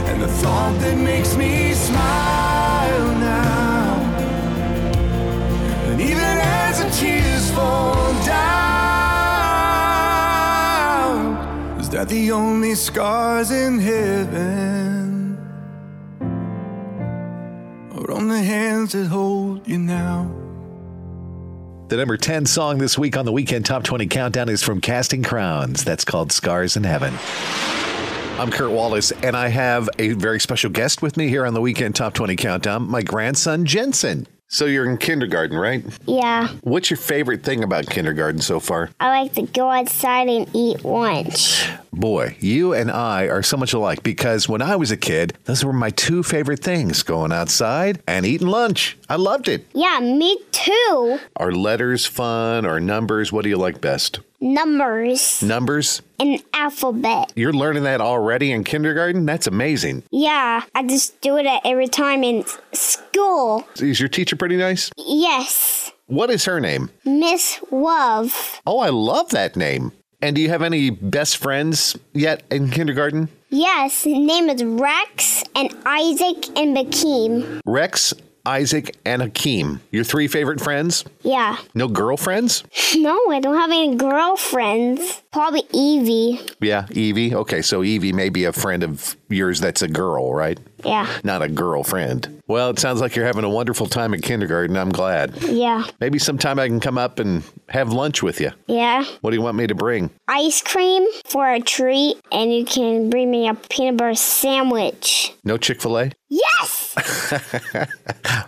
And 0.09 0.23
the 0.23 0.27
thought 0.27 0.79
that 0.79 0.97
makes 0.97 1.35
me 1.37 1.73
smile 1.75 3.07
now, 3.19 4.01
and 5.91 6.01
even 6.01 6.39
as 6.65 6.79
the 6.81 6.89
tears 6.89 7.51
fall 7.51 8.13
down, 8.25 8.57
is 11.79 11.89
that 11.89 12.09
the 12.09 12.31
only 12.31 12.73
scars 12.73 13.51
in 13.51 13.77
heaven 13.77 15.37
are 17.91 18.11
on 18.11 18.29
the 18.29 18.41
hands 18.41 18.93
that 18.93 19.05
hold 19.05 19.67
you 19.67 19.77
now. 19.77 20.40
The 21.91 21.97
number 21.97 22.15
10 22.15 22.45
song 22.45 22.77
this 22.77 22.97
week 22.97 23.17
on 23.17 23.25
the 23.25 23.33
Weekend 23.33 23.65
Top 23.65 23.83
20 23.83 24.07
Countdown 24.07 24.47
is 24.47 24.63
from 24.63 24.79
Casting 24.79 25.23
Crowns. 25.23 25.83
That's 25.83 26.05
called 26.05 26.31
Scars 26.31 26.77
in 26.77 26.85
Heaven. 26.85 27.13
I'm 28.39 28.49
Kurt 28.49 28.71
Wallace, 28.71 29.11
and 29.11 29.35
I 29.35 29.49
have 29.49 29.89
a 29.99 30.13
very 30.13 30.39
special 30.39 30.69
guest 30.69 31.01
with 31.01 31.17
me 31.17 31.27
here 31.27 31.45
on 31.45 31.53
the 31.53 31.59
Weekend 31.59 31.97
Top 31.97 32.13
20 32.13 32.37
Countdown, 32.37 32.89
my 32.89 33.01
grandson, 33.01 33.65
Jensen. 33.65 34.25
So 34.53 34.65
you're 34.65 34.89
in 34.89 34.97
kindergarten, 34.97 35.57
right? 35.57 35.81
Yeah. 36.05 36.49
What's 36.63 36.89
your 36.89 36.97
favorite 36.97 37.41
thing 37.41 37.63
about 37.63 37.89
kindergarten 37.89 38.41
so 38.41 38.59
far? 38.59 38.89
I 38.99 39.21
like 39.21 39.33
to 39.35 39.43
go 39.43 39.69
outside 39.69 40.27
and 40.27 40.45
eat 40.53 40.83
lunch. 40.83 41.69
Boy, 41.93 42.35
you 42.41 42.73
and 42.73 42.91
I 42.91 43.29
are 43.29 43.43
so 43.43 43.55
much 43.55 43.71
alike 43.71 44.03
because 44.03 44.49
when 44.49 44.61
I 44.61 44.75
was 44.75 44.91
a 44.91 44.97
kid, 44.97 45.37
those 45.45 45.63
were 45.63 45.71
my 45.71 45.89
two 45.89 46.21
favorite 46.21 46.59
things 46.59 47.01
going 47.01 47.31
outside 47.31 48.03
and 48.05 48.25
eating 48.25 48.47
lunch. 48.47 48.97
I 49.07 49.15
loved 49.15 49.47
it. 49.47 49.65
Yeah, 49.73 50.01
me 50.01 50.37
too. 50.51 51.19
Are 51.37 51.53
letters 51.53 52.05
fun 52.05 52.65
or 52.65 52.81
numbers? 52.81 53.31
What 53.31 53.43
do 53.43 53.49
you 53.49 53.57
like 53.57 53.79
best? 53.79 54.19
Numbers 54.41 55.41
Numbers? 55.43 56.01
An 56.19 56.39
alphabet. 56.53 57.31
You're 57.35 57.53
learning 57.53 57.83
that 57.83 58.01
already 58.01 58.51
in 58.51 58.63
kindergarten? 58.63 59.25
That's 59.25 59.47
amazing. 59.47 60.03
Yeah, 60.11 60.63
I 60.75 60.83
just 60.87 61.19
do 61.21 61.37
it 61.37 61.45
every 61.63 61.87
time 61.87 62.23
in 62.23 62.43
school. 62.73 63.65
Is 63.79 63.99
your 63.99 64.09
teacher 64.09 64.35
pretty 64.35 64.57
nice? 64.57 64.91
Yes, 64.97 65.91
What 66.07 66.29
is 66.29 66.45
her 66.45 66.59
name? 66.59 66.89
Miss 67.05 67.59
Love. 67.71 68.59
Oh, 68.67 68.79
I 68.79 68.89
love 68.89 69.29
that 69.29 69.55
name. 69.55 69.91
And 70.21 70.35
do 70.35 70.41
you 70.41 70.49
have 70.49 70.61
any 70.61 70.89
best 70.89 71.37
friends 71.37 71.97
yet 72.13 72.43
in 72.51 72.69
kindergarten? 72.69 73.29
Yes, 73.49 74.03
his 74.03 74.17
name 74.17 74.49
is 74.49 74.63
Rex 74.63 75.43
and 75.55 75.75
Isaac 75.85 76.57
and 76.57 76.77
Hakeem. 76.77 77.61
Rex, 77.65 78.13
Isaac, 78.45 78.95
and 79.05 79.21
Hakeem. 79.21 79.81
Your 79.91 80.03
three 80.03 80.27
favorite 80.27 80.59
friends? 80.61 81.05
Yeah. 81.21 81.57
No 81.73 81.87
girlfriends? 81.87 82.63
No, 82.93 83.17
I 83.31 83.39
don't 83.39 83.55
have 83.55 83.71
any 83.71 83.95
girlfriends. 83.95 85.21
Probably 85.31 85.63
Evie. 85.73 86.39
Yeah, 86.59 86.85
Evie. 86.91 87.33
Okay, 87.33 87.61
so 87.61 87.83
Evie 87.83 88.11
may 88.11 88.27
be 88.29 88.43
a 88.43 88.51
friend 88.53 88.83
of 88.83 89.15
yours 89.29 89.61
that's 89.61 89.81
a 89.81 89.87
girl, 89.87 90.33
right? 90.33 90.59
Yeah. 90.85 91.07
Not 91.23 91.41
a 91.41 91.47
girlfriend. 91.49 92.41
Well, 92.47 92.69
it 92.69 92.79
sounds 92.79 92.99
like 93.01 93.15
you're 93.15 93.25
having 93.25 93.43
a 93.43 93.49
wonderful 93.49 93.87
time 93.87 94.13
at 94.13 94.21
kindergarten. 94.21 94.75
I'm 94.77 94.91
glad. 94.91 95.41
Yeah. 95.43 95.85
Maybe 95.99 96.19
sometime 96.19 96.59
I 96.59 96.67
can 96.67 96.79
come 96.79 96.97
up 96.97 97.19
and 97.19 97.43
have 97.69 97.93
lunch 97.93 98.21
with 98.21 98.41
you. 98.41 98.51
Yeah. 98.67 99.05
What 99.21 99.31
do 99.31 99.37
you 99.37 99.41
want 99.41 99.57
me 99.57 99.67
to 99.67 99.75
bring? 99.75 100.09
Ice 100.27 100.61
cream 100.61 101.05
for 101.25 101.49
a 101.49 101.59
treat, 101.59 102.17
and 102.31 102.53
you 102.53 102.65
can 102.65 103.09
bring 103.09 103.31
me 103.31 103.47
a 103.47 103.53
peanut 103.53 103.97
butter 103.97 104.15
sandwich. 104.15 105.33
No 105.43 105.57
Chick 105.57 105.81
fil 105.81 105.97
A? 105.97 106.11
Yes! 106.29 106.95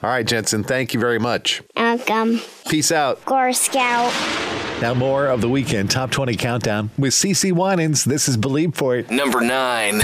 All 0.03 0.09
right, 0.09 0.25
Jensen, 0.25 0.63
thank 0.63 0.93
you 0.93 0.99
very 0.99 1.19
much. 1.19 1.61
Welcome. 1.75 2.39
Peace 2.69 2.91
out. 2.91 3.23
Girl 3.25 3.53
Scout. 3.53 4.11
Now, 4.81 4.93
more 4.93 5.27
of 5.27 5.41
the 5.41 5.49
weekend 5.49 5.91
Top 5.91 6.11
20 6.11 6.36
Countdown 6.36 6.89
with 6.97 7.13
CeCe 7.13 7.51
Winans. 7.53 8.03
This 8.03 8.27
is 8.27 8.36
Believe 8.38 8.75
for 8.75 8.97
It. 8.97 9.09
Number 9.09 9.39
nine. 9.41 10.01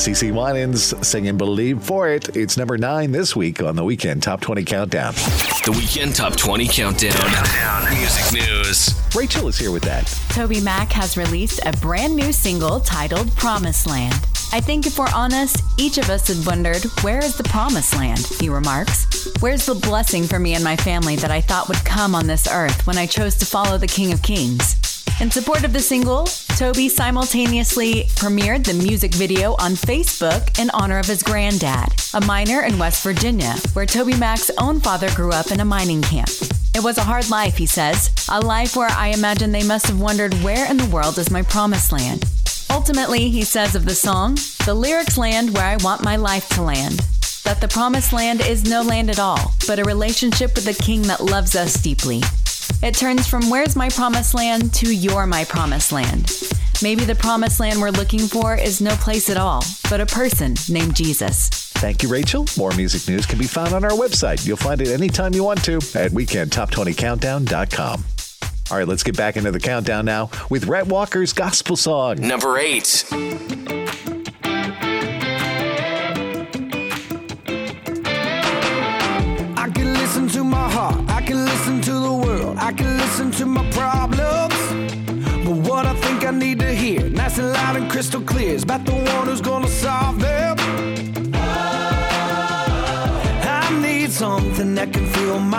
CeCe 0.00 0.32
Winans 0.32 0.94
singing 1.06 1.36
Believe 1.36 1.82
for 1.82 2.08
It. 2.08 2.34
It's 2.34 2.56
number 2.56 2.78
nine 2.78 3.12
this 3.12 3.36
week 3.36 3.62
on 3.62 3.76
the 3.76 3.84
Weekend 3.84 4.22
Top 4.22 4.40
20 4.40 4.64
Countdown. 4.64 5.12
The 5.12 5.74
Weekend 5.76 6.14
Top 6.14 6.36
20 6.36 6.66
Countdown. 6.68 7.94
Music 7.98 8.32
news. 8.32 8.98
Rachel 9.14 9.48
is 9.48 9.58
here 9.58 9.70
with 9.70 9.82
that. 9.82 10.06
TobyMac 10.30 10.90
has 10.92 11.18
released 11.18 11.60
a 11.66 11.72
brand 11.82 12.16
new 12.16 12.32
single 12.32 12.80
titled 12.80 13.30
Promised 13.36 13.86
Land. 13.86 14.14
I 14.52 14.60
think 14.62 14.86
if 14.86 14.98
we're 14.98 15.06
honest, 15.14 15.62
each 15.78 15.98
of 15.98 16.08
us 16.08 16.28
had 16.28 16.46
wondered, 16.46 16.82
where 17.02 17.22
is 17.22 17.36
the 17.36 17.44
promised 17.44 17.94
land? 17.94 18.20
He 18.40 18.48
remarks. 18.48 19.28
Where's 19.40 19.66
the 19.66 19.74
blessing 19.74 20.24
for 20.24 20.38
me 20.38 20.54
and 20.54 20.64
my 20.64 20.76
family 20.76 21.16
that 21.16 21.30
I 21.30 21.42
thought 21.42 21.68
would 21.68 21.84
come 21.84 22.14
on 22.14 22.26
this 22.26 22.48
earth 22.50 22.86
when 22.86 22.96
I 22.96 23.04
chose 23.04 23.36
to 23.36 23.44
follow 23.44 23.76
the 23.76 23.86
King 23.86 24.14
of 24.14 24.22
Kings? 24.22 24.79
In 25.20 25.30
support 25.30 25.64
of 25.64 25.74
the 25.74 25.80
single, 25.80 26.24
Toby 26.56 26.88
simultaneously 26.88 28.04
premiered 28.16 28.64
the 28.64 28.72
music 28.72 29.12
video 29.12 29.52
on 29.58 29.72
Facebook 29.72 30.58
in 30.58 30.70
honor 30.70 30.98
of 30.98 31.04
his 31.04 31.22
granddad, 31.22 31.92
a 32.14 32.22
miner 32.22 32.62
in 32.62 32.78
West 32.78 33.02
Virginia, 33.02 33.54
where 33.74 33.84
TobyMac's 33.84 34.50
own 34.56 34.80
father 34.80 35.10
grew 35.14 35.30
up 35.30 35.52
in 35.52 35.60
a 35.60 35.64
mining 35.64 36.00
camp. 36.00 36.30
It 36.74 36.82
was 36.82 36.96
a 36.96 37.02
hard 37.02 37.28
life, 37.28 37.58
he 37.58 37.66
says, 37.66 38.10
a 38.30 38.40
life 38.40 38.74
where 38.76 38.88
I 38.88 39.08
imagine 39.08 39.52
they 39.52 39.62
must 39.62 39.88
have 39.88 40.00
wondered 40.00 40.32
where 40.42 40.68
in 40.70 40.78
the 40.78 40.88
world 40.88 41.18
is 41.18 41.30
my 41.30 41.42
promised 41.42 41.92
land. 41.92 42.24
Ultimately, 42.70 43.28
he 43.28 43.42
says 43.42 43.74
of 43.74 43.84
the 43.84 43.94
song, 43.94 44.38
the 44.64 44.72
lyrics 44.72 45.18
land 45.18 45.52
where 45.52 45.66
I 45.66 45.76
want 45.84 46.02
my 46.02 46.16
life 46.16 46.48
to 46.50 46.62
land. 46.62 47.00
That 47.44 47.60
the 47.60 47.68
promised 47.68 48.14
land 48.14 48.40
is 48.40 48.64
no 48.64 48.80
land 48.80 49.10
at 49.10 49.18
all, 49.18 49.52
but 49.66 49.78
a 49.78 49.84
relationship 49.84 50.54
with 50.54 50.66
a 50.66 50.82
king 50.82 51.02
that 51.02 51.20
loves 51.20 51.54
us 51.54 51.74
deeply. 51.74 52.22
It 52.82 52.94
turns 52.94 53.26
from 53.26 53.50
where's 53.50 53.76
my 53.76 53.90
promised 53.90 54.34
land 54.34 54.72
to 54.74 54.94
you're 54.94 55.26
my 55.26 55.44
promised 55.44 55.92
land. 55.92 56.32
Maybe 56.82 57.04
the 57.04 57.14
promised 57.14 57.60
land 57.60 57.78
we're 57.78 57.90
looking 57.90 58.20
for 58.20 58.54
is 58.54 58.80
no 58.80 58.94
place 58.96 59.28
at 59.28 59.36
all, 59.36 59.62
but 59.90 60.00
a 60.00 60.06
person 60.06 60.54
named 60.68 60.96
Jesus. 60.96 61.50
Thank 61.50 62.02
you, 62.02 62.08
Rachel. 62.08 62.46
More 62.56 62.70
music 62.72 63.06
news 63.06 63.26
can 63.26 63.38
be 63.38 63.44
found 63.46 63.74
on 63.74 63.84
our 63.84 63.90
website. 63.90 64.46
You'll 64.46 64.56
find 64.56 64.80
it 64.80 64.88
anytime 64.88 65.34
you 65.34 65.44
want 65.44 65.62
to 65.64 65.76
at 65.76 66.12
weekendtop20countdown.com. 66.12 68.04
All 68.70 68.78
right, 68.78 68.88
let's 68.88 69.02
get 69.02 69.16
back 69.16 69.36
into 69.36 69.50
the 69.50 69.60
countdown 69.60 70.06
now 70.06 70.30
with 70.48 70.66
Rhett 70.66 70.86
Walker's 70.86 71.34
gospel 71.34 71.76
song. 71.76 72.20
Number 72.20 72.56
eight. 72.56 73.04
And 87.40 87.52
loud 87.52 87.76
and 87.76 87.90
crystal 87.90 88.20
clear, 88.20 88.54
is 88.54 88.62
about 88.62 88.84
the 88.84 88.92
one 88.92 89.26
who's 89.26 89.40
gonna 89.40 89.68
solve 89.68 90.20
them. 90.20 90.56
I 93.58 93.80
need 93.80 94.10
something 94.10 94.74
that 94.74 94.92
can 94.92 95.06
fill 95.14 95.38
my 95.40 95.49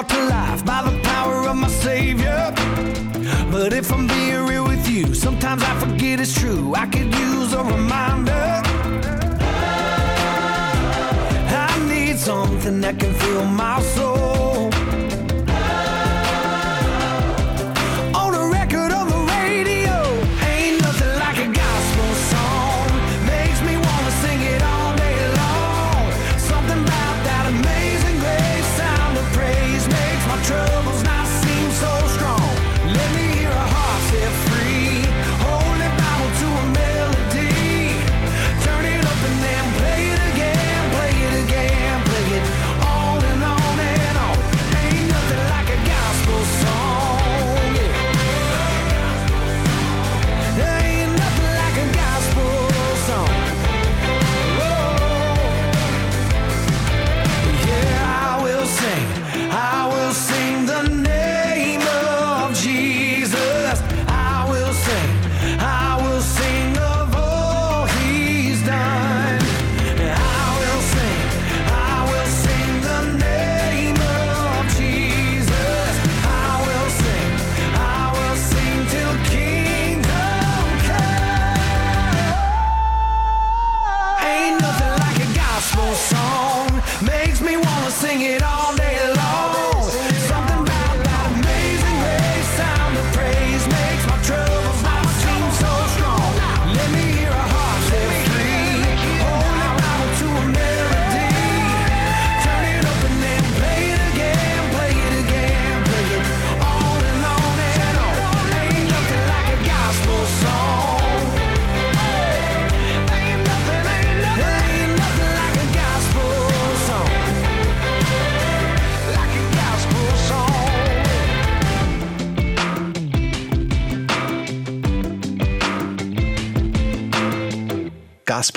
brought 0.00 0.10
to 0.10 0.28
life 0.28 0.64
by 0.64 0.82
the 0.82 0.96
power 1.02 1.48
of 1.48 1.56
my 1.56 1.68
Savior. 1.68 2.52
But 3.50 3.72
if 3.72 3.92
I'm 3.92 4.06
being 4.06 4.46
real 4.46 4.64
with 4.64 4.88
you, 4.88 5.12
sometimes 5.12 5.62
I 5.64 5.74
forget 5.80 6.20
it's 6.20 6.38
true. 6.38 6.74
I 6.76 6.86
could 6.86 7.12
use 7.14 7.52
a 7.52 7.64
reminder. 7.64 8.62
I 11.66 11.88
need 11.88 12.16
something 12.16 12.80
that 12.80 13.00
can 13.00 13.12
fill 13.14 13.44
my 13.46 13.80
soul. 13.82 14.37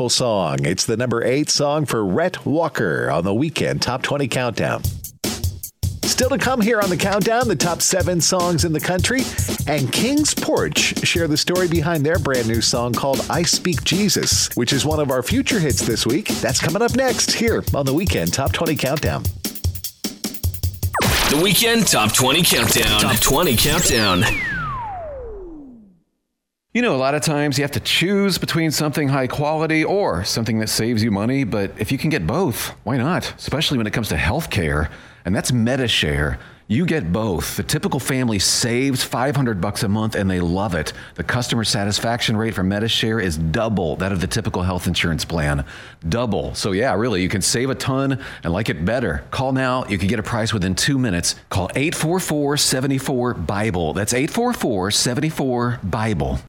Gospel 0.01 0.25
song. 0.25 0.65
It's 0.65 0.87
the 0.87 0.97
number 0.97 1.23
eight 1.23 1.47
song 1.47 1.85
for 1.85 2.03
Rhett 2.03 2.43
Walker 2.43 3.11
on 3.11 3.23
the 3.23 3.35
weekend 3.35 3.83
Top 3.83 4.01
20 4.01 4.27
Countdown. 4.29 4.81
Still 6.01 6.29
to 6.29 6.39
come 6.39 6.59
here 6.59 6.81
on 6.81 6.89
the 6.89 6.97
countdown, 6.97 7.47
the 7.47 7.55
top 7.55 7.83
seven 7.83 8.19
songs 8.19 8.65
in 8.65 8.73
the 8.73 8.79
country, 8.79 9.21
and 9.67 9.93
King's 9.93 10.33
Porch 10.33 11.05
share 11.05 11.27
the 11.27 11.37
story 11.37 11.67
behind 11.67 12.03
their 12.03 12.17
brand 12.17 12.47
new 12.47 12.61
song 12.61 12.93
called 12.93 13.23
I 13.29 13.43
Speak 13.43 13.83
Jesus, 13.83 14.49
which 14.55 14.73
is 14.73 14.87
one 14.87 14.99
of 14.99 15.11
our 15.11 15.21
future 15.21 15.59
hits 15.59 15.85
this 15.85 16.03
week. 16.07 16.29
That's 16.41 16.59
coming 16.59 16.81
up 16.81 16.95
next 16.95 17.31
here 17.33 17.63
on 17.75 17.85
the 17.85 17.93
weekend 17.93 18.33
Top 18.33 18.53
20 18.53 18.75
Countdown. 18.77 19.21
The 21.29 21.39
Weekend 21.43 21.85
Top 21.85 22.11
20 22.11 22.41
Countdown. 22.41 23.01
Top 23.01 23.19
20 23.19 23.55
Countdown. 23.55 24.50
You 26.73 26.81
know, 26.81 26.95
a 26.95 26.97
lot 26.97 27.15
of 27.15 27.21
times 27.21 27.57
you 27.57 27.65
have 27.65 27.71
to 27.71 27.81
choose 27.81 28.37
between 28.37 28.71
something 28.71 29.09
high 29.09 29.27
quality 29.27 29.83
or 29.83 30.23
something 30.23 30.59
that 30.59 30.67
saves 30.67 31.03
you 31.03 31.11
money, 31.11 31.43
but 31.43 31.73
if 31.77 31.91
you 31.91 31.97
can 31.97 32.09
get 32.09 32.25
both, 32.25 32.69
why 32.85 32.95
not? 32.95 33.33
Especially 33.37 33.77
when 33.77 33.87
it 33.87 33.91
comes 33.91 34.07
to 34.07 34.15
healthcare, 34.15 34.89
and 35.25 35.35
that's 35.35 35.51
MediShare. 35.51 36.37
You 36.67 36.85
get 36.85 37.11
both. 37.11 37.57
The 37.57 37.63
typical 37.63 37.99
family 37.99 38.39
saves 38.39 39.03
500 39.03 39.59
bucks 39.59 39.83
a 39.83 39.89
month 39.89 40.15
and 40.15 40.29
they 40.29 40.39
love 40.39 40.73
it. 40.73 40.93
The 41.15 41.23
customer 41.23 41.65
satisfaction 41.65 42.37
rate 42.37 42.53
for 42.53 42.63
MediShare 42.63 43.21
is 43.21 43.37
double 43.37 43.97
that 43.97 44.13
of 44.13 44.21
the 44.21 44.27
typical 44.27 44.63
health 44.63 44.87
insurance 44.87 45.25
plan. 45.25 45.65
Double. 46.07 46.55
So 46.55 46.71
yeah, 46.71 46.93
really, 46.93 47.21
you 47.21 47.29
can 47.29 47.41
save 47.41 47.69
a 47.69 47.75
ton 47.75 48.23
and 48.43 48.53
like 48.53 48.69
it 48.69 48.85
better. 48.85 49.25
Call 49.31 49.51
now. 49.51 49.85
You 49.85 49.97
can 49.97 50.07
get 50.07 50.19
a 50.19 50.23
price 50.23 50.53
within 50.53 50.75
2 50.75 50.97
minutes. 50.97 51.35
Call 51.49 51.67
844-74 51.69 53.45
Bible. 53.45 53.93
That's 53.93 54.13
844-74 54.13 55.91
Bible. 55.91 56.39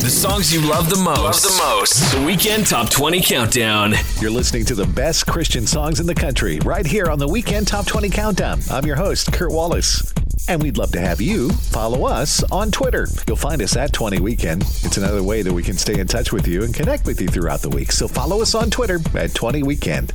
The 0.00 0.08
songs 0.10 0.54
you 0.54 0.60
love 0.60 0.88
the 0.88 0.96
most. 0.96 1.18
Love 1.18 1.42
the 1.42 1.58
most. 1.58 2.12
The 2.14 2.24
Weekend 2.24 2.68
Top 2.68 2.88
20 2.88 3.20
Countdown. 3.20 3.94
You're 4.20 4.30
listening 4.30 4.64
to 4.66 4.76
the 4.76 4.86
best 4.86 5.26
Christian 5.26 5.66
songs 5.66 5.98
in 5.98 6.06
the 6.06 6.14
country 6.14 6.60
right 6.60 6.86
here 6.86 7.06
on 7.06 7.18
the 7.18 7.26
Weekend 7.26 7.66
Top 7.66 7.84
20 7.84 8.08
Countdown. 8.08 8.60
I'm 8.70 8.86
your 8.86 8.94
host, 8.94 9.32
Kurt 9.32 9.50
Wallace. 9.50 10.14
And 10.48 10.62
we'd 10.62 10.78
love 10.78 10.92
to 10.92 11.00
have 11.00 11.20
you 11.20 11.50
follow 11.50 12.06
us 12.06 12.44
on 12.44 12.70
Twitter. 12.70 13.08
You'll 13.26 13.36
find 13.36 13.60
us 13.60 13.76
at 13.76 13.92
20 13.92 14.20
Weekend. 14.20 14.62
It's 14.62 14.96
another 14.96 15.22
way 15.22 15.42
that 15.42 15.52
we 15.52 15.64
can 15.64 15.76
stay 15.76 15.98
in 15.98 16.06
touch 16.06 16.32
with 16.32 16.46
you 16.46 16.62
and 16.62 16.72
connect 16.72 17.04
with 17.04 17.20
you 17.20 17.26
throughout 17.26 17.60
the 17.60 17.68
week. 17.68 17.90
So 17.90 18.06
follow 18.06 18.40
us 18.40 18.54
on 18.54 18.70
Twitter 18.70 19.00
at 19.14 19.34
20 19.34 19.64
Weekend. 19.64 20.12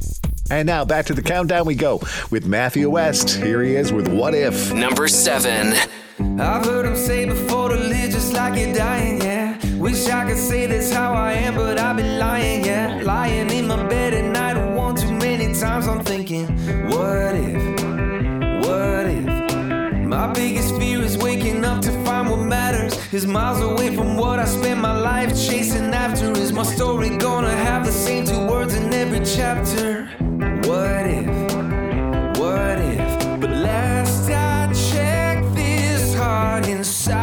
And 0.50 0.66
now 0.66 0.86
back 0.86 1.08
to 1.08 1.14
the 1.14 1.22
countdown 1.22 1.66
we 1.66 1.76
go 1.76 2.02
with 2.32 2.46
Matthew 2.46 2.90
West. 2.90 3.32
Here 3.32 3.62
he 3.62 3.76
is 3.76 3.92
with 3.92 4.08
What 4.08 4.34
If. 4.34 4.74
Number 4.74 5.08
seven. 5.10 5.76
I've 6.20 6.66
heard 6.66 6.86
him 6.86 6.96
say 6.96 7.26
before 7.26 7.70
to 7.70 7.76
live 7.76 8.12
just 8.12 8.34
like 8.34 8.56
you're 8.60 8.74
dying, 8.74 9.22
yeah. 9.22 9.58
Wish 9.78 10.08
I 10.08 10.26
could 10.26 10.38
say 10.38 10.68
that's 10.68 10.92
how 10.92 11.14
I 11.14 11.34
am, 11.34 11.56
but 11.56 11.80
I'd 11.80 11.98
be 11.98 12.04
lying, 12.04 12.66
yeah. 12.66 13.02
Lying 13.04 13.50
in 13.50 13.68
my 13.68 13.88
bed 13.88 14.14
at 14.14 14.26
night 14.26 14.76
one 14.76 14.96
too 14.96 15.12
many 15.12 15.54
times, 15.54 15.88
I'm 15.88 16.04
thinking, 16.04 16.48
what 16.90 17.36
if, 17.36 17.64
what 18.66 19.06
if? 19.08 20.06
My 20.06 20.32
biggest 20.34 20.76
fear 20.78 21.02
is 21.02 21.18
waking 21.18 21.66
up 21.66 21.82
to 21.82 21.92
find 22.04 22.30
what 22.30 22.40
matters 22.40 22.94
is 23.12 23.26
miles 23.26 23.62
away 23.62 23.96
from 23.96 24.16
what 24.16 24.38
I 24.40 24.46
spent 24.46 24.80
my 24.80 24.96
life 24.98 25.30
chasing 25.30 25.94
after. 25.94 26.32
Is 26.34 26.54
my 26.54 26.64
story 26.64 27.18
gonna 27.18 27.56
have 27.56 27.86
the 27.86 27.92
same 27.92 28.26
two 28.26 28.46
words 28.48 28.76
in 28.76 28.94
every 28.94 29.26
chapter? 29.26 30.06
What 30.68 31.08
if, 31.08 32.38
what 32.38 32.80
if? 32.80 33.13
Inside 36.84 37.23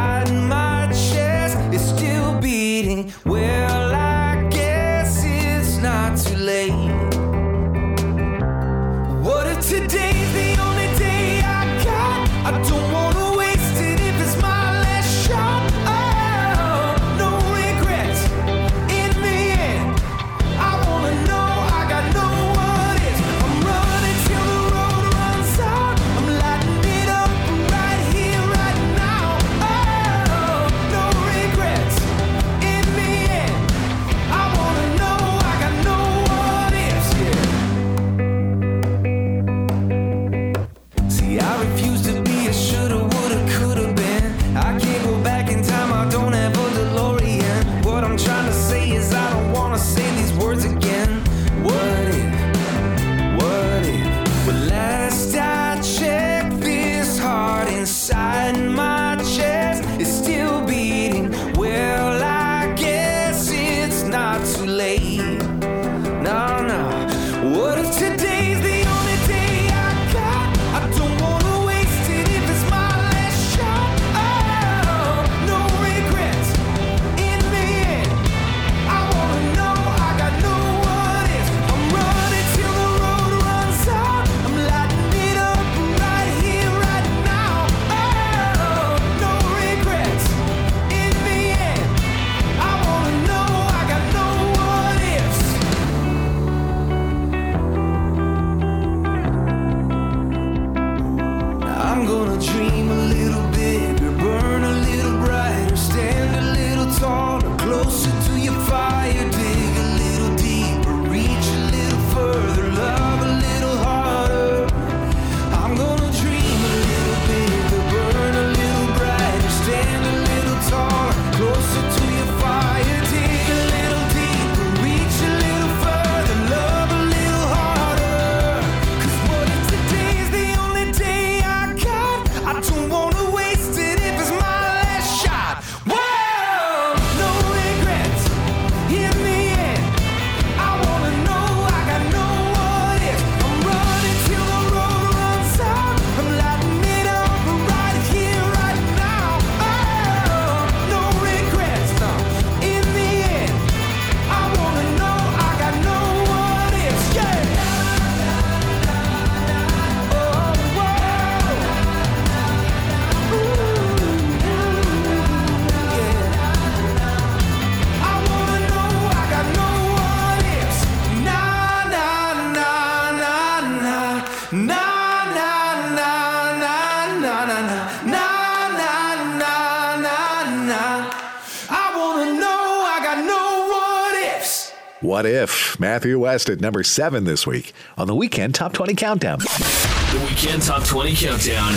Matthew 185.90 186.20
West 186.20 186.48
at 186.48 186.60
number 186.60 186.84
seven 186.84 187.24
this 187.24 187.48
week 187.48 187.72
on 187.98 188.06
the 188.06 188.14
Weekend 188.14 188.54
Top 188.54 188.72
20 188.72 188.94
Countdown. 188.94 189.40
The 189.40 190.24
Weekend 190.24 190.62
Top 190.62 190.84
20 190.84 191.16
Countdown. 191.16 191.72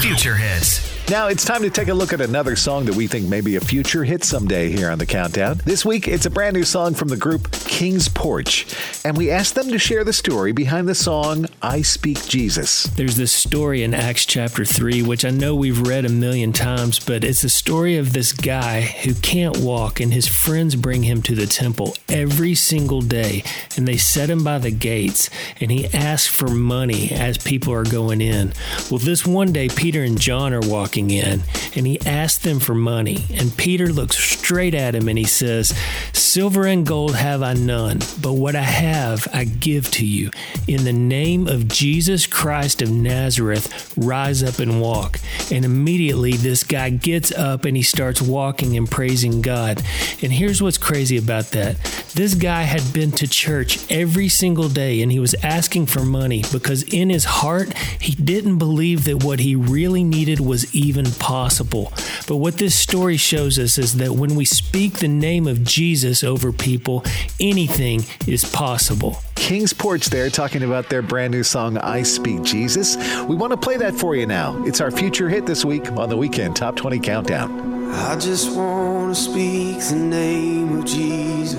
Future 0.00 0.36
hits. 0.36 0.91
Now 1.12 1.28
it's 1.28 1.44
time 1.44 1.60
to 1.60 1.68
take 1.68 1.88
a 1.88 1.94
look 1.94 2.14
at 2.14 2.22
another 2.22 2.56
song 2.56 2.86
that 2.86 2.94
we 2.94 3.06
think 3.06 3.28
may 3.28 3.42
be 3.42 3.56
a 3.56 3.60
future 3.60 4.02
hit 4.02 4.24
someday 4.24 4.70
here 4.70 4.88
on 4.88 4.96
the 4.96 5.04
Countdown. 5.04 5.60
This 5.62 5.84
week, 5.84 6.08
it's 6.08 6.24
a 6.24 6.30
brand 6.30 6.54
new 6.54 6.64
song 6.64 6.94
from 6.94 7.08
the 7.08 7.18
group 7.18 7.50
King's 7.50 8.08
Porch, 8.08 8.74
and 9.04 9.14
we 9.14 9.30
asked 9.30 9.54
them 9.54 9.68
to 9.68 9.78
share 9.78 10.04
the 10.04 10.14
story 10.14 10.52
behind 10.52 10.88
the 10.88 10.94
song 10.94 11.44
I 11.60 11.82
Speak 11.82 12.24
Jesus. 12.24 12.84
There's 12.84 13.18
this 13.18 13.30
story 13.30 13.82
in 13.82 13.92
Acts 13.92 14.24
chapter 14.24 14.64
3, 14.64 15.02
which 15.02 15.26
I 15.26 15.30
know 15.30 15.54
we've 15.54 15.86
read 15.86 16.06
a 16.06 16.08
million 16.08 16.54
times, 16.54 16.98
but 16.98 17.24
it's 17.24 17.44
a 17.44 17.50
story 17.50 17.98
of 17.98 18.14
this 18.14 18.32
guy 18.32 18.80
who 18.80 19.12
can't 19.12 19.58
walk, 19.58 20.00
and 20.00 20.14
his 20.14 20.28
friends 20.28 20.76
bring 20.76 21.02
him 21.02 21.20
to 21.22 21.34
the 21.34 21.46
temple 21.46 21.94
every 22.08 22.54
single 22.54 23.02
day, 23.02 23.44
and 23.76 23.86
they 23.86 23.98
set 23.98 24.30
him 24.30 24.42
by 24.42 24.56
the 24.56 24.70
gates, 24.70 25.28
and 25.60 25.70
he 25.70 25.88
asks 25.88 26.34
for 26.34 26.48
money 26.48 27.10
as 27.10 27.36
people 27.36 27.74
are 27.74 27.84
going 27.84 28.22
in. 28.22 28.54
Well, 28.90 28.98
this 28.98 29.26
one 29.26 29.52
day, 29.52 29.68
Peter 29.68 30.02
and 30.02 30.18
John 30.18 30.54
are 30.54 30.66
walking 30.66 31.01
in, 31.10 31.42
and 31.74 31.86
he 31.86 32.00
asks 32.06 32.42
them 32.42 32.60
for 32.60 32.74
money, 32.74 33.24
and 33.34 33.56
Peter 33.56 33.88
looks 33.88 34.16
straight 34.16 34.74
at 34.74 34.94
him 34.94 35.08
and 35.08 35.18
he 35.18 35.24
says, 35.24 35.74
Silver 36.12 36.66
and 36.66 36.86
gold 36.86 37.14
have 37.14 37.42
I 37.42 37.52
none, 37.54 37.98
but 38.20 38.32
what 38.32 38.56
I 38.56 38.62
have 38.62 39.28
I 39.32 39.44
give 39.44 39.90
to 39.92 40.06
you. 40.06 40.30
In 40.66 40.84
the 40.84 40.92
name 40.92 41.46
of 41.46 41.68
Jesus 41.68 42.26
Christ 42.26 42.82
of 42.82 42.90
Nazareth, 42.90 43.94
rise 43.96 44.42
up 44.42 44.58
and 44.58 44.80
walk. 44.80 45.20
And 45.50 45.64
immediately 45.64 46.32
this 46.32 46.64
guy 46.64 46.90
gets 46.90 47.32
up 47.32 47.64
and 47.64 47.76
he 47.76 47.82
starts 47.82 48.20
walking 48.20 48.76
and 48.76 48.90
praising 48.90 49.42
God. 49.42 49.82
And 50.22 50.32
here's 50.32 50.62
what's 50.62 50.78
crazy 50.78 51.18
about 51.18 51.46
that 51.52 51.76
this 52.14 52.34
guy 52.34 52.62
had 52.62 52.92
been 52.92 53.10
to 53.12 53.26
church 53.26 53.90
every 53.90 54.28
single 54.28 54.68
day 54.68 55.00
and 55.00 55.10
he 55.10 55.18
was 55.18 55.34
asking 55.42 55.86
for 55.86 56.04
money 56.04 56.44
because 56.52 56.82
in 56.84 57.08
his 57.08 57.24
heart, 57.24 57.72
he 58.00 58.14
didn't 58.14 58.58
believe 58.58 59.04
that 59.04 59.24
what 59.24 59.40
he 59.40 59.56
really 59.56 60.04
needed 60.04 60.40
was 60.40 60.74
even 60.82 61.10
possible. 61.12 61.92
But 62.26 62.36
what 62.36 62.58
this 62.58 62.74
story 62.74 63.16
shows 63.16 63.58
us 63.58 63.78
is 63.78 63.94
that 63.96 64.12
when 64.12 64.34
we 64.34 64.44
speak 64.44 64.98
the 64.98 65.08
name 65.08 65.46
of 65.46 65.64
Jesus 65.64 66.24
over 66.24 66.52
people, 66.52 67.04
anything 67.40 68.04
is 68.26 68.44
possible. 68.44 69.18
King's 69.34 69.72
Porch 69.72 70.06
there 70.06 70.30
talking 70.30 70.62
about 70.62 70.88
their 70.88 71.02
brand 71.02 71.32
new 71.32 71.42
song, 71.42 71.76
I 71.78 72.02
Speak 72.02 72.42
Jesus. 72.42 72.96
We 73.24 73.34
want 73.34 73.50
to 73.52 73.56
play 73.56 73.76
that 73.78 73.94
for 73.94 74.14
you 74.14 74.26
now. 74.26 74.62
It's 74.64 74.80
our 74.80 74.90
future 74.90 75.28
hit 75.28 75.46
this 75.46 75.64
week 75.64 75.90
on 75.92 76.08
the 76.08 76.16
Weekend 76.16 76.56
Top 76.56 76.76
20 76.76 77.00
Countdown. 77.00 77.90
I 77.92 78.16
just 78.18 78.56
want 78.56 79.14
to 79.14 79.20
speak 79.20 79.78
the 79.80 79.96
name 79.96 80.78
of 80.78 80.84
Jesus 80.86 81.58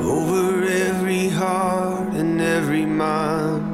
over 0.00 0.64
every 0.64 1.28
heart 1.28 2.14
and 2.14 2.40
every 2.40 2.86
mind. 2.86 3.73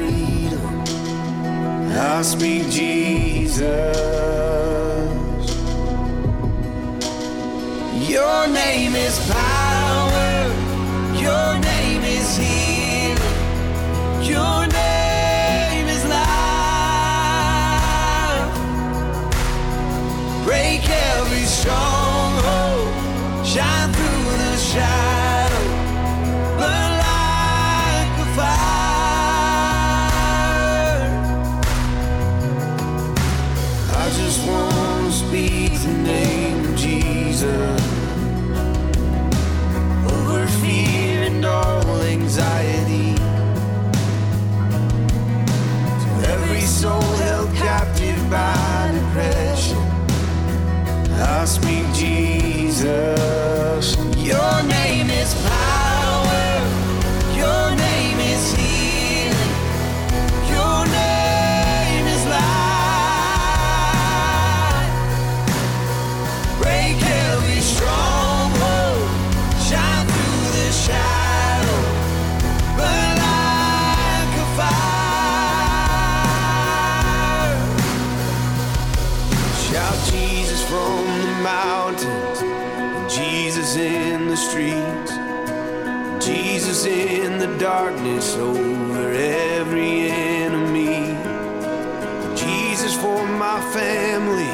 I 1.97 2.21
speak 2.23 2.69
Jesus. 2.69 3.61
Your 8.09 8.47
name 8.47 8.95
is 8.95 9.19
power. 9.29 10.47
Your 11.15 11.59
name 11.59 12.03
is 12.03 12.37
healing. 12.37 13.17
Your 14.23 14.67
name 14.67 15.87
is 15.87 16.05
life. 16.05 16.21
Break 20.45 20.89
every 20.89 21.45
stronghold. 21.45 22.93
Shine 23.45 23.91
through 23.93 24.37
the 24.37 24.57
shadow. 24.57 25.20
I 51.41 51.45
speak 51.45 51.91
Jesus. 51.95 53.95
Your 54.17 54.60
Jesus 86.21 86.85
in 86.85 87.39
the 87.39 87.57
darkness 87.57 88.35
over 88.35 89.11
every 89.11 90.09
enemy. 90.09 91.17
Jesus 92.35 92.95
for 92.95 93.25
my 93.25 93.59
family. 93.73 94.53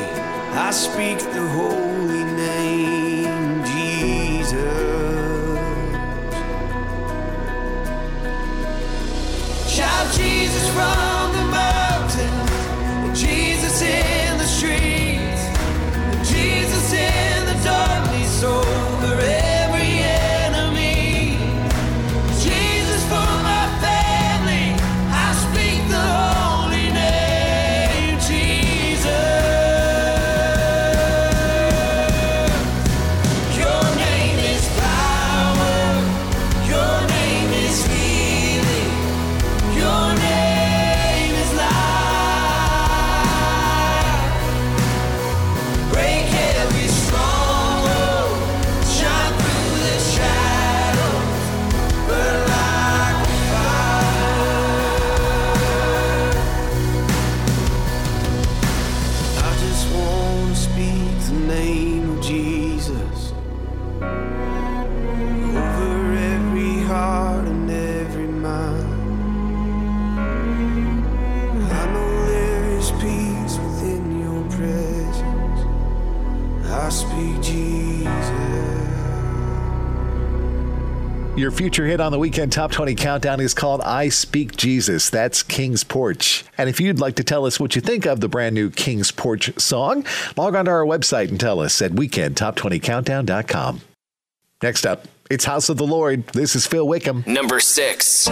I 0.53 0.71
speak 0.71 1.19
the 1.19 1.45
holy 1.49 2.26
Your 81.47 81.55
future 81.55 81.87
hit 81.87 82.01
on 82.01 82.11
the 82.11 82.19
weekend 82.19 82.51
top 82.51 82.73
20 82.73 82.93
countdown 82.95 83.39
is 83.39 83.53
called 83.53 83.79
I 83.79 84.09
Speak 84.09 84.57
Jesus. 84.57 85.09
That's 85.09 85.43
King's 85.43 85.81
Porch. 85.81 86.43
And 86.57 86.67
if 86.69 86.81
you'd 86.81 86.99
like 86.99 87.15
to 87.15 87.23
tell 87.23 87.45
us 87.45 87.57
what 87.57 87.73
you 87.73 87.79
think 87.79 88.05
of 88.05 88.19
the 88.19 88.27
brand 88.27 88.53
new 88.53 88.69
King's 88.69 89.11
Porch 89.11 89.57
song, 89.57 90.03
log 90.35 90.55
onto 90.55 90.71
our 90.71 90.83
website 90.83 91.29
and 91.29 91.39
tell 91.39 91.61
us 91.61 91.81
at 91.81 91.91
weekendtop20countdown.com. 91.93 93.79
Next 94.61 94.85
up, 94.85 95.07
it's 95.31 95.45
House 95.45 95.69
of 95.69 95.77
the 95.77 95.87
Lord. 95.87 96.27
This 96.33 96.53
is 96.53 96.67
Phil 96.67 96.85
Wickham. 96.85 97.23
Number 97.25 97.61
six. 97.61 98.27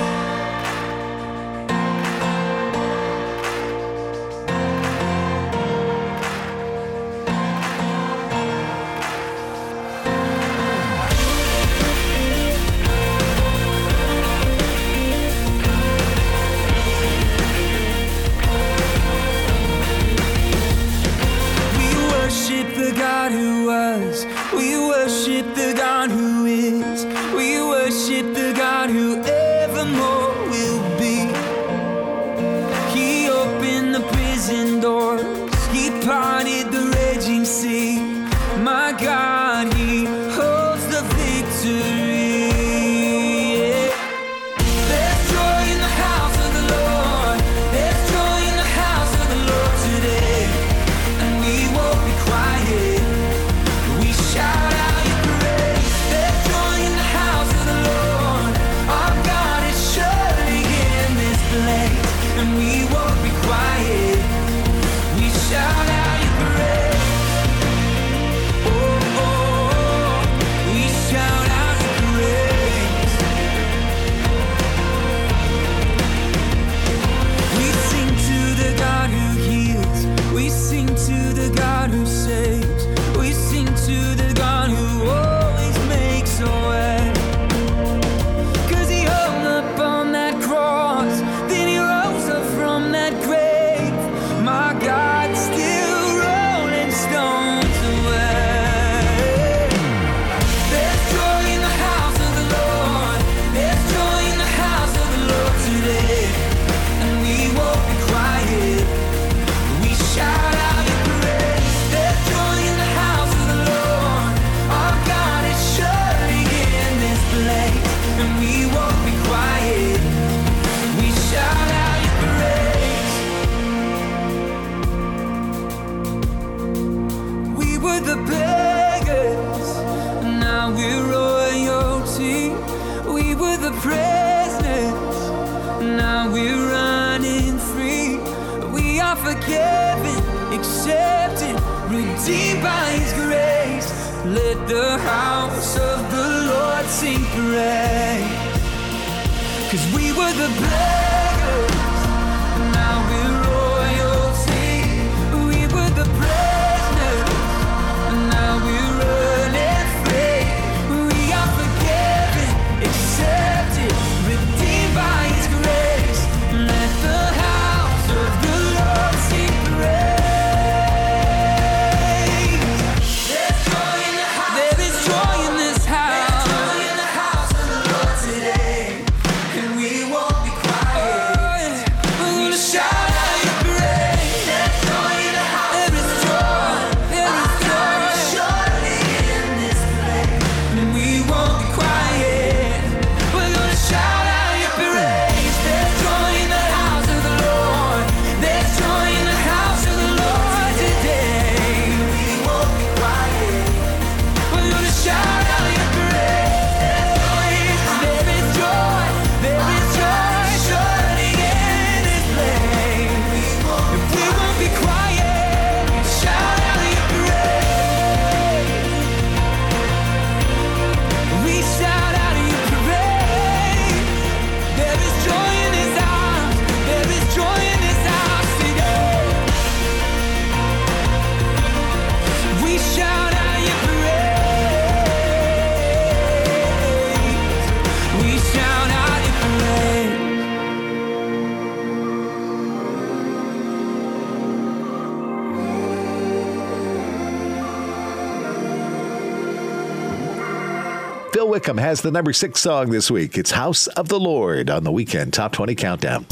the 252.02 252.12
number 252.12 252.34
six 252.34 252.62
song 252.62 252.90
this 252.90 253.12
week. 253.12 253.38
It's 253.38 253.52
House 253.52 253.88
of 253.88 254.08
the 254.08 254.20
Lord 254.20 254.70
on 254.70 254.84
the 254.84 254.92
weekend 254.92 255.34
top 255.34 255.52
20 255.52 255.76
countdown. 255.76 256.26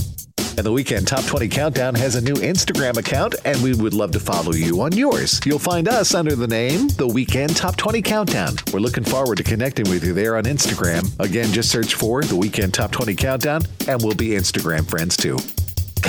And 0.57 0.65
the 0.65 0.71
weekend 0.71 1.07
top 1.07 1.25
20 1.25 1.47
countdown 1.47 1.95
has 1.95 2.15
a 2.15 2.21
new 2.21 2.33
Instagram 2.35 2.97
account, 2.97 3.35
and 3.45 3.61
we 3.61 3.73
would 3.73 3.93
love 3.93 4.11
to 4.11 4.19
follow 4.19 4.53
you 4.53 4.81
on 4.81 4.91
yours. 4.91 5.41
You'll 5.45 5.59
find 5.59 5.87
us 5.87 6.13
under 6.13 6.35
the 6.35 6.47
name 6.47 6.87
The 6.89 7.07
Weekend 7.07 7.55
Top 7.55 7.75
20 7.75 8.01
Countdown. 8.01 8.55
We're 8.71 8.79
looking 8.79 9.03
forward 9.03 9.37
to 9.37 9.43
connecting 9.43 9.89
with 9.89 10.03
you 10.03 10.13
there 10.13 10.37
on 10.37 10.43
Instagram. 10.43 11.07
Again, 11.19 11.51
just 11.51 11.69
search 11.69 11.95
for 11.95 12.23
The 12.23 12.35
Weekend 12.35 12.73
Top 12.73 12.91
20 12.91 13.15
Countdown, 13.15 13.61
and 13.87 14.01
we'll 14.03 14.15
be 14.15 14.29
Instagram 14.29 14.89
friends 14.89 15.17
too. 15.17 15.37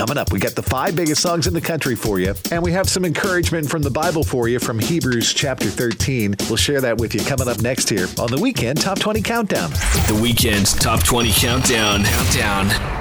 Coming 0.05 0.19
up, 0.19 0.33
we 0.33 0.39
got 0.39 0.55
the 0.55 0.63
five 0.63 0.95
biggest 0.95 1.23
songs 1.23 1.47
in 1.47 1.55
the 1.55 1.63
country 1.63 1.97
for 1.97 2.21
you, 2.21 2.35
and 2.51 2.63
we 2.63 2.73
have 2.73 2.91
some 2.91 3.07
encouragement 3.07 3.71
from 3.71 3.81
the 3.81 3.91
Bible 3.91 4.23
for 4.23 4.49
you 4.49 4.59
from 4.59 4.79
Hebrews 4.79 5.33
chapter 5.33 5.65
13. 5.65 6.35
We'll 6.47 6.59
share 6.59 6.83
that 6.83 6.99
with 6.99 7.15
you 7.15 7.23
coming 7.23 7.49
up 7.49 7.63
next 7.63 7.89
here 7.89 8.07
on 8.19 8.31
the 8.31 8.39
Weekend 8.39 8.83
Top 8.83 8.99
20 8.99 9.23
Countdown. 9.23 9.71
The 9.71 10.21
Weekend 10.23 10.67
Top 10.67 11.03
20 11.05 11.33
Countdown. 11.33 12.05
Countdown. 12.05 12.94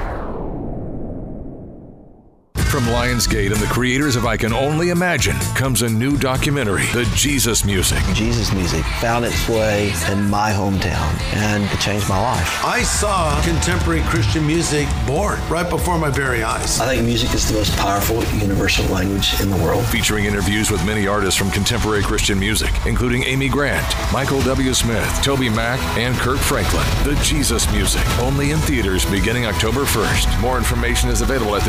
From 2.84 2.92
Lionsgate 2.92 3.54
and 3.54 3.62
the 3.62 3.68
creators 3.68 4.18
of 4.18 4.26
I 4.26 4.36
Can 4.36 4.52
Only 4.52 4.90
Imagine 4.90 5.38
comes 5.56 5.84
a 5.84 5.90
new 5.90 6.18
documentary, 6.18 6.86
The 6.88 7.10
Jesus 7.16 7.64
Music. 7.64 8.00
Jesus 8.14 8.52
music 8.52 8.84
found 9.00 9.24
its 9.24 9.48
way 9.48 9.94
in 10.12 10.30
my 10.30 10.52
hometown 10.52 11.18
and 11.34 11.64
it 11.64 11.80
changed 11.80 12.10
my 12.10 12.20
life. 12.20 12.66
I 12.66 12.84
saw 12.84 13.42
contemporary 13.44 14.02
Christian 14.02 14.46
music 14.46 14.90
born 15.08 15.40
right 15.48 15.70
before 15.70 15.98
my 15.98 16.10
very 16.10 16.44
eyes. 16.44 16.82
I 16.82 16.88
think 16.88 17.06
music 17.06 17.34
is 17.34 17.48
the 17.48 17.58
most 17.58 17.74
powerful 17.78 18.22
universal 18.40 18.86
language 18.88 19.40
in 19.40 19.50
the 19.50 19.58
world. 19.58 19.86
Featuring 19.86 20.26
interviews 20.26 20.70
with 20.70 20.86
many 20.86 21.08
artists 21.08 21.40
from 21.40 21.52
contemporary 21.52 22.04
Christian 22.04 22.38
music, 22.38 22.72
including 22.86 23.24
Amy 23.24 23.48
Grant, 23.48 23.86
Michael 24.12 24.42
W. 24.42 24.74
Smith, 24.74 25.08
TobyMac, 25.24 25.78
and 25.98 26.18
Kirk 26.18 26.40
Franklin. 26.40 26.86
The 27.06 27.18
Jesus 27.24 27.72
Music, 27.72 28.06
only 28.20 28.52
in 28.52 28.60
theaters 28.60 29.06
beginning 29.06 29.46
October 29.46 29.86
1st. 29.86 30.42
More 30.42 30.58
information 30.58 31.10
is 31.10 31.22
available 31.22 31.56
at 31.56 31.64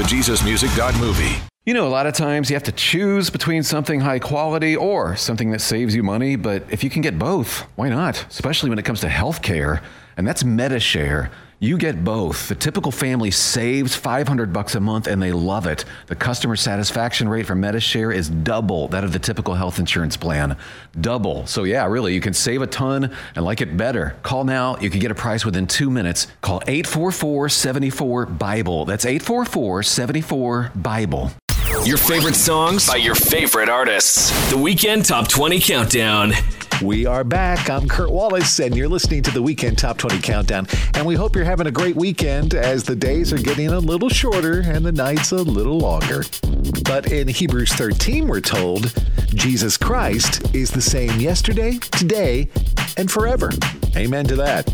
thejesusmusic.movie. 1.04 1.42
You 1.66 1.72
know, 1.72 1.86
a 1.86 1.88
lot 1.88 2.06
of 2.06 2.12
times 2.12 2.50
you 2.50 2.56
have 2.56 2.62
to 2.64 2.72
choose 2.72 3.30
between 3.30 3.62
something 3.62 4.00
high 4.00 4.18
quality 4.18 4.76
or 4.76 5.16
something 5.16 5.50
that 5.52 5.60
saves 5.60 5.94
you 5.94 6.02
money, 6.02 6.36
but 6.36 6.62
if 6.70 6.84
you 6.84 6.90
can 6.90 7.00
get 7.00 7.18
both, 7.18 7.60
why 7.76 7.88
not? 7.88 8.26
Especially 8.28 8.68
when 8.68 8.78
it 8.78 8.84
comes 8.84 9.00
to 9.00 9.06
healthcare, 9.08 9.82
and 10.16 10.26
that's 10.26 10.42
MediShare. 10.42 11.30
You 11.64 11.78
get 11.78 12.04
both. 12.04 12.48
The 12.48 12.54
typical 12.54 12.92
family 12.92 13.30
saves 13.30 13.96
500 13.96 14.52
bucks 14.52 14.74
a 14.74 14.80
month 14.80 15.06
and 15.06 15.22
they 15.22 15.32
love 15.32 15.66
it. 15.66 15.86
The 16.08 16.14
customer 16.14 16.56
satisfaction 16.56 17.26
rate 17.26 17.46
for 17.46 17.54
MediShare 17.54 18.14
is 18.14 18.28
double 18.28 18.88
that 18.88 19.02
of 19.02 19.14
the 19.14 19.18
typical 19.18 19.54
health 19.54 19.78
insurance 19.78 20.14
plan. 20.14 20.58
Double. 21.00 21.46
So 21.46 21.64
yeah, 21.64 21.86
really, 21.86 22.12
you 22.12 22.20
can 22.20 22.34
save 22.34 22.60
a 22.60 22.66
ton 22.66 23.10
and 23.34 23.46
like 23.46 23.62
it 23.62 23.78
better. 23.78 24.14
Call 24.22 24.44
now. 24.44 24.76
You 24.76 24.90
can 24.90 25.00
get 25.00 25.10
a 25.10 25.14
price 25.14 25.46
within 25.46 25.66
2 25.66 25.88
minutes. 25.88 26.26
Call 26.42 26.60
844-74 26.60 28.38
Bible. 28.38 28.84
That's 28.84 29.06
844-74 29.06 30.82
Bible. 30.82 31.30
Your 31.86 31.96
favorite 31.96 32.36
songs 32.36 32.86
by 32.86 32.96
your 32.96 33.14
favorite 33.14 33.70
artists. 33.70 34.50
The 34.50 34.58
Weekend 34.58 35.06
Top 35.06 35.28
20 35.28 35.60
Countdown. 35.60 36.32
We 36.82 37.06
are 37.06 37.24
back. 37.24 37.70
I'm 37.70 37.88
Kurt 37.88 38.10
Wallace, 38.10 38.58
and 38.58 38.76
you're 38.76 38.88
listening 38.88 39.22
to 39.22 39.30
the 39.30 39.40
Weekend 39.40 39.78
Top 39.78 39.96
20 39.96 40.18
Countdown. 40.20 40.66
And 40.94 41.06
we 41.06 41.14
hope 41.14 41.36
you're 41.36 41.44
having 41.44 41.66
a 41.66 41.70
great 41.70 41.94
weekend 41.94 42.54
as 42.54 42.82
the 42.82 42.96
days 42.96 43.32
are 43.32 43.38
getting 43.38 43.68
a 43.68 43.78
little 43.78 44.08
shorter 44.08 44.60
and 44.60 44.84
the 44.84 44.92
nights 44.92 45.30
a 45.32 45.36
little 45.36 45.78
longer. 45.78 46.24
But 46.84 47.12
in 47.12 47.28
Hebrews 47.28 47.72
13, 47.74 48.26
we're 48.26 48.40
told 48.40 48.92
Jesus 49.28 49.76
Christ 49.76 50.54
is 50.54 50.70
the 50.70 50.82
same 50.82 51.20
yesterday, 51.20 51.78
today, 51.78 52.48
and 52.96 53.10
forever. 53.10 53.50
Amen 53.96 54.26
to 54.26 54.36
that. 54.36 54.68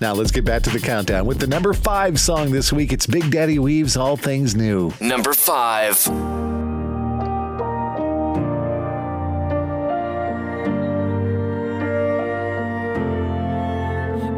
Now 0.00 0.12
let's 0.14 0.30
get 0.30 0.44
back 0.44 0.62
to 0.62 0.70
the 0.70 0.80
countdown 0.80 1.26
with 1.26 1.40
the 1.40 1.46
number 1.46 1.72
five 1.72 2.20
song 2.20 2.52
this 2.52 2.72
week. 2.72 2.92
It's 2.92 3.06
Big 3.06 3.30
Daddy 3.30 3.58
Weave's 3.58 3.96
All 3.96 4.16
Things 4.16 4.54
New. 4.54 4.92
Number 5.00 5.32
five. 5.32 6.65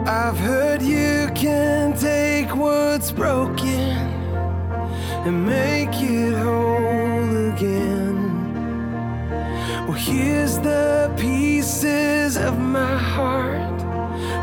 I've 0.09 0.39
heard 0.39 0.81
you 0.81 1.29
can 1.35 1.95
take 1.95 2.57
what's 2.57 3.13
broken 3.13 3.91
and 5.27 5.45
make 5.45 5.91
it 6.01 6.33
whole 6.33 7.53
again. 7.53 8.17
Well, 9.87 9.93
here's 9.93 10.59
the 10.61 11.13
pieces 11.19 12.39
of 12.39 12.59
my 12.59 12.97
heart. 12.97 13.83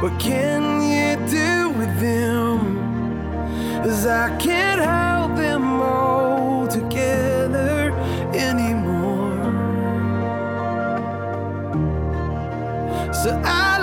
What 0.03 0.19
can 0.19 0.83
you 0.83 1.15
do 1.31 1.69
with 1.71 1.99
them? 1.99 2.77
As 3.83 4.05
I 4.05 4.37
can't 4.37 4.81
hold 4.81 5.35
them 5.35 5.81
all 5.81 6.67
together 6.67 7.91
anymore. 8.35 9.51
So 13.11 13.41
I 13.43 13.74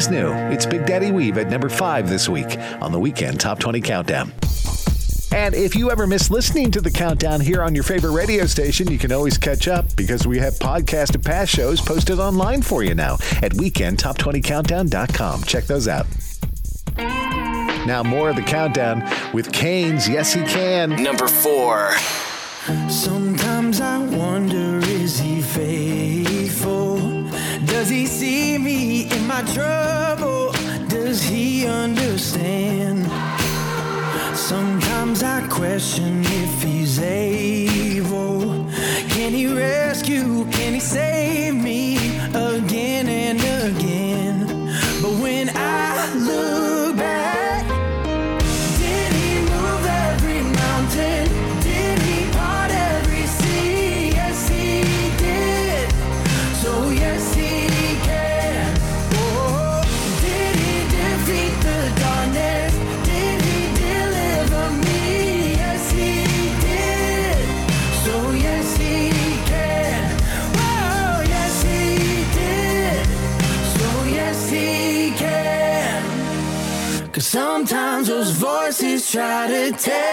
things 0.00 0.10
new. 0.10 0.32
It's 0.52 0.66
Big 0.66 0.86
Daddy 0.86 1.12
Weave 1.12 1.36
at 1.36 1.48
number 1.48 1.68
five 1.68 2.08
this 2.08 2.28
week 2.28 2.58
on 2.80 2.92
the 2.92 2.98
weekend 2.98 3.38
Top 3.40 3.58
20 3.58 3.80
Countdown. 3.80 4.32
And 5.32 5.54
if 5.54 5.76
you 5.76 5.90
ever 5.90 6.06
miss 6.06 6.30
listening 6.30 6.70
to 6.72 6.80
the 6.80 6.90
countdown 6.90 7.40
here 7.40 7.62
on 7.62 7.74
your 7.74 7.84
favorite 7.84 8.12
radio 8.12 8.46
station, 8.46 8.90
you 8.90 8.98
can 8.98 9.12
always 9.12 9.38
catch 9.38 9.68
up 9.68 9.84
because 9.96 10.26
we 10.26 10.38
have 10.38 10.54
podcast 10.54 11.14
of 11.14 11.22
past 11.22 11.54
shows 11.54 11.80
posted 11.80 12.18
online 12.18 12.62
for 12.62 12.82
you 12.82 12.94
now 12.94 13.14
at 13.42 13.52
weekendtop20countdown.com. 13.52 15.42
Check 15.44 15.64
those 15.64 15.86
out. 15.86 16.06
Now, 16.96 18.02
more 18.02 18.30
of 18.30 18.36
the 18.36 18.42
countdown 18.42 19.02
with 19.32 19.52
CAIN's 19.52 20.08
Yes 20.08 20.32
He 20.32 20.42
Can. 20.44 21.02
Number 21.02 21.28
four. 21.28 21.92
Sometimes 22.88 23.19
question 35.60 36.22
if 36.24 36.62
he's 36.62 36.98
able. 37.00 37.29
Try 79.10 79.48
to 79.48 79.72
tell 79.72 80.09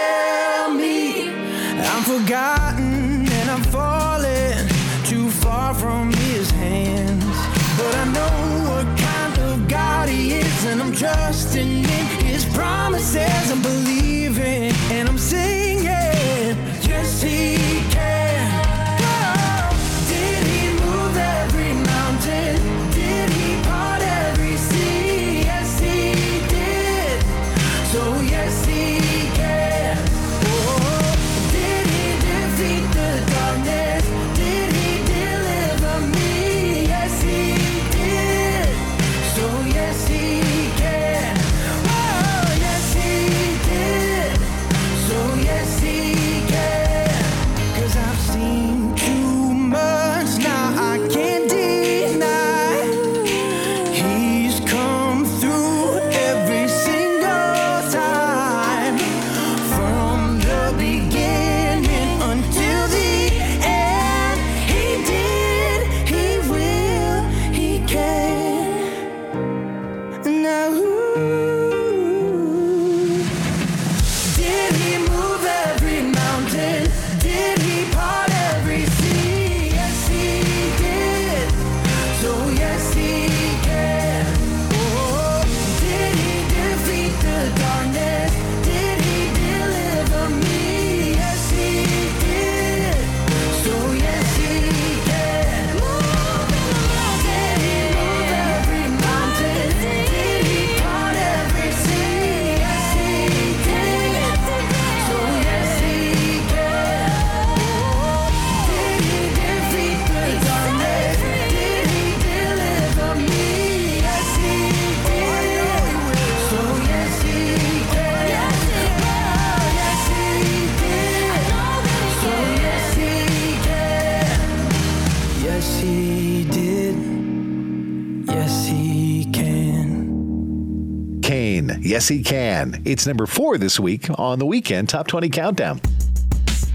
He 132.08 132.22
Can. 132.22 132.82
It's 132.84 133.06
number 133.06 133.26
four 133.26 133.58
this 133.58 133.78
week 133.78 134.08
on 134.18 134.38
the 134.38 134.46
weekend 134.46 134.88
Top 134.88 135.06
20 135.06 135.28
Countdown. 135.28 135.80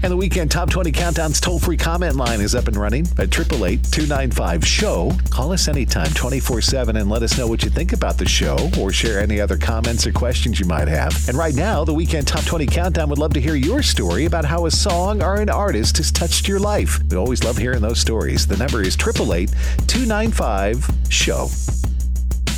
And 0.02 0.12
the 0.12 0.16
weekend 0.16 0.50
Top 0.50 0.70
20 0.70 0.92
Countdown's 0.92 1.40
toll 1.40 1.58
free 1.58 1.76
comment 1.76 2.16
line 2.16 2.40
is 2.40 2.54
up 2.54 2.68
and 2.68 2.76
running 2.76 3.06
at 3.18 3.34
888 3.34 3.82
295 3.90 4.66
SHOW. 4.66 5.12
Call 5.30 5.52
us 5.52 5.66
anytime, 5.66 6.12
24 6.12 6.60
7, 6.60 6.96
and 6.96 7.08
let 7.08 7.22
us 7.22 7.38
know 7.38 7.46
what 7.46 7.62
you 7.62 7.70
think 7.70 7.92
about 7.92 8.18
the 8.18 8.28
show 8.28 8.70
or 8.78 8.92
share 8.92 9.18
any 9.18 9.40
other 9.40 9.56
comments 9.56 10.06
or 10.06 10.12
questions 10.12 10.60
you 10.60 10.66
might 10.66 10.88
have. 10.88 11.28
And 11.28 11.38
right 11.38 11.54
now, 11.54 11.84
the 11.84 11.94
weekend 11.94 12.28
Top 12.28 12.44
20 12.44 12.66
Countdown 12.66 13.08
would 13.08 13.18
love 13.18 13.32
to 13.32 13.40
hear 13.40 13.56
your 13.56 13.82
story 13.82 14.26
about 14.26 14.44
how 14.44 14.66
a 14.66 14.70
song 14.70 15.22
or 15.22 15.36
an 15.36 15.48
artist 15.48 15.96
has 15.96 16.12
touched 16.12 16.46
your 16.46 16.60
life. 16.60 17.00
We 17.10 17.16
always 17.16 17.42
love 17.42 17.56
hearing 17.56 17.80
those 17.80 17.98
stories. 17.98 18.46
The 18.46 18.56
number 18.56 18.82
is 18.82 18.94
888 18.94 19.50
295 19.88 20.90
SHOW. 21.08 21.48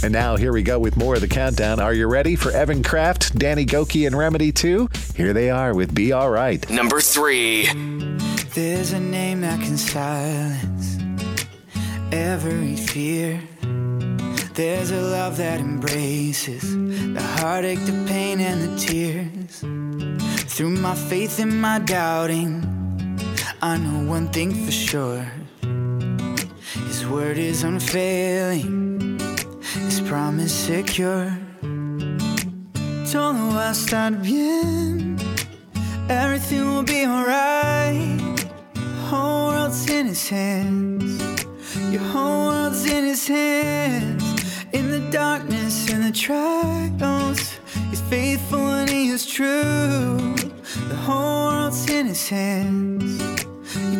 And 0.02 0.12
now 0.12 0.36
here 0.36 0.52
we 0.52 0.62
go 0.62 0.78
with 0.78 0.97
more 0.97 1.14
of 1.14 1.20
the 1.20 1.28
countdown. 1.28 1.81
Are 1.81 1.93
you 1.93 2.06
ready 2.06 2.36
for 2.36 2.51
Evan 2.52 2.82
Craft, 2.82 3.39
Danny 3.39 3.64
Gokey, 3.64 4.06
and 4.06 4.14
Redimi2? 4.14 5.16
Here 5.16 5.32
they 5.32 5.51
are 5.51 5.74
with 5.74 5.94
Be 5.94 6.12
Alright. 6.12 6.68
Number 6.70 7.01
three. 7.01 7.66
There's 8.55 8.93
a 8.93 9.01
name 9.01 9.40
that 9.43 9.60
can 9.60 9.77
silence 9.77 10.98
every 12.12 12.77
fear. 12.77 13.40
There's 14.55 14.90
a 14.90 15.01
love 15.01 15.36
that 15.36 15.60
embraces 15.60 16.62
the 16.73 17.23
heartache, 17.23 17.85
the 17.85 18.05
pain, 18.09 18.40
and 18.40 18.62
the 18.62 18.77
tears. 18.78 19.60
Through 20.51 20.70
my 20.70 20.94
faith 20.94 21.39
and 21.40 21.60
my 21.60 21.78
doubting, 21.81 22.64
I 23.60 23.77
know 23.77 24.09
one 24.09 24.28
thing 24.28 24.55
for 24.64 24.73
sure 24.73 25.27
His 26.86 27.06
word 27.06 27.36
is 27.36 27.64
unfailing, 27.64 28.85
His 28.85 28.85
promise 30.16 30.51
secure. 30.51 31.30
Todo 33.12 33.51
va 33.52 33.68
a 33.68 33.72
estar 33.72 34.10
bien, 34.22 35.18
everything 36.09 36.64
will 36.64 36.82
be 36.82 37.05
alright. 37.05 38.18
Whole 39.10 39.48
world's 39.48 39.90
in 39.90 40.06
His 40.06 40.26
hands, 40.30 41.20
your 41.93 42.01
whole 42.12 42.47
world's 42.48 42.86
in 42.90 43.05
His 43.05 43.28
hands. 43.28 44.24
In 44.72 44.90
the 44.90 45.02
darkness, 45.10 45.93
and 45.93 46.02
the 46.02 46.12
trials, 46.12 47.40
He's 47.90 48.01
faithful 48.09 48.66
and 48.80 48.88
He 48.88 49.10
is 49.10 49.26
true. 49.26 50.34
The 50.93 50.98
whole 51.06 51.48
world's 51.51 51.90
in 51.90 52.06
His 52.06 52.26
hands. 52.26 53.18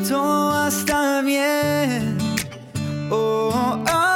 Todo 0.09 0.49
va 0.51 0.65
a 0.65 0.69
estar 0.69 1.23
bien. 1.23 2.17
Oh, 3.11 3.51
oh, 3.53 3.85
oh. 3.87 4.16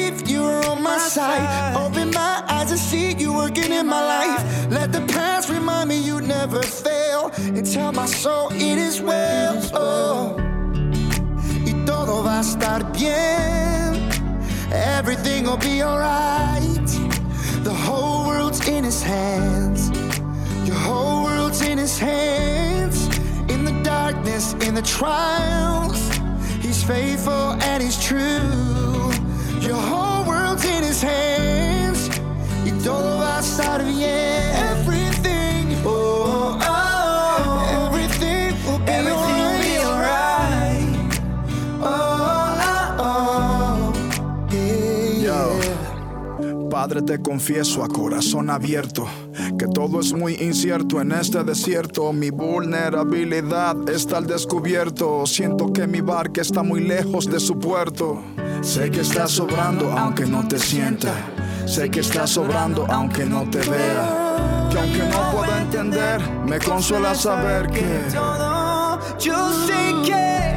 on 0.71 0.81
my 0.81 0.97
side. 0.97 1.75
Open 1.75 2.11
my 2.11 2.43
eyes 2.47 2.71
and 2.71 2.79
see 2.79 3.13
you 3.13 3.33
working 3.33 3.71
in 3.71 3.85
my 3.87 4.03
life. 4.15 4.41
Let 4.69 4.91
the 4.91 5.01
past 5.13 5.49
remind 5.49 5.89
me 5.89 5.97
you 5.97 6.21
never 6.21 6.61
fail. 6.61 7.31
And 7.37 7.65
tell 7.65 7.91
my 7.91 8.05
soul 8.05 8.49
it 8.53 8.77
is 8.77 9.01
well. 9.01 9.55
Oh. 9.73 10.35
Y 11.65 11.73
todo 11.85 12.23
va 12.23 12.37
a 12.37 12.41
estar 12.41 12.81
bien. 12.93 14.09
Everything 14.71 15.45
will 15.45 15.57
be 15.57 15.83
alright. 15.83 16.89
The 17.63 17.73
whole 17.85 18.27
world's 18.27 18.61
in 18.67 18.83
his 18.83 19.01
hands. 19.03 19.89
Your 20.67 20.79
whole 20.87 21.23
world's 21.23 21.61
in 21.61 21.77
his 21.77 21.97
hands. 21.99 22.97
In 23.49 23.65
the 23.65 23.75
darkness, 23.83 24.53
in 24.67 24.73
the 24.75 24.85
trials. 24.97 25.99
He's 26.61 26.81
faithful 26.83 27.47
and 27.69 27.83
he's 27.83 27.99
true. 28.01 29.11
Your 29.67 29.81
whole 29.89 30.10
world's 30.61 30.65
in 30.65 30.83
his 30.83 31.03
hands. 31.03 32.09
Y 32.65 32.71
todo 32.83 33.19
va 33.19 33.37
a 33.37 33.39
estar 33.41 33.83
bien. 33.83 34.55
Everything, 34.71 35.77
oh, 35.85 36.57
oh, 36.61 37.87
everything 37.87 38.55
will 38.65 38.79
be 38.79 39.77
alright. 39.79 41.19
Oh, 41.81 42.57
oh, 42.99 43.93
oh, 44.49 44.59
Yo, 45.21 46.69
Padre, 46.69 47.01
te 47.01 47.19
confieso 47.19 47.83
a 47.83 47.87
corazón 47.87 48.49
abierto 48.49 49.07
que 49.57 49.67
todo 49.67 49.99
es 49.99 50.13
muy 50.13 50.35
incierto 50.35 51.01
en 51.01 51.11
este 51.11 51.43
desierto. 51.43 52.11
Mi 52.13 52.29
vulnerabilidad 52.29 53.89
está 53.89 54.17
al 54.17 54.27
descubierto. 54.27 55.25
Siento 55.25 55.71
que 55.71 55.87
mi 55.87 56.01
barca 56.01 56.41
está 56.41 56.63
muy 56.63 56.81
lejos 56.81 57.25
de 57.25 57.39
su 57.39 57.59
puerto. 57.59 58.21
Sé 58.61 58.91
que 58.91 59.01
está 59.01 59.27
sobrando 59.27 59.91
aunque 59.91 60.25
no 60.25 60.47
te 60.47 60.59
sienta. 60.59 61.13
Sé 61.65 61.89
que 61.89 62.01
está 62.01 62.27
sobrando 62.27 62.85
aunque 62.89 63.25
no 63.25 63.49
te 63.49 63.59
vea. 63.59 64.67
Que 64.71 64.79
aunque 64.79 65.03
no 65.09 65.31
pueda 65.31 65.61
entender, 65.61 66.21
me 66.47 66.59
consuela 66.59 67.13
saber 67.15 67.67
que 67.67 67.85
todo, 68.13 68.99
yo 69.19 69.51
sé 69.67 69.93
que 70.05 70.51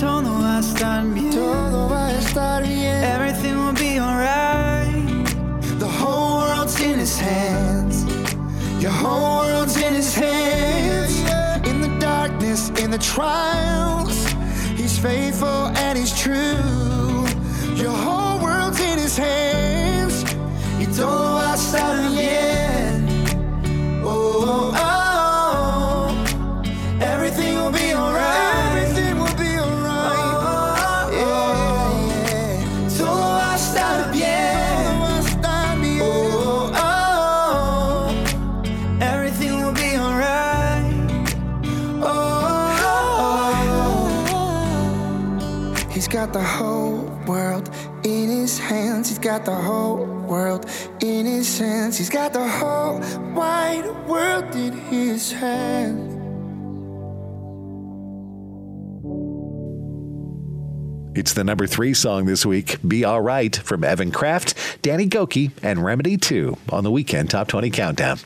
todo 0.00 0.40
va 0.40 0.56
a 0.56 0.60
estar 0.60 1.04
bien. 1.06 1.30
Todo 1.30 1.88
va 1.88 2.06
a 2.06 2.18
estar 2.18 2.62
bien. 2.62 3.02
Everything 3.02 3.54
will 3.56 3.72
be 3.74 3.95
his 7.06 7.18
hands. 7.18 8.04
Your 8.82 8.90
whole 8.90 9.46
world's 9.46 9.76
in 9.76 9.94
his 9.94 10.12
hands. 10.12 11.14
In 11.68 11.80
the 11.80 11.92
darkness, 12.00 12.70
in 12.82 12.90
the 12.90 12.98
trials, 12.98 14.16
he's 14.74 14.98
faithful 14.98 15.68
and 15.84 15.96
he's 15.96 16.12
true. 16.18 17.24
Your 17.76 17.92
whole 18.04 18.40
world's 18.42 18.80
in 18.80 18.98
his 18.98 19.16
hands. 19.16 20.24
Y 20.80 20.86
todo 20.96 21.34
va 21.36 21.52
a 21.52 21.54
estar 21.54 21.96
bien. 22.10 23.06
Oh, 24.04 24.42
oh, 24.48 24.74
oh. 24.74 24.95
Got 49.26 49.44
the 49.44 49.56
whole 49.56 50.06
world 50.28 50.66
in 51.00 51.26
his 51.26 51.58
hands. 51.58 51.98
He's 51.98 52.08
got 52.08 52.32
the 52.32 52.46
whole 52.46 53.00
wide 53.34 53.84
world 54.06 54.54
in 54.54 54.72
his 54.72 55.32
hands. 55.32 56.14
It's 61.18 61.32
the 61.32 61.42
number 61.42 61.66
three 61.66 61.92
song 61.92 62.26
this 62.26 62.46
week, 62.46 62.78
Be 62.86 63.04
All 63.04 63.20
Right, 63.20 63.56
from 63.56 63.82
Evan 63.82 64.12
Craft, 64.12 64.54
Danny 64.82 65.08
Gokey, 65.08 65.50
and 65.60 65.80
Redimi2 65.80 66.72
on 66.72 66.84
the 66.84 66.92
weekend 66.92 67.30
Top 67.30 67.48
20 67.48 67.70
Countdown. 67.70 68.20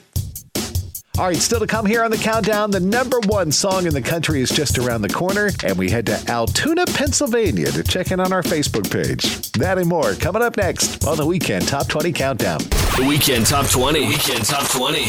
All 1.18 1.26
right, 1.26 1.36
still 1.36 1.58
to 1.60 1.66
come 1.66 1.84
here 1.84 2.02
on 2.02 2.10
the 2.10 2.16
countdown. 2.16 2.70
The 2.70 2.80
number 2.80 3.18
one 3.26 3.52
song 3.52 3.86
in 3.86 3.92
the 3.92 4.00
country 4.00 4.40
is 4.40 4.48
just 4.48 4.78
around 4.78 5.02
the 5.02 5.08
corner, 5.08 5.50
and 5.64 5.76
we 5.76 5.90
head 5.90 6.06
to 6.06 6.18
Altoona, 6.30 6.86
Pennsylvania 6.86 7.70
to 7.72 7.82
check 7.82 8.10
in 8.10 8.20
on 8.20 8.32
our 8.32 8.42
Facebook 8.42 8.90
page. 8.90 9.50
That 9.52 9.76
and 9.76 9.88
more 9.88 10.14
coming 10.14 10.40
up 10.40 10.56
next 10.56 11.04
on 11.06 11.18
the 11.18 11.26
weekend 11.26 11.68
Top 11.68 11.88
20 11.88 12.12
Countdown. 12.12 12.58
The 12.96 13.04
Weekend 13.06 13.44
Top 13.46 13.66
20. 13.66 14.06
Weekend 14.06 14.46
Top 14.46 14.70
20. 14.70 15.04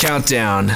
Countdown. 0.00 0.72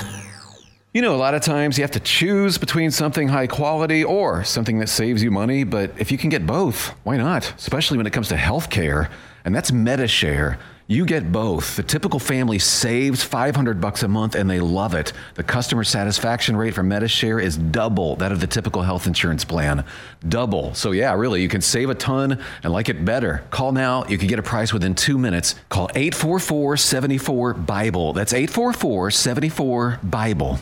You 0.93 1.03
know, 1.03 1.15
a 1.15 1.19
lot 1.19 1.35
of 1.35 1.43
times 1.43 1.78
you 1.78 1.82
have 1.82 1.93
to 1.93 2.01
choose 2.01 2.59
between 2.59 2.91
something 2.91 3.28
high 3.28 3.47
quality 3.47 4.05
or 4.05 4.45
something 4.45 4.78
that 4.81 4.89
saves 4.89 5.23
you 5.23 5.31
money, 5.31 5.65
but 5.65 5.93
if 5.99 6.12
you 6.12 6.19
can 6.19 6.31
get 6.31 6.47
both, 6.47 6.89
why 7.03 7.16
not? 7.16 7.55
Especially 7.57 7.97
when 7.97 8.07
it 8.07 8.12
comes 8.12 8.28
to 8.28 8.37
healthcare, 8.37 9.11
and 9.45 9.55
that's 9.55 9.70
MediShare. 9.70 10.59
You 10.90 11.06
get 11.06 11.30
both. 11.30 11.76
The 11.76 11.84
typical 11.84 12.18
family 12.18 12.58
saves 12.58 13.22
500 13.22 13.80
bucks 13.80 14.02
a 14.02 14.08
month 14.08 14.34
and 14.34 14.50
they 14.50 14.58
love 14.58 14.92
it. 14.92 15.12
The 15.36 15.44
customer 15.44 15.84
satisfaction 15.84 16.56
rate 16.56 16.74
for 16.74 16.82
MediShare 16.82 17.40
is 17.40 17.56
double 17.56 18.16
that 18.16 18.32
of 18.32 18.40
the 18.40 18.48
typical 18.48 18.82
health 18.82 19.06
insurance 19.06 19.44
plan. 19.44 19.84
Double. 20.28 20.74
So 20.74 20.90
yeah, 20.90 21.14
really, 21.14 21.42
you 21.42 21.48
can 21.48 21.60
save 21.60 21.90
a 21.90 21.94
ton 21.94 22.42
and 22.64 22.72
like 22.72 22.88
it 22.88 23.04
better. 23.04 23.44
Call 23.50 23.70
now. 23.70 24.04
You 24.06 24.18
can 24.18 24.26
get 24.26 24.40
a 24.40 24.42
price 24.42 24.72
within 24.72 24.96
2 24.96 25.16
minutes. 25.16 25.54
Call 25.68 25.86
844-74 25.90 27.66
Bible. 27.66 28.12
That's 28.12 28.32
844-74 28.32 30.10
Bible. 30.10 30.58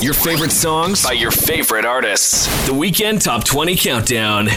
Your 0.00 0.14
favorite 0.14 0.50
songs 0.50 1.04
by 1.04 1.12
your 1.12 1.30
favorite 1.30 1.84
artists. 1.84 2.66
The 2.66 2.74
Weekend 2.74 3.22
Top 3.22 3.44
20 3.44 3.76
Countdown. 3.76 4.48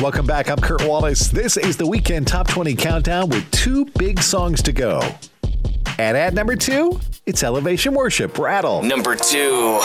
Welcome 0.00 0.26
back. 0.26 0.48
I'm 0.48 0.58
Kurt 0.58 0.84
Wallace. 0.84 1.26
This 1.26 1.56
is 1.56 1.76
the 1.76 1.84
weekend 1.84 2.28
top 2.28 2.46
20 2.46 2.76
countdown 2.76 3.30
with 3.30 3.50
two 3.50 3.84
big 3.98 4.20
songs 4.20 4.62
to 4.62 4.72
go. 4.72 5.00
And 5.98 6.16
at 6.16 6.34
number 6.34 6.54
two, 6.54 7.00
it's 7.26 7.42
Elevation 7.42 7.94
Worship 7.94 8.38
Rattle. 8.38 8.80
Number 8.80 9.16
two. 9.16 9.80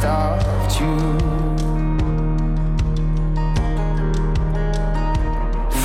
Stopped 0.00 0.80
you? 0.80 0.96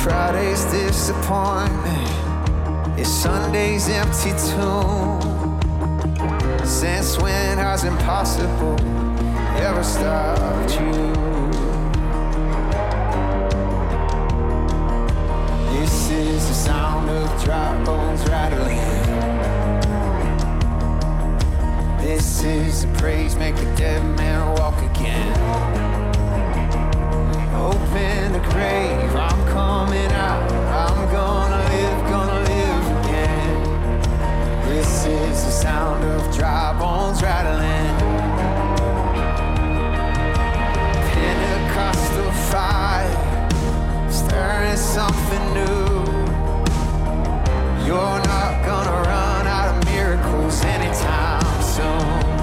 Friday's 0.02 0.64
disappointment 0.72 2.08
is 2.98 3.08
Sunday's 3.08 3.90
empty 3.90 4.32
tomb. 4.52 5.20
Since 6.64 7.18
when 7.18 7.58
has 7.58 7.84
impossible 7.84 8.80
ever 9.60 9.84
stopped 9.84 10.80
you? 10.80 11.12
This 15.78 16.10
is 16.10 16.48
the 16.48 16.54
sound 16.54 17.10
of 17.10 17.44
dry 17.44 17.84
bones 17.84 18.26
rattling. 18.30 19.35
This 21.98 22.44
is 22.44 22.84
a 22.84 22.88
praise, 22.98 23.34
make 23.36 23.56
a 23.56 23.76
dead 23.76 24.02
man 24.16 24.54
walk 24.58 24.78
again. 24.90 25.32
Open 27.54 28.32
the 28.32 28.38
grave, 28.50 29.16
I'm 29.16 29.48
coming 29.48 30.12
out. 30.12 30.52
I'm 30.52 31.10
gonna 31.10 31.62
live, 31.72 32.10
gonna 32.10 32.40
live 32.40 33.04
again. 33.04 34.68
This 34.68 35.06
is 35.06 35.44
the 35.44 35.50
sound 35.50 36.04
of 36.04 36.36
dry 36.36 36.78
bones 36.78 37.22
rattling. 37.22 37.96
Pentecostal 41.12 42.32
fire, 42.50 43.10
stirring 44.10 44.76
something 44.76 45.54
new. 45.54 46.04
You're 47.86 48.20
not 48.26 48.64
gonna 48.64 49.02
run 49.08 49.46
out 49.46 49.74
of 49.74 49.84
miracles 49.86 50.62
anytime 50.62 51.45
zone 51.76 52.35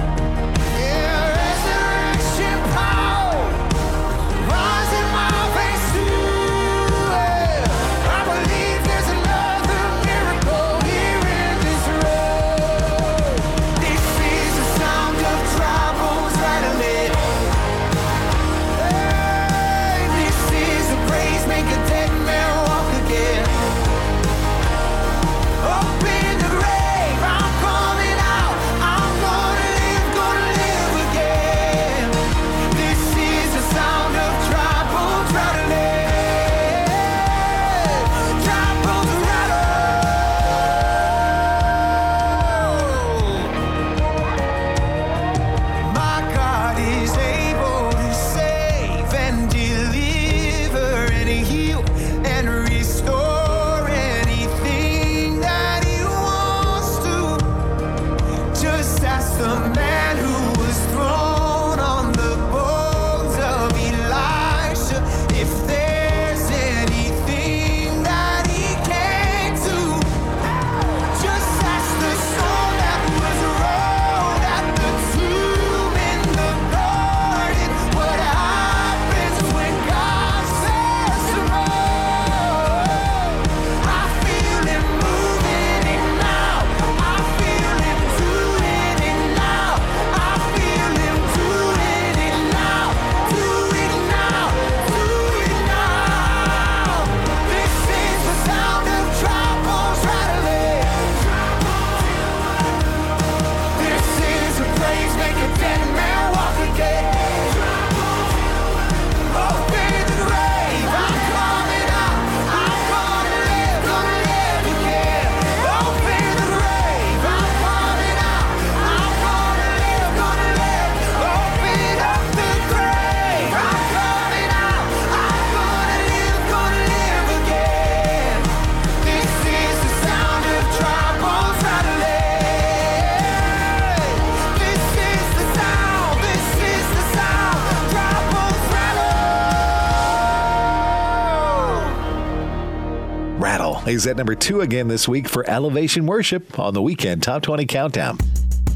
is 143.91 144.07
at 144.07 144.15
number 144.15 144.33
two 144.33 144.61
again 144.61 144.87
this 144.87 145.07
week 145.07 145.27
for 145.27 145.47
Elevation 145.49 146.05
Worship 146.05 146.57
on 146.57 146.73
the 146.73 146.81
weekend 146.81 147.21
Top 147.21 147.43
20 147.43 147.65
Countdown. 147.65 148.17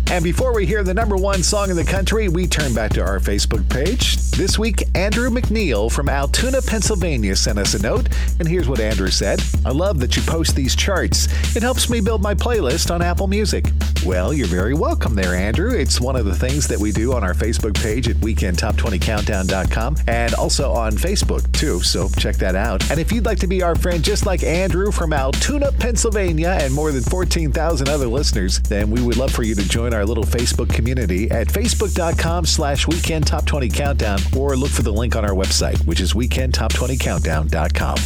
And 0.10 0.24
before 0.24 0.54
we 0.54 0.66
hear 0.66 0.84
the 0.84 0.94
number 0.94 1.18
one 1.18 1.44
song 1.44 1.70
in 1.70 1.76
the 1.76 1.84
country, 1.84 2.30
we 2.30 2.48
turn 2.48 2.74
back 2.74 2.92
to 2.94 3.02
our 3.02 3.20
Facebook 3.20 3.68
page. 3.70 4.18
This 4.32 4.58
week, 4.58 4.84
Andrew 4.96 5.30
McNeil 5.30 5.92
from 5.92 6.08
Altoona, 6.08 6.62
Pennsylvania 6.62 7.36
sent 7.36 7.60
us 7.60 7.74
a 7.74 7.82
note, 7.82 8.08
and 8.40 8.48
here's 8.48 8.70
what 8.70 8.80
Andrew 8.80 9.10
said 9.10 9.42
I 9.66 9.72
love 9.72 10.00
that 10.00 10.16
you 10.16 10.22
post 10.24 10.56
these 10.56 10.76
charts. 10.76 11.28
It 11.56 11.64
helps 11.64 11.90
me 11.90 12.00
build 12.00 12.22
my 12.22 12.34
playlist 12.34 12.90
on 12.90 13.02
Apple 13.02 13.28
Music. 13.28 13.66
Well, 14.08 14.32
you're 14.32 14.48
very 14.48 14.74
welcome 14.74 15.16
there, 15.16 15.36
Andrew. 15.36 15.72
It's 15.74 16.00
one 16.00 16.16
of 16.16 16.24
the 16.26 16.34
things 16.34 16.66
that 16.70 16.80
we 16.80 16.94
do 16.94 17.12
on 17.12 17.26
our 17.26 17.34
Facebook 17.34 17.76
page 17.76 18.08
at 18.08 18.16
weekendtop20countdown.com 18.16 19.98
and 20.08 20.34
also 20.36 20.72
on 20.72 20.94
Facebook, 20.94 21.52
too, 21.52 21.82
so 21.82 22.08
check 22.18 22.38
that 22.38 22.56
out. 22.56 22.90
And 22.90 23.02
if 23.02 23.12
you'd 23.12 23.26
like 23.26 23.40
to 23.40 23.48
be 23.48 23.62
our 23.62 23.76
friend 23.76 24.02
just 24.02 24.26
like 24.26 24.44
Andrew 24.44 24.94
from 24.94 25.12
Altoona, 25.12 25.74
Pennsylvania, 25.74 26.58
and 26.62 26.74
more 26.74 26.94
than 26.94 27.04
14,000 27.04 27.90
other 27.90 28.08
listeners, 28.08 28.62
then 28.62 28.90
we 28.90 29.02
would 29.02 29.18
love 29.18 29.34
for 29.34 29.44
you 29.44 29.56
to 29.56 29.68
join 29.68 29.94
our 29.94 30.06
little 30.06 30.24
Facebook 30.24 30.74
community 30.74 31.30
at 31.30 31.48
facebook.com 31.48 32.46
slash 32.46 32.88
weekend 32.88 33.28
top 33.28 33.46
20 33.46 33.68
countdown 33.68 34.20
or 34.38 34.56
look 34.56 34.72
for 34.72 34.84
the 34.84 34.94
link 34.94 35.18
on 35.18 35.26
our 35.26 35.36
website, 35.36 35.86
which 35.86 36.00
is 36.00 36.14
weekendtop20countdown.com. 36.14 37.98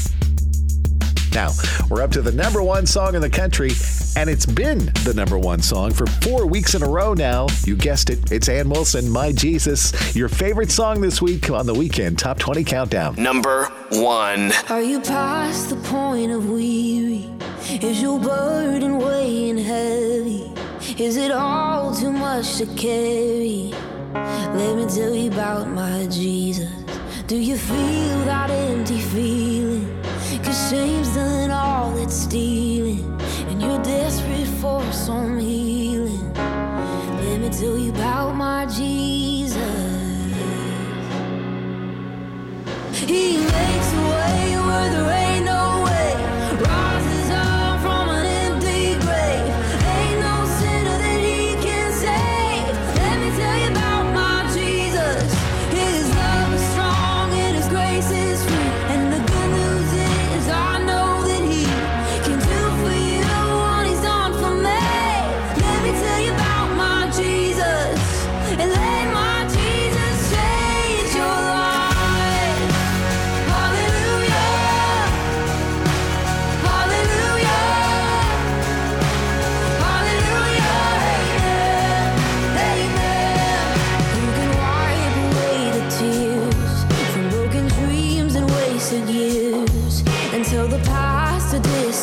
Now, 1.33 1.51
we're 1.89 2.01
up 2.01 2.11
to 2.11 2.21
the 2.21 2.31
number 2.31 2.61
one 2.61 2.85
song 2.85 3.15
in 3.15 3.21
the 3.21 3.29
country, 3.29 3.71
and 4.17 4.29
it's 4.29 4.45
been 4.45 4.87
the 5.05 5.13
number 5.15 5.39
one 5.39 5.61
song 5.61 5.91
for 5.93 6.05
four 6.05 6.45
weeks 6.45 6.75
in 6.75 6.83
a 6.83 6.89
row 6.89 7.13
now. 7.13 7.47
You 7.63 7.77
guessed 7.77 8.09
it. 8.09 8.31
It's 8.33 8.49
Anne 8.49 8.69
Wilson, 8.69 9.09
My 9.09 9.31
Jesus, 9.31 10.13
your 10.13 10.27
favorite 10.27 10.71
song 10.71 10.99
this 10.99 11.21
week 11.21 11.49
on 11.49 11.65
the 11.65 11.73
weekend 11.73 12.19
Top 12.19 12.37
20 12.37 12.65
Countdown. 12.65 13.15
Number 13.15 13.65
one. 13.91 14.51
Are 14.69 14.81
you 14.81 14.99
past 14.99 15.69
the 15.69 15.77
point 15.77 16.31
of 16.31 16.49
weary? 16.49 17.29
Is 17.69 18.01
your 18.01 18.19
burden 18.19 18.97
weighing 18.97 19.57
heavy? 19.57 20.51
Is 21.01 21.15
it 21.15 21.31
all 21.31 21.95
too 21.95 22.11
much 22.11 22.57
to 22.57 22.65
carry? 22.75 23.73
Let 24.13 24.75
me 24.75 24.85
tell 24.85 25.15
you 25.15 25.31
about 25.31 25.69
my 25.69 26.07
Jesus. 26.07 26.69
Do 27.27 27.37
you 27.37 27.55
feel 27.55 28.19
that 28.25 28.49
empty 28.49 28.99
feeling? 28.99 30.00
Cause 30.51 30.69
shame's 30.69 31.15
done 31.15 31.49
all 31.49 31.95
it's 31.97 32.13
stealing, 32.13 32.99
and 33.47 33.61
you're 33.61 33.81
desperate 33.83 34.49
for 34.59 34.83
some 34.91 35.39
healing. 35.39 36.33
Let 36.33 37.39
me 37.39 37.49
tell 37.49 37.77
you 37.77 37.91
about 37.91 38.35
my 38.35 38.65
Jesus. 38.65 39.55
He 42.99 43.37
makes 43.37 43.93
a 43.93 44.03
way 44.11 44.57
where 44.65 44.89
there 44.91 45.11
ain't 45.23 45.30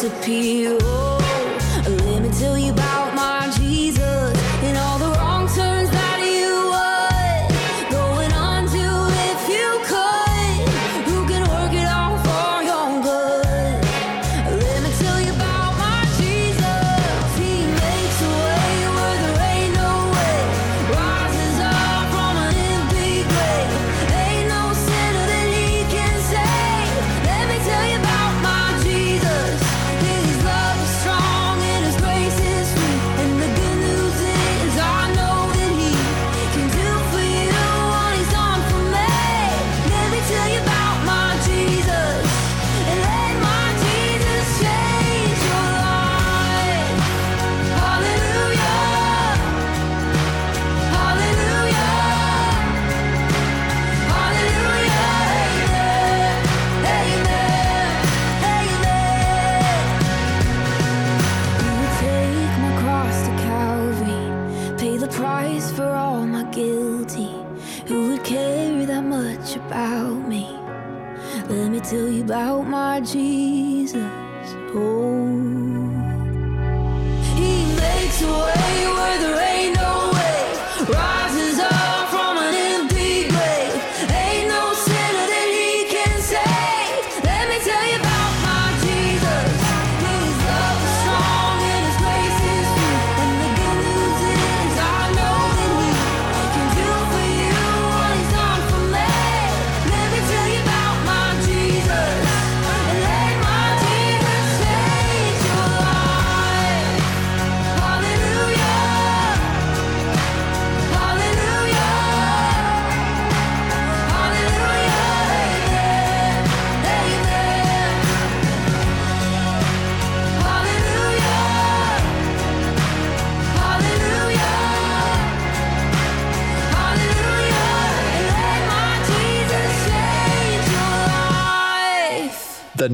disappear. 0.09 0.88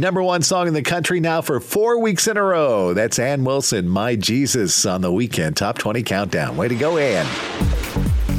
Number 0.04 0.22
one 0.22 0.42
song 0.42 0.68
in 0.68 0.74
the 0.74 0.82
country 0.82 1.18
now 1.18 1.40
for 1.40 1.60
four 1.60 1.98
weeks 1.98 2.28
in 2.28 2.36
a 2.36 2.42
row. 2.42 2.92
That's 2.92 3.18
Anne 3.18 3.42
Wilson, 3.42 3.88
My 3.88 4.16
Jesus, 4.16 4.84
on 4.84 5.00
the 5.00 5.10
weekend 5.10 5.56
Top 5.56 5.78
20 5.78 6.02
Countdown. 6.02 6.58
Way 6.58 6.68
to 6.68 6.74
go, 6.74 6.98
Anne. 6.98 7.24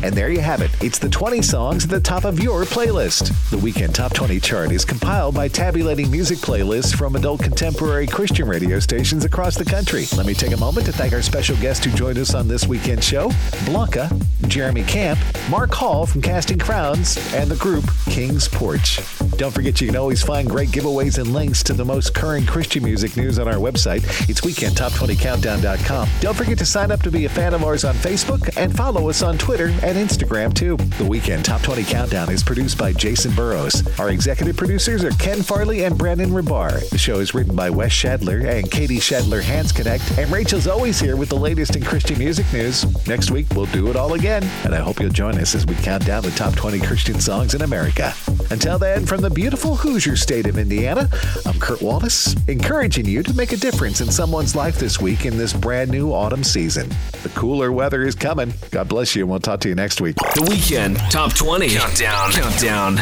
And 0.04 0.14
there 0.14 0.30
you 0.30 0.42
have 0.42 0.62
it. 0.62 0.70
It's 0.84 1.00
the 1.00 1.10
20 1.10 1.42
songs 1.42 1.86
at 1.86 1.90
the 1.90 2.00
top 2.00 2.24
of 2.24 2.40
your 2.40 2.66
playlist. 2.66 3.34
The 3.50 3.58
Weekend 3.58 3.96
Top 3.96 4.14
20 4.14 4.40
chart 4.42 4.72
is 4.72 4.86
compiled 4.86 5.34
by 5.34 5.48
tabulating 5.48 6.12
music 6.12 6.38
playlists 6.38 6.96
from 6.96 7.16
adult 7.16 7.42
contemporary 7.42 8.06
Christian 8.06 8.48
radio 8.48 8.80
stations 8.80 9.26
across 9.26 9.56
the 9.56 9.66
country. 9.66 10.06
Let 10.16 10.28
me 10.28 10.36
take 10.36 10.52
a 10.52 10.58
moment 10.58 10.86
to 10.86 10.92
thank 10.92 11.14
our 11.14 11.24
special 11.24 11.58
guest 11.58 11.84
who 11.84 11.92
joined 11.94 12.20
us 12.20 12.36
on 12.36 12.48
this 12.48 12.68
weekend 12.68 13.04
show, 13.04 13.32
Blanca 13.66 14.08
Jeremy 14.50 14.84
Camp, 14.84 15.20
Mark 15.50 15.74
Hall 15.74 16.06
from 16.06 16.22
Casting 16.22 16.60
Crowns, 16.60 17.18
and 17.34 17.50
the 17.50 17.56
group 17.56 17.86
King's 18.06 18.48
Porch. 18.48 19.00
Don't 19.38 19.52
forget 19.52 19.82
you 19.82 19.88
can 19.88 19.96
always 19.96 20.24
find 20.24 20.50
great 20.50 20.70
giveaways 20.70 21.18
and 21.18 21.34
links 21.34 21.62
to 21.64 21.74
the 21.74 21.84
most 21.84 22.14
current 22.14 22.48
Christian 22.48 22.84
music 22.84 23.18
news 23.18 23.38
on 23.38 23.48
our 23.48 23.56
website. 23.56 24.04
It's 24.30 24.42
weekendtop20countdown.com. 24.42 26.10
Don't 26.22 26.36
forget 26.36 26.58
to 26.60 26.66
sign 26.66 26.92
up 26.92 27.02
to 27.02 27.12
be 27.12 27.26
a 27.26 27.30
fan 27.30 27.54
of 27.54 27.64
ours 27.64 27.84
on 27.84 27.96
Facebook 27.96 28.56
and 28.58 28.76
follow 28.76 29.10
us 29.10 29.22
on 29.22 29.38
Twitter 29.38 29.68
and 29.84 29.98
Instagram 29.98 30.54
too. 30.54 30.78
The 30.98 31.06
Weekend 31.06 31.46
Top 31.46 31.62
20 31.62 31.84
Countdown 31.84 32.30
is 32.32 32.44
produced 32.44 32.78
by 32.78 32.94
Jason 32.94 33.34
Burrows. 33.34 33.84
Our 34.00 34.10
executive 34.10 34.56
producers 34.58 35.04
are 35.04 35.12
Ken 35.12 35.42
Farley 35.42 35.84
and 35.84 35.98
Brandon 35.98 36.30
Ribar. 36.30 36.90
The 36.90 36.98
show 36.98 37.20
is 37.20 37.34
written 37.34 37.56
by 37.56 37.70
Wes 37.70 37.92
Shadler 37.92 38.46
and 38.46 38.70
Katie 38.70 39.00
Shadler 39.00 39.42
Hands 39.42 39.72
Connect. 39.72 40.18
And 40.18 40.32
Rachel's 40.32 40.68
always 40.68 41.00
here 41.00 41.16
with 41.16 41.30
the 41.30 41.38
latest 41.38 41.76
in 41.76 41.84
Christian 41.84 42.18
music 42.18 42.52
news. 42.54 42.86
Next 43.08 43.32
week, 43.32 43.48
we'll 43.56 43.66
do 43.68 43.90
it 43.90 43.96
all 43.96 44.14
again. 44.14 44.35
And 44.44 44.76
I 44.76 44.80
hope 44.80 45.00
you'll 45.00 45.12
join 45.12 45.38
us 45.38 45.56
as 45.56 45.66
we 45.66 45.76
count 45.76 46.06
down 46.06 46.24
the 46.24 46.32
top 46.32 46.56
20 46.56 46.80
Christian 46.80 47.20
songs 47.22 47.54
in 47.54 47.62
America. 47.62 48.14
Until 48.52 48.78
then, 48.78 49.06
from 49.06 49.22
the 49.22 49.30
beautiful 49.30 49.76
Hoosier 49.76 50.18
state 50.18 50.46
of 50.48 50.58
Indiana, 50.58 51.10
I'm 51.46 51.58
Kurt 51.60 51.82
Wallace, 51.82 52.36
encouraging 52.48 53.06
you 53.06 53.24
to 53.24 53.34
make 53.34 53.54
a 53.54 53.58
difference 53.58 54.02
in 54.02 54.12
someone's 54.12 54.56
life 54.56 54.78
this 54.78 55.00
week 55.00 55.26
in 55.26 55.38
this 55.38 55.54
brand 55.54 55.90
new 55.90 56.12
autumn 56.12 56.44
season. 56.44 56.90
The 57.24 57.30
cooler 57.30 57.72
weather 57.72 58.04
is 58.04 58.16
coming. 58.16 58.54
God 58.72 58.90
bless 58.90 59.16
you, 59.16 59.24
and 59.24 59.30
we'll 59.30 59.40
talk 59.40 59.62
to 59.62 59.70
you 59.70 59.76
next 59.76 60.02
week. 60.02 60.18
The 60.18 60.46
Weekend 60.50 60.98
Top 61.10 61.34
20 61.34 61.70
Countdown. 61.70 62.32
Countdown. 62.34 62.98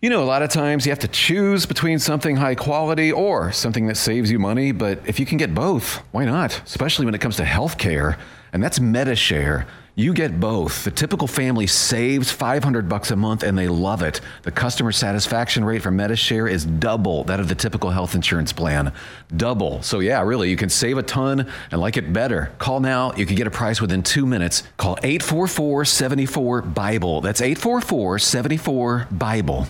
You 0.00 0.10
know, 0.10 0.22
a 0.22 0.26
lot 0.26 0.42
of 0.42 0.50
times 0.50 0.86
you 0.86 0.92
have 0.92 1.00
to 1.00 1.08
choose 1.08 1.66
between 1.66 1.98
something 1.98 2.36
high 2.36 2.54
quality 2.54 3.10
or 3.10 3.50
something 3.50 3.88
that 3.88 3.96
saves 3.96 4.30
you 4.30 4.38
money, 4.38 4.70
but 4.70 5.00
if 5.06 5.18
you 5.18 5.26
can 5.26 5.38
get 5.38 5.56
both, 5.56 5.96
why 6.12 6.24
not? 6.24 6.62
Especially 6.64 7.04
when 7.04 7.16
it 7.16 7.20
comes 7.20 7.34
to 7.38 7.42
healthcare, 7.42 8.16
and 8.52 8.62
that's 8.62 8.78
MediShare. 8.78 9.66
You 9.94 10.14
get 10.14 10.38
both. 10.38 10.84
The 10.84 10.92
typical 10.92 11.26
family 11.26 11.66
saves 11.66 12.30
500 12.30 12.88
bucks 12.88 13.10
a 13.10 13.16
month 13.16 13.42
and 13.42 13.58
they 13.58 13.66
love 13.66 14.00
it. 14.00 14.20
The 14.44 14.52
customer 14.52 14.92
satisfaction 14.92 15.64
rate 15.64 15.82
for 15.82 15.90
MediShare 15.90 16.48
is 16.48 16.64
double 16.64 17.24
that 17.24 17.40
of 17.40 17.48
the 17.48 17.56
typical 17.56 17.90
health 17.90 18.14
insurance 18.14 18.52
plan. 18.52 18.92
Double. 19.36 19.82
So 19.82 19.98
yeah, 19.98 20.22
really, 20.22 20.50
you 20.50 20.56
can 20.56 20.68
save 20.68 20.98
a 20.98 21.02
ton 21.02 21.50
and 21.72 21.80
like 21.80 21.96
it 21.96 22.12
better. 22.12 22.52
Call 22.58 22.78
now. 22.78 23.12
You 23.14 23.26
can 23.26 23.34
get 23.34 23.48
a 23.48 23.50
price 23.50 23.80
within 23.80 24.04
2 24.04 24.24
minutes. 24.24 24.62
Call 24.76 24.94
844-74 24.98 26.74
Bible. 26.74 27.20
That's 27.20 27.40
844-74 27.40 29.18
Bible. 29.18 29.68